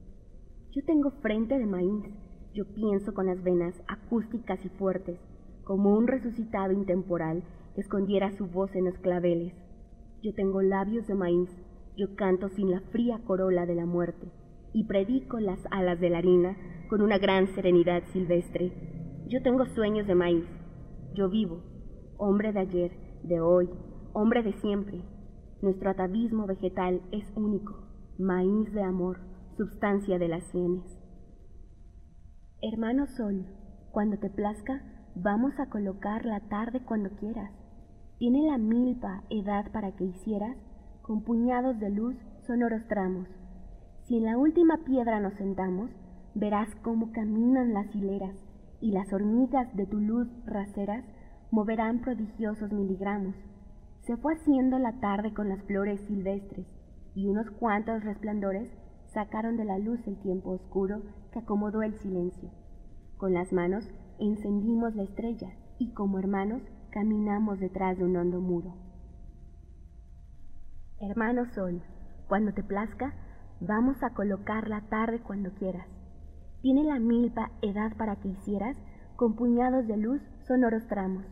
Yo 0.71 0.83
tengo 0.83 1.11
frente 1.21 1.59
de 1.59 1.67
maíz, 1.67 2.05
yo 2.53 2.65
pienso 2.65 3.13
con 3.13 3.25
las 3.25 3.41
venas 3.41 3.73
acústicas 3.87 4.63
y 4.63 4.69
fuertes, 4.69 5.19
como 5.63 5.95
un 5.95 6.07
resucitado 6.07 6.71
intemporal 6.71 7.43
que 7.73 7.81
escondiera 7.81 8.31
su 8.37 8.45
voz 8.45 8.75
en 8.75 8.85
los 8.85 8.97
claveles. 8.99 9.53
Yo 10.21 10.33
tengo 10.35 10.61
labios 10.61 11.07
de 11.07 11.15
maíz, 11.15 11.49
yo 11.97 12.15
canto 12.15 12.49
sin 12.49 12.69
la 12.69 12.81
fría 12.91 13.19
corola 13.25 13.65
de 13.65 13.75
la 13.75 13.85
muerte, 13.85 14.27
y 14.71 14.83
predico 14.85 15.39
las 15.39 15.59
alas 15.71 15.99
de 15.99 16.11
la 16.11 16.19
harina 16.19 16.57
con 16.89 17.01
una 17.01 17.17
gran 17.17 17.47
serenidad 17.55 18.03
silvestre. 18.11 18.71
Yo 19.27 19.41
tengo 19.41 19.65
sueños 19.65 20.05
de 20.05 20.15
maíz, 20.15 20.45
yo 21.15 21.29
vivo, 21.29 21.63
hombre 22.17 22.53
de 22.53 22.59
ayer, 22.59 22.91
de 23.23 23.41
hoy, 23.41 23.69
hombre 24.13 24.43
de 24.43 24.53
siempre. 24.53 25.01
Nuestro 25.61 25.89
atavismo 25.89 26.45
vegetal 26.45 27.01
es 27.11 27.25
único, 27.35 27.79
maíz 28.19 28.71
de 28.73 28.83
amor, 28.83 29.21
substancia 29.57 30.19
de 30.19 30.27
las 30.27 30.43
sienes. 30.45 31.02
Hermano 32.65 33.07
Sol, 33.07 33.45
cuando 33.91 34.17
te 34.17 34.29
plazca, 34.29 34.81
vamos 35.15 35.59
a 35.59 35.65
colocar 35.65 36.23
la 36.23 36.39
tarde 36.39 36.79
cuando 36.79 37.09
quieras. 37.09 37.51
Tiene 38.19 38.41
la 38.43 38.57
milpa 38.57 39.21
edad 39.29 39.69
para 39.73 39.91
que 39.97 40.05
hicieras, 40.05 40.55
con 41.01 41.25
puñados 41.25 41.77
de 41.81 41.89
luz 41.89 42.15
sonoros 42.47 42.87
tramos. 42.87 43.27
Si 44.05 44.15
en 44.15 44.23
la 44.23 44.37
última 44.37 44.77
piedra 44.85 45.19
nos 45.19 45.33
sentamos, 45.33 45.91
verás 46.35 46.73
cómo 46.83 47.11
caminan 47.11 47.73
las 47.73 47.93
hileras 47.93 48.33
y 48.79 48.91
las 48.91 49.11
hormigas 49.11 49.67
de 49.75 49.85
tu 49.85 49.99
luz 49.99 50.29
raseras 50.45 51.03
moverán 51.51 51.99
prodigiosos 51.99 52.71
miligramos. 52.71 53.35
Se 54.03 54.15
fue 54.15 54.35
haciendo 54.35 54.79
la 54.79 55.01
tarde 55.01 55.33
con 55.33 55.49
las 55.49 55.61
flores 55.63 55.99
silvestres 56.07 56.65
y 57.13 57.27
unos 57.27 57.51
cuantos 57.51 58.05
resplandores 58.05 58.71
sacaron 59.13 59.57
de 59.57 59.65
la 59.65 59.77
luz 59.77 59.99
el 60.07 60.17
tiempo 60.17 60.51
oscuro 60.51 61.01
que 61.31 61.39
acomodó 61.39 61.83
el 61.83 61.95
silencio. 61.95 62.49
Con 63.17 63.33
las 63.33 63.53
manos 63.53 63.89
encendimos 64.19 64.95
la 64.95 65.03
estrella 65.03 65.51
y 65.77 65.91
como 65.93 66.19
hermanos 66.19 66.61
caminamos 66.89 67.59
detrás 67.59 67.97
de 67.97 68.05
un 68.05 68.15
hondo 68.15 68.41
muro. 68.41 68.73
Hermano 70.99 71.45
Sol, 71.53 71.81
cuando 72.27 72.53
te 72.53 72.63
plazca, 72.63 73.13
vamos 73.59 74.01
a 74.03 74.13
colocar 74.13 74.67
la 74.67 74.81
tarde 74.81 75.19
cuando 75.19 75.51
quieras. 75.53 75.87
Tiene 76.61 76.83
la 76.83 76.99
milpa 76.99 77.51
edad 77.61 77.95
para 77.97 78.15
que 78.15 78.29
hicieras, 78.29 78.77
con 79.15 79.35
puñados 79.35 79.87
de 79.87 79.97
luz 79.97 80.21
sonoros 80.47 80.87
tramos. 80.87 81.25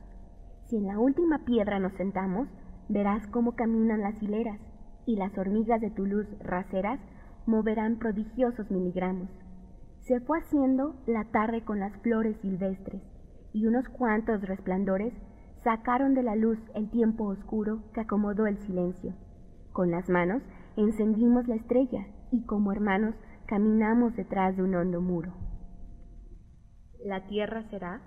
Si 0.66 0.78
en 0.78 0.88
la 0.88 1.00
última 1.00 1.46
piedra 1.46 1.80
nos 1.80 1.94
sentamos, 1.94 2.48
verás 2.90 3.26
cómo 3.28 3.54
caminan 3.54 4.02
las 4.02 4.22
hileras, 4.22 4.60
y 5.06 5.16
las 5.16 5.38
hormigas 5.38 5.82
de 5.82 5.90
tu 5.90 6.06
luz 6.06 6.28
raseras 6.40 7.00
moverán 7.46 7.98
prodigiosos 7.98 8.70
miligramos. 8.72 9.30
Se 10.02 10.20
fue 10.20 10.39
haciendo 10.39 10.96
la 11.06 11.26
tarde 11.26 11.64
con 11.64 11.80
las 11.80 11.96
flores 11.98 12.38
silvestres, 12.42 13.02
y 13.54 13.68
unos 13.68 13.88
cuantos 13.89 14.42
resplandores 14.42 15.14
sacaron 15.64 16.14
de 16.14 16.24
la 16.24 16.36
luz 16.36 16.58
el 16.74 16.89
tiempo 16.89 17.26
oscuro 17.26 17.84
que 17.94 18.02
acomodó 18.02 18.48
el 18.48 18.58
silencio. 18.60 19.14
Con 19.72 19.92
las 19.92 20.10
manos 20.10 20.42
encendimos 20.76 21.48
la 21.48 21.56
estrella 21.56 22.08
y 22.32 22.46
como 22.46 22.72
hermanos 22.72 23.16
caminamos 23.46 24.16
detrás 24.16 24.56
de 24.56 24.64
un 24.64 24.76
hondo 24.76 25.02
muro. 25.02 25.34
La 27.04 27.26
tierra 27.28 27.64
será 27.64 28.02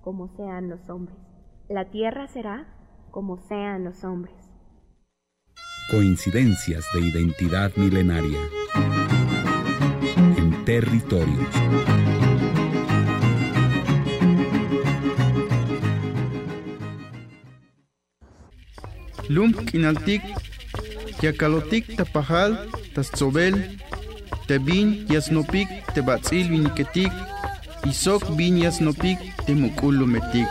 como 0.00 0.28
sean 0.28 0.68
los 0.68 0.88
hombres. 0.88 1.16
La 1.68 1.90
tierra 1.90 2.26
será 2.28 2.66
como 3.10 3.38
sean 3.38 3.84
los 3.84 4.04
hombres. 4.04 4.43
Coincidencias 5.90 6.84
de 6.94 7.00
identidad 7.00 7.70
milenaria 7.76 8.38
en 10.36 10.64
territorios. 10.64 11.54
Lum 19.28 19.52
kinaltik, 19.52 20.22
yakalotik 21.20 21.96
tapajal, 21.96 22.58
tasobel, 22.94 23.78
tebin 24.48 25.06
yasnopik, 25.08 25.68
tebatzil 25.94 26.48
viniketik, 26.48 27.12
isok 27.84 28.34
bin 28.36 28.56
yasnopik, 28.56 29.18
temukulumetik. 29.44 30.48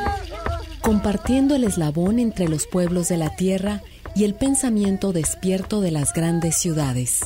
Compartiendo 0.82 1.56
el 1.56 1.64
eslabón 1.64 2.20
entre 2.20 2.48
los 2.48 2.68
pueblos 2.68 3.08
de 3.10 3.18
la 3.18 3.36
tierra 3.36 3.82
y 4.16 4.24
el 4.24 4.36
pensamiento 4.36 5.14
despierto 5.14 5.82
de 5.82 5.92
las 5.92 6.14
grandes 6.14 6.56
ciudades. 6.56 7.22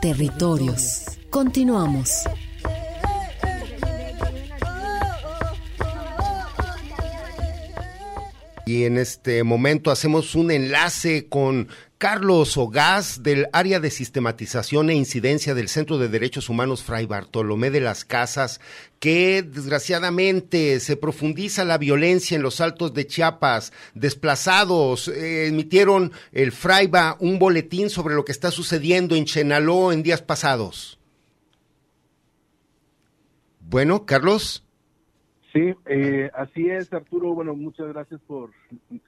Territorios. 0.00 1.04
Continuamos. 1.30 2.24
Y 8.70 8.84
en 8.84 8.98
este 8.98 9.42
momento 9.42 9.90
hacemos 9.90 10.36
un 10.36 10.52
enlace 10.52 11.26
con 11.28 11.66
Carlos 11.98 12.56
Ogaz 12.56 13.20
del 13.20 13.48
área 13.52 13.80
de 13.80 13.90
sistematización 13.90 14.90
e 14.90 14.94
incidencia 14.94 15.56
del 15.56 15.68
Centro 15.68 15.98
de 15.98 16.06
Derechos 16.06 16.48
Humanos 16.48 16.84
Fray 16.84 17.04
Bartolomé 17.04 17.72
de 17.72 17.80
las 17.80 18.04
Casas, 18.04 18.60
que 19.00 19.42
desgraciadamente 19.42 20.78
se 20.78 20.96
profundiza 20.96 21.64
la 21.64 21.78
violencia 21.78 22.36
en 22.36 22.42
los 22.42 22.60
altos 22.60 22.94
de 22.94 23.08
Chiapas, 23.08 23.72
desplazados, 23.94 25.08
eh, 25.08 25.48
emitieron 25.48 26.12
el 26.30 26.52
Fraiba 26.52 27.16
un 27.18 27.40
boletín 27.40 27.90
sobre 27.90 28.14
lo 28.14 28.24
que 28.24 28.30
está 28.30 28.52
sucediendo 28.52 29.16
en 29.16 29.24
Chenaló 29.24 29.90
en 29.90 30.04
días 30.04 30.22
pasados. 30.22 31.00
Bueno, 33.58 34.06
Carlos. 34.06 34.62
Sí, 35.52 35.74
eh, 35.86 36.30
así 36.34 36.68
es, 36.68 36.92
Arturo. 36.92 37.34
Bueno, 37.34 37.54
muchas 37.56 37.88
gracias 37.88 38.20
por 38.20 38.50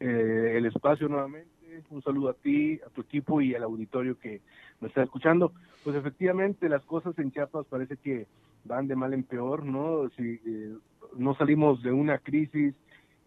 eh, 0.01 0.55
el 0.57 0.67
espacio 0.67 1.09
nuevamente. 1.09 1.49
Un 1.91 2.03
saludo 2.03 2.31
a 2.31 2.35
ti, 2.35 2.81
a 2.85 2.91
tu 2.91 3.03
equipo 3.03 3.41
y 3.41 3.55
al 3.55 3.63
auditorio 3.63 4.19
que 4.19 4.41
me 4.81 4.89
está 4.89 5.03
escuchando. 5.03 5.53
Pues 5.85 5.95
efectivamente, 5.97 6.69
las 6.69 6.83
cosas 6.83 7.17
en 7.19 7.31
Chiapas 7.31 7.67
parece 7.67 7.97
que 7.97 8.27
van 8.65 8.89
de 8.89 8.97
mal 8.97 9.15
en 9.15 9.23
peor, 9.23 9.65
¿no? 9.65 10.09
Si 10.17 10.41
eh, 10.45 10.75
no 11.17 11.35
salimos 11.37 11.83
de 11.83 11.93
una 11.93 12.19
crisis 12.19 12.75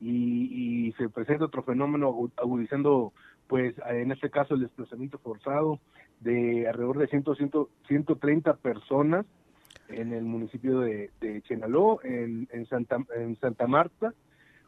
y, 0.02 0.88
y, 0.88 0.92
se 0.94 1.08
presenta 1.10 1.46
otro 1.46 1.64
fenómeno 1.64 2.30
agudizando, 2.36 3.14
pues 3.48 3.76
en 3.90 4.12
este 4.12 4.30
caso 4.30 4.56
el 4.56 4.62
desplazamiento 4.62 5.18
forzado 5.20 5.80
de 6.20 6.68
alrededor 6.68 6.98
de 6.98 7.08
100, 7.08 7.24
100 7.36 7.52
130 7.88 8.56
personas 8.58 9.26
en 9.90 10.14
el 10.14 10.24
municipio 10.24 10.80
de, 10.80 11.12
de 11.22 11.42
Chenaló, 11.44 12.00
en, 12.04 12.48
en, 12.52 12.66
Santa, 12.68 12.98
en 13.16 13.36
Santa 13.38 13.68
Marta, 13.68 14.14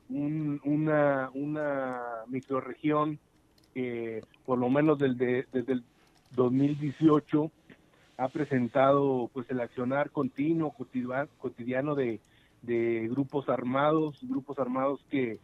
un, 0.09 0.61
una, 0.63 1.30
una 1.34 2.01
microregión 2.28 3.20
que 3.74 4.22
por 4.45 4.57
lo 4.57 4.70
menos 4.70 4.99
desde, 4.99 5.45
desde 5.51 5.74
el 5.74 5.84
2018 6.36 7.51
ha 8.18 8.30
presentado 8.30 9.30
pues 9.34 9.49
el 9.51 9.59
accionar 9.59 10.09
continuo, 10.11 10.74
cotidiano 11.38 11.93
de, 11.95 12.20
de 12.61 13.07
grupos 13.09 13.49
armados, 13.49 14.20
grupos 14.24 14.57
armados 14.59 14.99
que 15.09 15.39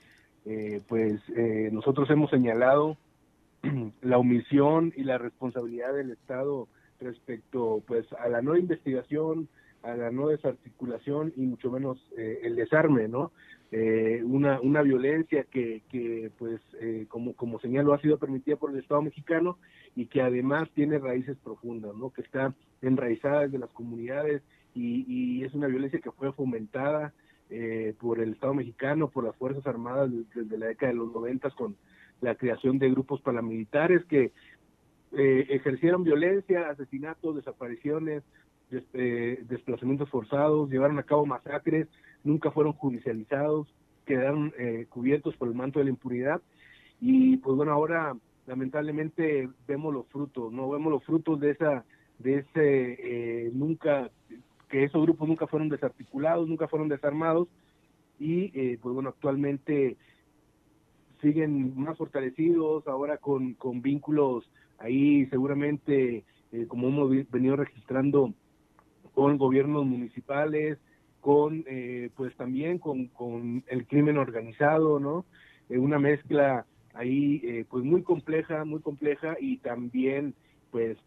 eh, 0.45 0.81
pues 0.87 1.21
eh, 1.35 1.69
nosotros 1.71 2.09
hemos 2.09 2.29
señalado 2.29 2.97
la 4.01 4.17
omisión 4.17 4.91
y 4.95 5.03
la 5.03 5.17
responsabilidad 5.17 5.93
del 5.93 6.11
Estado 6.11 6.67
respecto 6.99 7.83
pues 7.85 8.11
a 8.13 8.27
la 8.29 8.41
no 8.41 8.57
investigación, 8.57 9.47
a 9.83 9.95
la 9.95 10.11
no 10.11 10.29
desarticulación 10.29 11.33
y 11.35 11.41
mucho 11.41 11.71
menos 11.71 11.97
eh, 12.17 12.39
el 12.43 12.55
desarme, 12.55 13.07
¿no? 13.07 13.31
Eh, 13.71 14.21
una, 14.23 14.59
una 14.61 14.81
violencia 14.81 15.45
que, 15.49 15.81
que 15.89 16.31
pues, 16.37 16.61
eh, 16.79 17.05
como, 17.09 17.33
como 17.33 17.59
señalo, 17.59 17.93
ha 17.93 18.01
sido 18.01 18.17
permitida 18.17 18.55
por 18.55 18.71
el 18.71 18.79
Estado 18.79 19.01
mexicano 19.01 19.57
y 19.95 20.05
que 20.05 20.21
además 20.21 20.69
tiene 20.73 20.99
raíces 20.99 21.37
profundas, 21.43 21.95
¿no? 21.95 22.11
Que 22.11 22.21
está 22.21 22.53
enraizada 22.81 23.41
desde 23.41 23.59
las 23.59 23.71
comunidades 23.71 24.41
y, 24.73 25.05
y 25.07 25.43
es 25.43 25.53
una 25.53 25.67
violencia 25.67 25.99
que 25.99 26.11
fue 26.11 26.31
fomentada 26.33 27.13
por 27.99 28.19
el 28.19 28.33
Estado 28.33 28.55
mexicano, 28.55 29.09
por 29.09 29.23
las 29.25 29.35
Fuerzas 29.35 29.67
Armadas 29.67 30.09
desde 30.33 30.57
la 30.57 30.67
década 30.67 30.91
de 30.91 30.97
los 30.97 31.13
noventas 31.13 31.53
con, 31.53 31.75
la 32.23 32.35
creación 32.35 32.79
de 32.79 32.89
grupos 32.89 33.21
paramilitares 33.21 34.03
que 34.05 34.31
eh, 35.11 35.45
ejercieron 35.49 36.03
violencia, 36.03 36.69
asesinatos, 36.69 37.35
desapariciones, 37.35 38.23
eh, 38.71 39.43
desplazamientos 39.47 40.09
forzados, 40.09 40.69
llevaron 40.69 40.99
a 40.99 41.03
cabo 41.03 41.25
masacres, 41.25 41.87
nunca 42.23 42.51
fueron 42.51 42.73
judicializados, 42.73 43.67
quedaron 44.05 44.53
eh, 44.57 44.85
cubiertos 44.89 45.35
por 45.37 45.47
el 45.47 45.55
manto 45.55 45.79
de 45.79 45.85
la 45.85 45.91
impunidad. 45.91 46.41
Y 46.99 47.37
pues 47.37 47.55
bueno 47.55 47.71
ahora 47.71 48.15
lamentablemente 48.47 49.49
vemos 49.67 49.93
los 49.93 50.07
frutos, 50.07 50.51
no 50.51 50.69
vemos 50.69 50.91
los 50.91 51.03
frutos 51.03 51.39
de 51.39 51.51
esa 51.51 51.85
de 52.19 52.39
ese 52.39 53.51
nunca 53.53 54.09
que 54.69 54.83
esos 54.83 55.01
grupos 55.01 55.27
nunca 55.27 55.47
fueron 55.47 55.69
desarticulados, 55.69 56.47
nunca 56.47 56.67
fueron 56.67 56.87
desarmados. 56.87 57.47
Y 58.19 58.77
pues 58.77 58.93
bueno 58.93 59.09
actualmente 59.09 59.97
siguen 61.21 61.77
más 61.77 61.97
fortalecidos 61.97 62.87
ahora 62.87 63.17
con, 63.17 63.53
con 63.53 63.81
vínculos 63.81 64.47
ahí 64.77 65.25
seguramente 65.27 66.23
eh, 66.51 66.67
como 66.67 66.87
hemos 66.87 67.09
venido 67.31 67.55
registrando 67.55 68.33
con 69.13 69.37
gobiernos 69.37 69.85
municipales, 69.85 70.77
con 71.21 71.63
eh, 71.67 72.09
pues 72.15 72.35
también 72.35 72.79
con, 72.79 73.07
con, 73.07 73.63
el 73.67 73.87
crimen 73.87 74.17
organizado, 74.17 74.99
¿no? 74.99 75.25
Eh, 75.69 75.77
una 75.77 75.99
mezcla 75.99 76.65
ahí 76.93 77.65
pues 77.69 77.83
muy 77.83 78.03
compleja, 78.03 78.65
muy 78.65 78.79
compleja 78.79 79.35
y 79.39 79.57
también 79.57 80.35
pues 80.69 80.97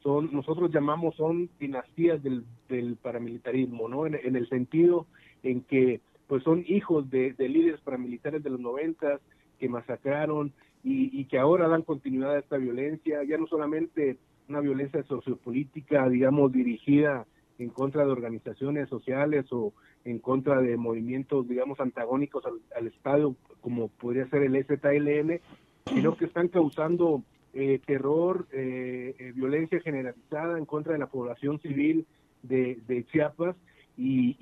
son, 0.00 0.32
nosotros 0.32 0.70
llamamos 0.70 1.16
son 1.16 1.50
dinastías 1.58 2.22
del, 2.22 2.44
del 2.68 2.96
paramilitarismo, 2.96 3.88
¿no? 3.88 4.06
En, 4.06 4.36
el 4.36 4.48
sentido 4.48 5.06
en 5.42 5.62
que 5.62 6.00
pues 6.28 6.44
son 6.44 6.64
hijos 6.68 7.10
de, 7.10 7.32
de 7.32 7.48
líderes 7.48 7.80
paramilitares 7.80 8.42
de 8.42 8.50
los 8.50 8.60
noventas 8.60 9.20
que 9.58 9.68
masacraron, 9.68 10.52
y, 10.88 11.24
que 11.24 11.38
ahora 11.38 11.66
dan 11.66 11.82
continuidad 11.82 12.36
a 12.36 12.38
esta 12.38 12.58
violencia, 12.58 13.24
ya 13.24 13.36
no 13.38 13.48
solamente 13.48 14.18
una 14.48 14.60
violencia 14.60 15.02
sociopolítica, 15.02 16.08
digamos, 16.08 16.52
dirigida 16.52 17.26
en 17.58 17.70
contra 17.70 18.04
de 18.04 18.12
organizaciones 18.12 18.88
sociales 18.88 19.46
o 19.50 19.72
en 20.04 20.18
contra 20.18 20.60
de 20.60 20.76
movimientos, 20.76 21.48
digamos, 21.48 21.80
antagónicos 21.80 22.44
al, 22.76 22.86
Estado, 22.86 23.34
como 23.60 23.88
podría 23.88 24.28
ser 24.28 24.42
el 24.42 24.64
ZLN, 24.64 25.40
sino 25.86 26.16
que 26.16 26.26
están 26.26 26.48
causando 26.48 27.22
eh, 27.54 27.80
terror, 27.84 28.46
eh, 28.52 29.14
eh, 29.18 29.32
violencia 29.34 29.80
generalizada 29.80 30.58
en 30.58 30.66
contra 30.66 30.92
de 30.92 30.98
la 30.98 31.06
población 31.06 31.58
civil 31.60 32.06
de, 32.42 33.04
Chiapas 33.10 33.56
y, 33.96 34.36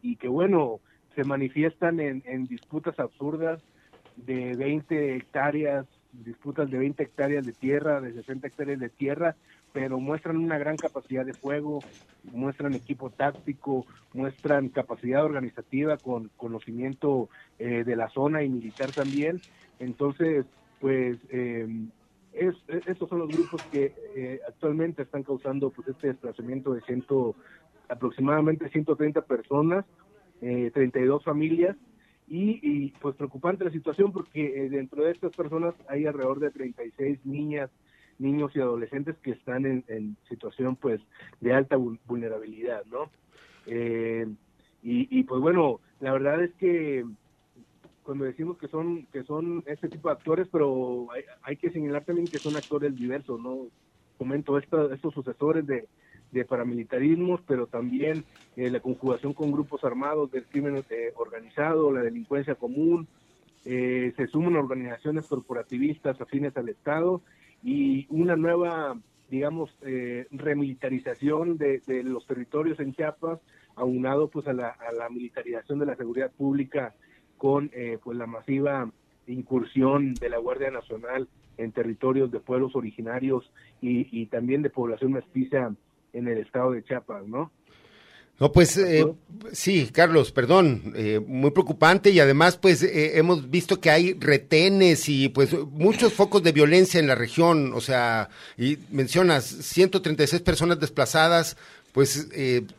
y, 0.00 0.16
que, 0.16 0.28
bueno, 0.28 0.80
se 1.14 1.24
manifiestan 1.24 2.00
en, 2.00 2.22
en 2.24 2.46
disputas 2.46 2.98
absurdas, 2.98 3.62
de 4.16 4.54
20 4.56 5.16
hectáreas, 5.16 5.86
disputas 6.12 6.70
de 6.70 6.78
20 6.78 7.02
hectáreas 7.02 7.46
de 7.46 7.52
tierra, 7.52 8.00
de 8.00 8.12
60 8.12 8.46
hectáreas 8.46 8.80
de 8.80 8.88
tierra, 8.88 9.36
pero 9.72 9.98
muestran 9.98 10.36
una 10.36 10.58
gran 10.58 10.78
capacidad 10.78 11.24
de 11.24 11.34
fuego, 11.34 11.84
muestran 12.24 12.74
equipo 12.74 13.10
táctico, 13.10 13.86
muestran 14.12 14.68
capacidad 14.68 15.24
organizativa 15.24 15.96
con 15.96 16.30
conocimiento 16.36 17.28
eh, 17.58 17.84
de 17.84 17.96
la 17.96 18.08
zona 18.10 18.42
y 18.42 18.48
militar 18.48 18.92
también. 18.92 19.42
Entonces, 19.78 20.46
pues 20.78 21.18
eh, 21.30 21.66
es, 22.32 22.54
estos 22.86 23.08
son 23.08 23.18
los 23.18 23.30
grupos 23.30 23.62
que 23.70 23.94
eh, 24.16 24.40
actualmente 24.48 25.02
están 25.02 25.22
causando 25.22 25.70
pues 25.70 25.88
este 25.88 26.08
desplazamiento 26.08 26.72
de 26.74 26.82
ciento, 26.82 27.36
aproximadamente 27.88 28.68
130 28.68 29.22
personas, 29.22 29.84
32 30.40 31.22
familias 31.22 31.76
y, 32.26 32.88
pues 33.00 33.14
preocupante 33.16 33.64
la 33.64 33.70
situación 33.70 34.12
porque 34.12 34.64
eh, 34.64 34.70
dentro 34.70 35.04
de 35.04 35.12
estas 35.12 35.32
personas 35.32 35.74
hay 35.86 36.06
alrededor 36.06 36.40
de 36.40 36.50
36 36.50 37.26
niñas, 37.26 37.70
niños 38.18 38.52
y 38.54 38.60
adolescentes 38.60 39.16
que 39.18 39.32
están 39.32 39.66
en, 39.66 40.16
situación 40.28 40.76
pues 40.76 41.00
de 41.40 41.52
alta 41.52 41.76
vulnerabilidad, 41.76 42.84
¿no? 42.86 43.10
Eh, 43.66 44.26
y, 44.84 45.22
pues 45.22 45.40
bueno, 45.40 45.80
la 46.00 46.12
verdad 46.12 46.42
es 46.42 46.52
que 46.54 47.04
cuando 48.02 48.24
decimos 48.24 48.58
que 48.58 48.66
son 48.66 49.06
que 49.12 49.22
son 49.22 49.62
este 49.66 49.88
tipo 49.88 50.08
de 50.08 50.14
actores, 50.14 50.48
pero 50.50 51.06
hay, 51.12 51.22
hay 51.42 51.56
que 51.56 51.70
señalar 51.70 52.04
también 52.04 52.28
que 52.28 52.40
son 52.40 52.56
actores 52.56 52.92
diversos, 52.96 53.40
¿no? 53.40 53.68
Comento 54.18 54.58
estos 54.58 55.14
sucesores 55.14 55.64
de, 55.66 55.86
de 56.32 56.44
paramilitarismos, 56.44 57.40
pero 57.46 57.66
también 57.66 58.24
eh, 58.56 58.70
la 58.70 58.80
conjugación 58.80 59.34
con 59.34 59.52
grupos 59.52 59.84
armados 59.84 60.30
del 60.30 60.44
crimen 60.46 60.82
eh, 60.90 61.12
organizado, 61.16 61.92
la 61.92 62.02
delincuencia 62.02 62.54
común, 62.54 63.06
eh, 63.64 64.12
se 64.16 64.26
suman 64.26 64.56
organizaciones 64.56 65.26
corporativistas 65.26 66.20
afines 66.20 66.56
al 66.56 66.68
Estado 66.68 67.22
y 67.62 68.06
una 68.10 68.36
nueva, 68.36 68.98
digamos, 69.30 69.70
remilitarización 70.30 71.56
de, 71.56 71.80
los 72.04 72.26
territorios 72.26 72.80
en 72.80 72.94
Chiapas, 72.94 73.40
aunado 73.74 74.28
pues 74.28 74.46
a 74.48 74.52
la, 74.52 74.68
a 74.68 74.92
la 74.92 75.08
militarización 75.08 75.78
de 75.78 75.86
la 75.86 75.96
seguridad 75.96 76.30
pública 76.32 76.94
con 77.38 77.70
pues 78.02 78.18
la 78.18 78.26
masiva 78.26 78.90
incursión 79.26 80.14
de 80.14 80.28
la 80.28 80.38
Guardia 80.38 80.70
Nacional 80.70 81.28
en 81.56 81.72
territorios 81.72 82.30
de 82.30 82.40
pueblos 82.40 82.74
originarios 82.74 83.50
y, 83.80 84.08
y 84.10 84.26
también 84.26 84.62
de 84.62 84.70
población 84.70 85.12
mestiza 85.12 85.74
en 86.12 86.28
el 86.28 86.38
estado 86.38 86.72
de 86.72 86.82
Chiapas, 86.82 87.26
¿no? 87.26 87.50
No, 88.40 88.50
pues 88.50 88.76
eh, 88.76 89.04
sí, 89.52 89.90
Carlos, 89.92 90.32
perdón, 90.32 90.92
eh, 90.96 91.20
muy 91.24 91.52
preocupante 91.52 92.10
y 92.10 92.18
además 92.18 92.56
pues 92.56 92.82
eh, 92.82 93.18
hemos 93.18 93.50
visto 93.50 93.80
que 93.80 93.90
hay 93.90 94.14
retenes 94.14 95.08
y 95.08 95.28
pues 95.28 95.52
muchos 95.70 96.12
focos 96.12 96.42
de 96.42 96.52
violencia 96.52 96.98
en 96.98 97.06
la 97.06 97.14
región, 97.14 97.72
o 97.72 97.80
sea, 97.80 98.30
y 98.58 98.78
mencionas 98.90 99.44
136 99.44 100.42
personas 100.42 100.80
desplazadas, 100.80 101.56
pues 101.92 102.28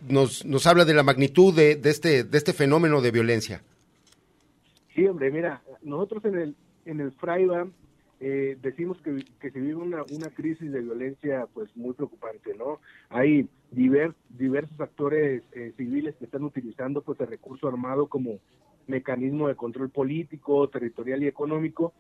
nos, 0.10 0.44
nos 0.44 0.66
habla 0.66 0.86
de 0.86 0.96
la 0.96 1.04
magnitud 1.04 1.56
de, 1.56 1.76
de, 1.76 1.90
este, 1.92 2.24
de 2.24 2.38
este 2.38 2.52
fenómeno 2.52 3.00
de 3.00 3.12
violencia. 3.12 3.62
Sí, 4.96 5.06
hombre, 5.06 5.32
mira, 5.32 5.62
nosotros 5.84 6.26
en 6.26 6.36
el, 6.40 6.56
en 6.86 7.00
el 7.00 7.12
Fraiba 7.14 7.68
eh, 8.26 8.58
decimos 8.62 8.98
que, 9.02 9.26
se 9.52 9.60
vive 9.60 9.76
una, 9.76 10.04
una 10.12 10.30
crisis 10.30 10.72
de 10.72 10.80
violencia 10.80 11.46
pues 11.54 11.76
muy 11.76 11.94
preocupante, 11.94 12.56
¿no? 12.58 12.80
Hay 13.10 13.50
diversos 13.74 14.80
actores 14.80 15.44
eh, 15.54 15.74
civiles 15.78 16.16
que 16.16 16.26
están 16.26 16.44
utilizando 16.44 17.02
pues 17.02 17.20
el 17.20 17.28
recurso 17.28 17.68
armado 17.68 18.08
como 18.08 18.40
mecanismo 18.88 19.48
de 19.48 19.56
control 19.56 19.90
político, 19.90 20.68
territorial 20.70 21.24
y 21.24 21.28
económico 21.28 21.94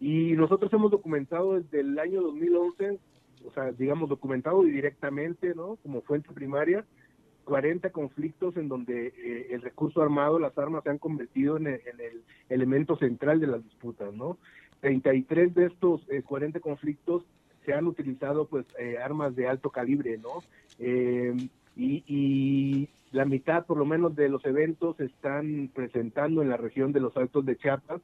y 0.00 0.32
nosotros 0.32 0.72
hemos 0.72 0.90
documentado 0.90 1.54
desde 1.54 1.80
el 1.80 1.98
año 1.98 2.22
2011, 2.22 2.98
o 3.46 3.52
sea, 3.52 3.72
digamos 3.72 4.08
documentado 4.08 4.62
directamente, 4.62 5.54
¿no? 5.54 5.76
Como 5.82 6.02
fuente 6.02 6.32
primaria, 6.32 6.84
40 7.44 7.90
conflictos 7.90 8.56
en 8.56 8.68
donde 8.68 9.08
eh, 9.08 9.48
el 9.50 9.62
recurso 9.62 10.02
armado, 10.02 10.38
las 10.38 10.56
armas 10.58 10.82
se 10.82 10.90
han 10.90 10.98
convertido 10.98 11.56
en 11.56 11.68
en 11.68 12.00
el 12.00 12.22
elemento 12.48 12.96
central 12.96 13.40
de 13.40 13.46
las 13.46 13.62
disputas, 13.62 14.12
¿no? 14.14 14.38
33 14.80 15.54
de 15.54 15.66
estos 15.66 16.06
40 16.26 16.58
eh, 16.58 16.60
conflictos 16.60 17.22
se 17.64 17.74
han 17.74 17.86
utilizado 17.86 18.46
pues 18.46 18.66
eh, 18.78 18.98
armas 18.98 19.34
de 19.36 19.48
alto 19.48 19.70
calibre, 19.70 20.18
¿no? 20.18 20.42
Eh, 20.78 21.34
y, 21.76 22.88
la 23.12 23.24
mitad 23.24 23.64
por 23.64 23.78
lo 23.78 23.84
menos 23.84 24.16
de 24.16 24.28
los 24.28 24.44
eventos 24.44 24.96
se 24.96 25.04
están 25.04 25.70
presentando 25.72 26.42
en 26.42 26.48
la 26.48 26.56
región 26.56 26.92
de 26.92 26.98
los 26.98 27.16
Altos 27.16 27.46
de 27.46 27.56
Chiapas, 27.56 28.00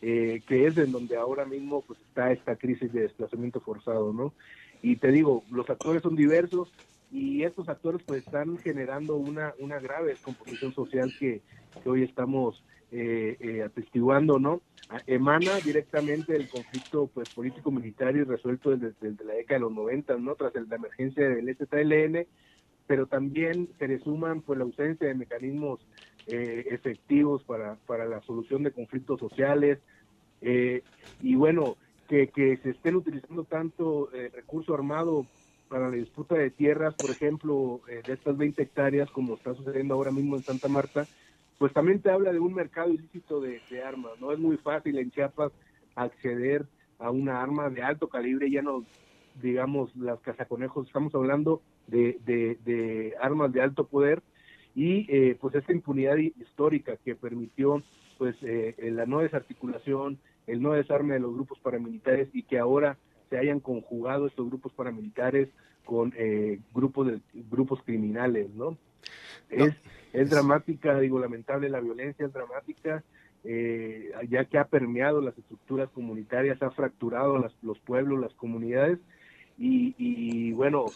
que 0.00 0.40
es 0.48 0.78
en 0.78 0.92
donde 0.92 1.18
ahora 1.18 1.44
mismo 1.44 1.82
pues 1.82 2.00
está 2.00 2.32
esta 2.32 2.56
crisis 2.56 2.90
de 2.90 3.02
desplazamiento 3.02 3.60
forzado, 3.60 4.14
¿no? 4.14 4.32
Y 4.80 4.96
te 4.96 5.12
digo, 5.12 5.44
los 5.50 5.68
actores 5.68 6.02
son 6.02 6.16
diversos 6.16 6.72
y 7.16 7.44
estos 7.44 7.68
actores 7.68 8.02
pues 8.04 8.24
están 8.24 8.58
generando 8.58 9.16
una, 9.16 9.54
una 9.58 9.78
grave 9.80 10.10
descomposición 10.10 10.74
social 10.74 11.14
que, 11.18 11.42
hoy 11.84 12.02
estamos 12.02 12.64
atestiguando, 13.64 14.38
¿no? 14.38 14.60
emana 15.06 15.60
directamente 15.60 16.32
del 16.32 16.48
conflicto 16.48 17.08
pues 17.12 17.28
político 17.28 17.70
militar 17.70 18.16
y 18.16 18.22
resuelto 18.22 18.76
desde, 18.76 19.24
la 19.24 19.34
década 19.34 19.58
de 19.58 19.60
los 19.60 19.72
90, 19.72 20.16
¿no? 20.16 20.34
Tras 20.34 20.54
la 20.54 20.76
emergencia 20.76 21.28
del 21.28 21.54
STLN, 21.54 22.26
pero 22.86 23.06
también 23.06 23.68
se 23.78 23.88
le 23.88 23.98
pues 23.98 24.58
la 24.58 24.64
ausencia 24.64 25.06
de 25.06 25.14
mecanismos 25.14 25.80
eh, 26.26 26.66
efectivos 26.70 27.42
para, 27.44 27.76
para 27.86 28.06
la 28.06 28.20
solución 28.22 28.62
de 28.62 28.72
conflictos 28.72 29.20
sociales 29.20 29.78
eh, 30.40 30.82
y 31.20 31.34
bueno, 31.34 31.76
que, 32.08 32.28
que 32.28 32.56
se 32.58 32.70
estén 32.70 32.96
utilizando 32.96 33.44
tanto 33.44 34.12
eh, 34.12 34.30
recurso 34.34 34.74
armado 34.74 35.26
para 35.68 35.88
la 35.90 35.96
disputa 35.96 36.34
de 36.34 36.50
tierras, 36.50 36.94
por 36.94 37.10
ejemplo, 37.10 37.80
de 37.86 38.12
estas 38.12 38.36
20 38.36 38.62
hectáreas, 38.62 39.10
como 39.10 39.34
está 39.34 39.54
sucediendo 39.54 39.94
ahora 39.94 40.10
mismo 40.10 40.36
en 40.36 40.42
Santa 40.42 40.68
Marta, 40.68 41.06
pues 41.58 41.72
también 41.72 42.00
te 42.00 42.10
habla 42.10 42.32
de 42.32 42.38
un 42.38 42.54
mercado 42.54 42.90
ilícito 42.90 43.40
de, 43.40 43.60
armas, 43.82 44.12
¿no? 44.20 44.32
Es 44.32 44.38
muy 44.38 44.56
fácil 44.58 44.98
en 44.98 45.10
Chiapas 45.10 45.52
acceder 45.94 46.66
a 46.98 47.10
una 47.10 47.42
arma 47.42 47.70
de 47.70 47.82
alto 47.82 48.08
calibre, 48.08 48.50
ya 48.50 48.62
no 48.62 48.84
digamos 49.40 49.94
las 49.96 50.20
cazaconejos, 50.20 50.86
estamos 50.86 51.14
hablando 51.14 51.60
de, 51.86 52.18
de, 52.24 53.14
armas 53.20 53.52
de 53.52 53.60
alto 53.60 53.86
poder 53.86 54.22
y 54.74 55.06
eh, 55.08 55.36
pues 55.40 55.54
esta 55.54 55.72
impunidad 55.72 56.16
histórica 56.16 56.96
que 57.04 57.14
permitió 57.14 57.82
pues 58.18 58.34
eh, 58.42 58.74
la 58.92 59.04
no 59.04 59.20
desarticulación, 59.20 60.18
el 60.46 60.62
no 60.62 60.72
desarme 60.72 61.14
de 61.14 61.20
los 61.20 61.34
grupos 61.34 61.58
paramilitares 61.58 62.28
y 62.32 62.44
que 62.44 62.58
ahora 62.58 62.96
se 63.30 63.38
hayan 63.38 63.60
conjugado 63.60 64.26
estos 64.26 64.48
grupos 64.48 64.72
paramilitares 64.72 65.48
con 65.84 66.12
eh, 66.16 66.58
grupos 66.74 67.06
de 67.06 67.20
grupos 67.50 67.80
criminales, 67.82 68.50
¿no? 68.54 68.76
Es, 69.48 69.74
es 70.12 70.30
dramática, 70.30 70.98
digo, 70.98 71.18
lamentable 71.18 71.68
la 71.68 71.80
violencia, 71.80 72.26
es 72.26 72.32
dramática, 72.32 73.04
eh, 73.44 74.10
ya 74.28 74.44
que 74.44 74.58
ha 74.58 74.64
permeado 74.64 75.20
las 75.20 75.38
estructuras 75.38 75.88
comunitarias, 75.90 76.60
ha 76.62 76.70
fracturado 76.70 77.38
las, 77.38 77.52
los 77.62 77.78
pueblos, 77.78 78.20
las 78.20 78.34
comunidades, 78.34 78.98
y, 79.58 79.94
y 79.96 80.52
bueno, 80.52 80.86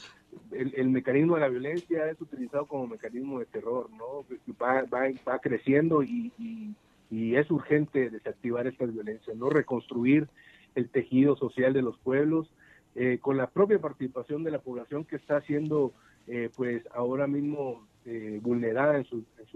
el, 0.53 0.75
el, 0.77 0.89
mecanismo 0.91 1.37
de 1.37 1.41
la 1.41 1.49
violencia 1.49 2.11
es 2.11 2.21
utilizado 2.21 2.67
como 2.67 2.89
mecanismo 2.89 3.39
de 3.39 3.47
terror, 3.47 3.89
¿no? 3.91 4.25
Va, 4.61 4.83
va, 4.83 5.09
va 5.27 5.39
creciendo 5.39 6.03
y, 6.03 6.33
y, 6.39 6.75
y, 7.11 7.37
es 7.37 7.51
urgente 7.51 8.11
desactivar 8.11 8.67
estas 8.67 8.93
violencias, 8.93 9.37
¿no? 9.37 9.49
Reconstruir 9.49 10.29
el 10.75 10.89
tejido 10.89 11.37
social 11.37 11.73
de 11.73 11.83
los 11.83 11.99
pueblos, 11.99 12.53
eh, 12.95 13.19
con 13.21 13.37
la 13.37 13.49
propia 13.49 13.79
participación 13.79 14.43
de 14.45 14.51
la 14.51 14.61
población 14.61 15.05
que 15.05 15.17
está 15.17 15.41
siendo, 15.43 15.93
eh, 16.27 16.51
pues, 16.57 16.83
ahora 16.93 17.27
mismo 17.27 17.87
eh, 18.05 18.41
vulnerada 18.43 18.97
en 18.97 19.05
sus, 19.05 19.25
en 19.39 19.47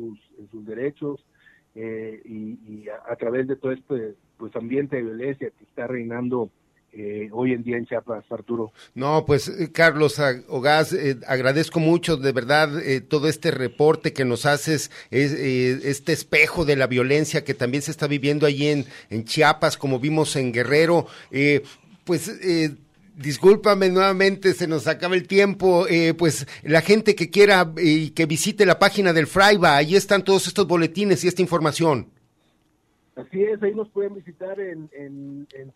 sus, 0.50 0.66
derechos 0.66 1.24
eh, 1.74 2.20
y, 2.24 2.58
y 2.66 2.88
a, 2.88 3.12
a, 3.12 3.16
través 3.16 3.48
de 3.48 3.56
todo 3.56 3.72
este 3.72 4.14
pues, 4.36 4.54
ambiente 4.54 4.96
de 4.96 5.02
violencia 5.02 5.50
que 5.50 5.64
está 5.64 5.86
reinando 5.86 6.50
eh, 6.96 7.28
hoy 7.32 7.52
en 7.52 7.62
día 7.62 7.76
en 7.76 7.86
Chiapas, 7.86 8.24
Arturo. 8.30 8.72
No, 8.94 9.24
pues 9.26 9.48
eh, 9.48 9.70
Carlos 9.72 10.20
Ogaz, 10.48 10.92
eh, 10.92 11.18
agradezco 11.26 11.80
mucho 11.80 12.16
de 12.16 12.32
verdad 12.32 12.80
eh, 12.80 13.00
todo 13.00 13.28
este 13.28 13.50
reporte 13.50 14.12
que 14.12 14.24
nos 14.24 14.46
haces, 14.46 14.90
es, 15.10 15.32
eh, 15.32 15.80
este 15.84 16.12
espejo 16.12 16.64
de 16.64 16.76
la 16.76 16.86
violencia 16.86 17.44
que 17.44 17.54
también 17.54 17.82
se 17.82 17.90
está 17.90 18.06
viviendo 18.06 18.46
allí 18.46 18.68
en, 18.68 19.24
Chiapas, 19.24 19.76
como 19.76 19.98
vimos 19.98 20.36
en 20.36 20.52
Guerrero. 20.52 21.06
pues 22.04 22.30
Discúlpame 23.16 23.90
nuevamente, 23.90 24.54
se 24.54 24.66
nos 24.66 24.88
acaba 24.88 25.14
el 25.14 25.28
tiempo. 25.28 25.86
Eh, 25.88 26.14
pues 26.14 26.46
la 26.64 26.80
gente 26.80 27.14
que 27.14 27.30
quiera 27.30 27.72
y 27.76 28.06
eh, 28.06 28.12
que 28.12 28.26
visite 28.26 28.66
la 28.66 28.80
página 28.80 29.12
del 29.12 29.28
Fraiba, 29.28 29.76
ahí 29.76 29.94
están 29.94 30.24
todos 30.24 30.48
estos 30.48 30.66
boletines 30.66 31.22
y 31.22 31.28
esta 31.28 31.40
información. 31.40 32.08
Así 33.16 33.44
es, 33.44 33.62
ahí 33.62 33.74
nos 33.74 33.88
pueden 33.90 34.14
visitar 34.14 34.58
en, 34.58 34.90
en, 34.92 35.46
en 35.54 35.72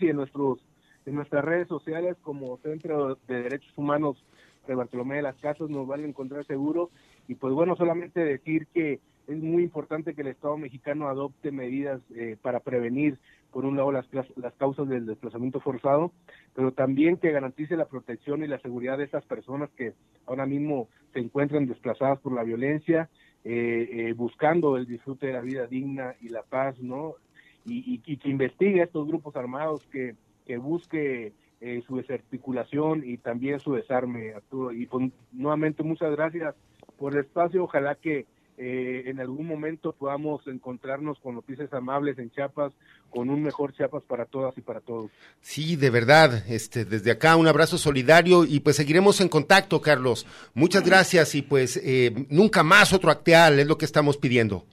y 0.00 0.08
en 0.08 0.16
nuestros 0.16 0.58
en 1.06 1.14
nuestras 1.14 1.44
redes 1.44 1.68
sociales 1.68 2.16
como 2.20 2.58
Centro 2.58 3.18
de 3.26 3.42
Derechos 3.42 3.72
Humanos 3.76 4.22
de 4.66 4.74
Bartolomé 4.74 5.16
de 5.16 5.22
las 5.22 5.36
Casas 5.36 5.70
nos 5.70 5.86
van 5.86 6.04
a 6.04 6.06
encontrar 6.06 6.44
seguro. 6.46 6.90
Y 7.26 7.36
pues 7.36 7.54
bueno, 7.54 7.76
solamente 7.76 8.20
decir 8.20 8.66
que 8.74 9.00
es 9.26 9.38
muy 9.38 9.62
importante 9.62 10.14
que 10.14 10.22
el 10.22 10.28
Estado 10.28 10.56
mexicano 10.56 11.08
adopte 11.08 11.52
medidas 11.52 12.00
eh, 12.14 12.36
para 12.40 12.60
prevenir 12.60 13.18
por 13.52 13.64
un 13.64 13.76
lado 13.76 13.92
las, 13.92 14.06
las 14.36 14.54
causas 14.54 14.88
del 14.88 15.06
desplazamiento 15.06 15.60
forzado, 15.60 16.12
pero 16.54 16.72
también 16.72 17.16
que 17.16 17.32
garantice 17.32 17.76
la 17.76 17.86
protección 17.86 18.44
y 18.44 18.46
la 18.46 18.60
seguridad 18.60 18.98
de 18.98 19.04
estas 19.04 19.24
personas 19.24 19.70
que 19.76 19.92
ahora 20.26 20.46
mismo 20.46 20.88
se 21.12 21.18
encuentran 21.18 21.66
desplazadas 21.66 22.20
por 22.20 22.32
la 22.32 22.44
violencia, 22.44 23.08
eh, 23.44 23.88
eh, 23.90 24.12
buscando 24.12 24.76
el 24.76 24.86
disfrute 24.86 25.28
de 25.28 25.32
la 25.32 25.40
vida 25.40 25.66
digna 25.66 26.14
y 26.20 26.28
la 26.28 26.42
paz, 26.42 26.78
¿no? 26.80 27.14
Y, 27.64 28.00
y, 28.04 28.16
que 28.16 28.28
investigue 28.28 28.82
estos 28.82 29.06
grupos 29.06 29.36
armados, 29.36 29.86
que, 29.92 30.14
que 30.46 30.56
busque 30.56 31.32
eh, 31.60 31.82
su 31.86 31.96
desarticulación 31.96 33.02
y 33.04 33.18
también 33.18 33.60
su 33.60 33.74
desarme, 33.74 34.32
Arturo. 34.32 34.72
Y 34.72 34.86
pues, 34.86 35.10
nuevamente 35.32 35.82
muchas 35.82 36.10
gracias 36.12 36.54
por 36.98 37.12
el 37.12 37.20
espacio, 37.20 37.64
ojalá 37.64 37.94
que 37.96 38.26
eh, 38.62 39.04
en 39.06 39.20
algún 39.20 39.46
momento 39.46 39.92
podamos 39.92 40.46
encontrarnos 40.46 41.18
con 41.20 41.34
noticias 41.34 41.72
amables 41.72 42.18
en 42.18 42.30
Chiapas, 42.30 42.74
con 43.08 43.30
un 43.30 43.42
mejor 43.42 43.72
Chiapas 43.72 44.02
para 44.02 44.26
todas 44.26 44.56
y 44.58 44.60
para 44.60 44.80
todos. 44.80 45.10
Sí, 45.40 45.76
de 45.76 45.88
verdad, 45.88 46.44
este, 46.46 46.84
desde 46.84 47.10
acá 47.10 47.36
un 47.36 47.46
abrazo 47.46 47.78
solidario 47.78 48.44
y 48.44 48.60
pues 48.60 48.76
seguiremos 48.76 49.22
en 49.22 49.30
contacto, 49.30 49.80
Carlos. 49.80 50.26
Muchas 50.52 50.84
gracias 50.84 51.34
y 51.34 51.40
pues 51.40 51.80
eh, 51.82 52.26
nunca 52.28 52.62
más 52.62 52.92
otro 52.92 53.10
acteal, 53.10 53.58
es 53.58 53.66
lo 53.66 53.78
que 53.78 53.86
estamos 53.86 54.18
pidiendo. 54.18 54.66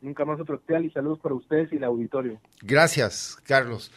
Nunca 0.00 0.24
más 0.24 0.38
otro 0.38 0.54
acteal 0.54 0.84
y 0.84 0.90
saludos 0.90 1.18
para 1.18 1.34
ustedes 1.34 1.72
y 1.72 1.76
el 1.76 1.84
auditorio. 1.84 2.40
Gracias, 2.62 3.38
Carlos. 3.44 3.90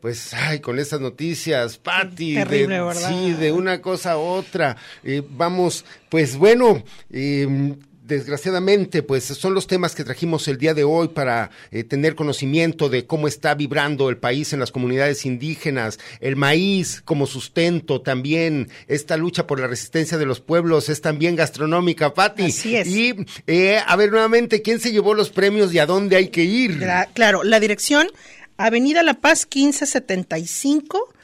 Pues, 0.00 0.32
ay, 0.32 0.60
con 0.60 0.78
estas 0.78 1.00
noticias, 1.00 1.76
Patti, 1.76 2.36
Terrible, 2.36 2.76
de, 2.76 2.82
¿verdad? 2.82 3.10
sí, 3.10 3.32
de 3.32 3.52
una 3.52 3.82
cosa 3.82 4.12
a 4.12 4.18
otra. 4.18 4.76
Eh, 5.02 5.22
vamos, 5.28 5.84
pues 6.08 6.38
bueno, 6.38 6.84
eh, 7.10 7.76
desgraciadamente, 8.08 9.02
pues 9.02 9.24
son 9.24 9.54
los 9.54 9.66
temas 9.66 9.94
que 9.94 10.02
trajimos 10.02 10.48
el 10.48 10.58
día 10.58 10.74
de 10.74 10.82
hoy 10.82 11.08
para 11.08 11.50
eh, 11.70 11.84
tener 11.84 12.14
conocimiento 12.14 12.88
de 12.88 13.06
cómo 13.06 13.28
está 13.28 13.54
vibrando 13.54 14.08
el 14.08 14.16
país 14.16 14.52
en 14.52 14.60
las 14.60 14.72
comunidades 14.72 15.26
indígenas, 15.26 15.98
el 16.20 16.34
maíz 16.34 17.02
como 17.04 17.26
sustento 17.26 18.00
también, 18.00 18.70
esta 18.88 19.16
lucha 19.16 19.46
por 19.46 19.60
la 19.60 19.66
resistencia 19.66 20.18
de 20.18 20.26
los 20.26 20.40
pueblos 20.40 20.88
es 20.88 21.00
también 21.02 21.36
gastronómica, 21.36 22.14
Pati. 22.14 22.44
Así 22.44 22.74
es. 22.74 22.88
Y 22.88 23.14
eh, 23.46 23.80
a 23.86 23.94
ver 23.96 24.10
nuevamente, 24.10 24.62
¿quién 24.62 24.80
se 24.80 24.90
llevó 24.90 25.14
los 25.14 25.30
premios 25.30 25.72
y 25.74 25.78
a 25.78 25.86
dónde 25.86 26.16
hay 26.16 26.28
que 26.28 26.44
ir? 26.44 26.78
La, 26.78 27.06
claro, 27.12 27.44
la 27.44 27.60
dirección, 27.60 28.08
Avenida 28.56 29.02
La 29.02 29.14
Paz 29.14 29.46
1575 29.54 31.14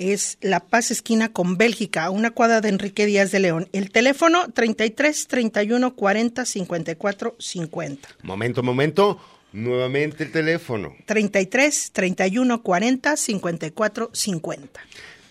es 0.00 0.38
La 0.40 0.60
Paz 0.60 0.90
esquina 0.90 1.30
con 1.30 1.58
Bélgica, 1.58 2.04
a 2.04 2.10
una 2.10 2.30
cuadra 2.30 2.60
de 2.60 2.70
Enrique 2.70 3.04
Díaz 3.06 3.30
de 3.30 3.38
León. 3.38 3.68
El 3.72 3.90
teléfono 3.90 4.50
33 4.50 5.26
31 5.28 5.94
40 5.94 6.44
54 6.44 7.36
50. 7.38 8.08
Momento, 8.22 8.62
momento. 8.62 9.20
Nuevamente 9.52 10.24
el 10.24 10.32
teléfono. 10.32 10.94
33 11.06 11.90
31 11.92 12.62
40 12.62 13.16
54 13.16 14.10
50. 14.12 14.80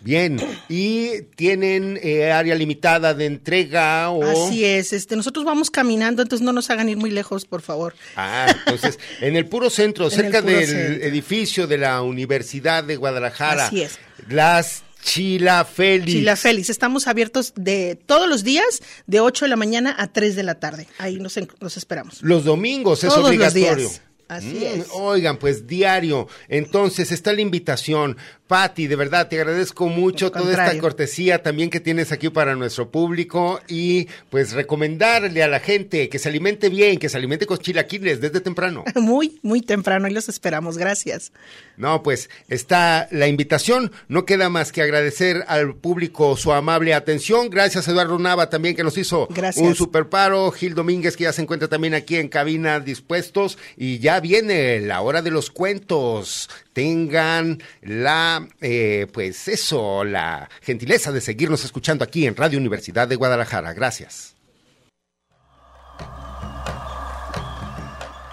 Bien, 0.01 0.39
y 0.69 1.23
tienen 1.35 1.99
eh, 2.01 2.31
área 2.31 2.55
limitada 2.55 3.13
de 3.13 3.25
entrega 3.25 4.09
o... 4.11 4.23
Así 4.47 4.63
es, 4.63 4.93
este, 4.93 5.15
nosotros 5.17 5.43
vamos 5.43 5.69
caminando, 5.69 6.21
entonces 6.21 6.43
no 6.45 6.53
nos 6.53 6.69
hagan 6.69 6.87
ir 6.87 6.95
muy 6.97 7.11
lejos, 7.11 7.45
por 7.45 7.61
favor. 7.61 7.95
Ah, 8.15 8.47
entonces, 8.65 8.97
en 9.21 9.35
el 9.35 9.47
puro 9.47 9.69
centro, 9.69 10.05
En 10.05 10.11
cerca 10.11 10.41
puro 10.41 10.53
del 10.55 10.67
centro. 10.67 11.05
edificio 11.07 11.67
de 11.67 11.77
la 11.79 12.01
Universidad 12.01 12.83
de 12.85 12.95
Guadalajara. 12.95 13.67
Así 13.67 13.81
es. 13.81 13.99
Las 14.29 14.83
Chila 15.03 15.65
Félix. 15.65 16.11
Chila 16.11 16.35
Félix, 16.35 16.69
estamos 16.69 17.07
abiertos 17.07 17.53
de 17.55 17.97
todos 18.05 18.27
los 18.29 18.43
días, 18.43 18.81
de 19.07 19.19
8 19.19 19.45
de 19.45 19.49
la 19.49 19.55
mañana 19.55 19.95
a 19.97 20.11
3 20.11 20.35
de 20.35 20.43
la 20.43 20.59
tarde. 20.59 20.87
Ahí 20.97 21.17
nos, 21.17 21.35
nos 21.59 21.77
esperamos. 21.77 22.21
Los 22.21 22.43
domingos 22.45 23.03
es 23.03 23.09
Todos 23.09 23.21
los 23.21 23.29
obligatorio. 23.29 23.75
días. 23.89 24.01
Así 24.27 24.45
Mm, 24.75 24.81
es. 24.81 24.87
Oigan, 24.93 25.37
pues 25.37 25.65
diario. 25.65 26.27
Entonces 26.49 27.11
está 27.11 27.33
la 27.33 27.41
invitación. 27.41 28.15
Patti, 28.49 28.87
de 28.87 28.95
verdad 28.95 29.27
te 29.27 29.35
agradezco 29.35 29.89
mucho 29.89 30.31
toda 30.31 30.49
esta 30.49 30.75
cortesía 30.79 31.43
también 31.43 31.69
que 31.69 31.79
tienes 31.79 32.11
aquí 32.11 32.29
para 32.29 32.55
nuestro 32.55 32.89
público 32.89 33.61
y 33.67 34.07
pues 34.31 34.53
recomendarle 34.53 35.43
a 35.43 35.47
la 35.47 35.59
gente 35.59 36.09
que 36.09 36.17
se 36.17 36.29
alimente 36.29 36.69
bien, 36.69 36.97
que 36.97 37.09
se 37.09 37.17
alimente 37.17 37.45
con 37.45 37.59
chilaquiles 37.59 38.21
desde 38.21 38.41
temprano. 38.41 38.83
Muy, 38.95 39.39
muy 39.43 39.61
temprano, 39.61 40.07
y 40.07 40.11
los 40.11 40.29
esperamos. 40.29 40.79
Gracias. 40.79 41.31
No, 41.77 42.01
pues 42.01 42.29
está 42.47 43.07
la 43.11 43.27
invitación. 43.27 43.91
No 44.07 44.25
queda 44.25 44.49
más 44.49 44.71
que 44.71 44.81
agradecer 44.81 45.45
al 45.47 45.75
público 45.75 46.35
su 46.35 46.51
amable 46.51 46.95
atención. 46.95 47.51
Gracias 47.51 47.87
a 47.87 47.91
Eduardo 47.91 48.17
Nava 48.17 48.49
también 48.49 48.75
que 48.75 48.83
nos 48.83 48.97
hizo 48.97 49.27
Gracias. 49.29 49.63
un 49.63 49.75
super 49.75 50.09
paro. 50.09 50.51
Gil 50.51 50.73
Domínguez 50.73 51.15
que 51.15 51.25
ya 51.25 51.33
se 51.33 51.43
encuentra 51.43 51.67
también 51.67 51.93
aquí 51.93 52.15
en 52.15 52.29
cabina 52.29 52.79
dispuestos. 52.79 53.59
Y 53.77 53.99
ya 53.99 54.19
viene 54.19 54.81
la 54.81 55.01
hora 55.01 55.21
de 55.21 55.29
los 55.29 55.51
cuentos. 55.51 56.49
Tengan 56.79 57.61
la, 57.81 58.47
eh, 58.61 59.05
pues 59.11 59.49
eso, 59.49 60.05
la 60.05 60.49
gentileza 60.61 61.11
de 61.11 61.19
seguirnos 61.19 61.65
escuchando 61.65 62.05
aquí 62.05 62.25
en 62.25 62.37
Radio 62.37 62.57
Universidad 62.57 63.05
de 63.05 63.17
Guadalajara. 63.17 63.73
Gracias. 63.73 64.33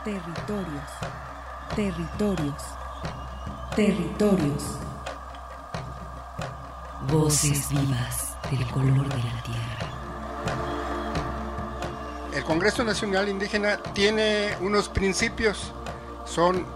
Territorios. 0.05 0.91
Territorios. 1.75 2.63
Territorios. 3.75 4.63
Voces 7.11 7.69
vivas 7.71 8.37
del 8.49 8.65
color 8.69 9.09
de 9.09 9.25
la 9.25 9.43
tierra. 9.43 9.91
El 12.33 12.45
Congreso 12.45 12.85
Nacional 12.85 13.29
Indígena 13.29 13.79
tiene 13.93 14.51
unos 14.61 14.89
principios, 14.89 15.73
son 16.25 16.76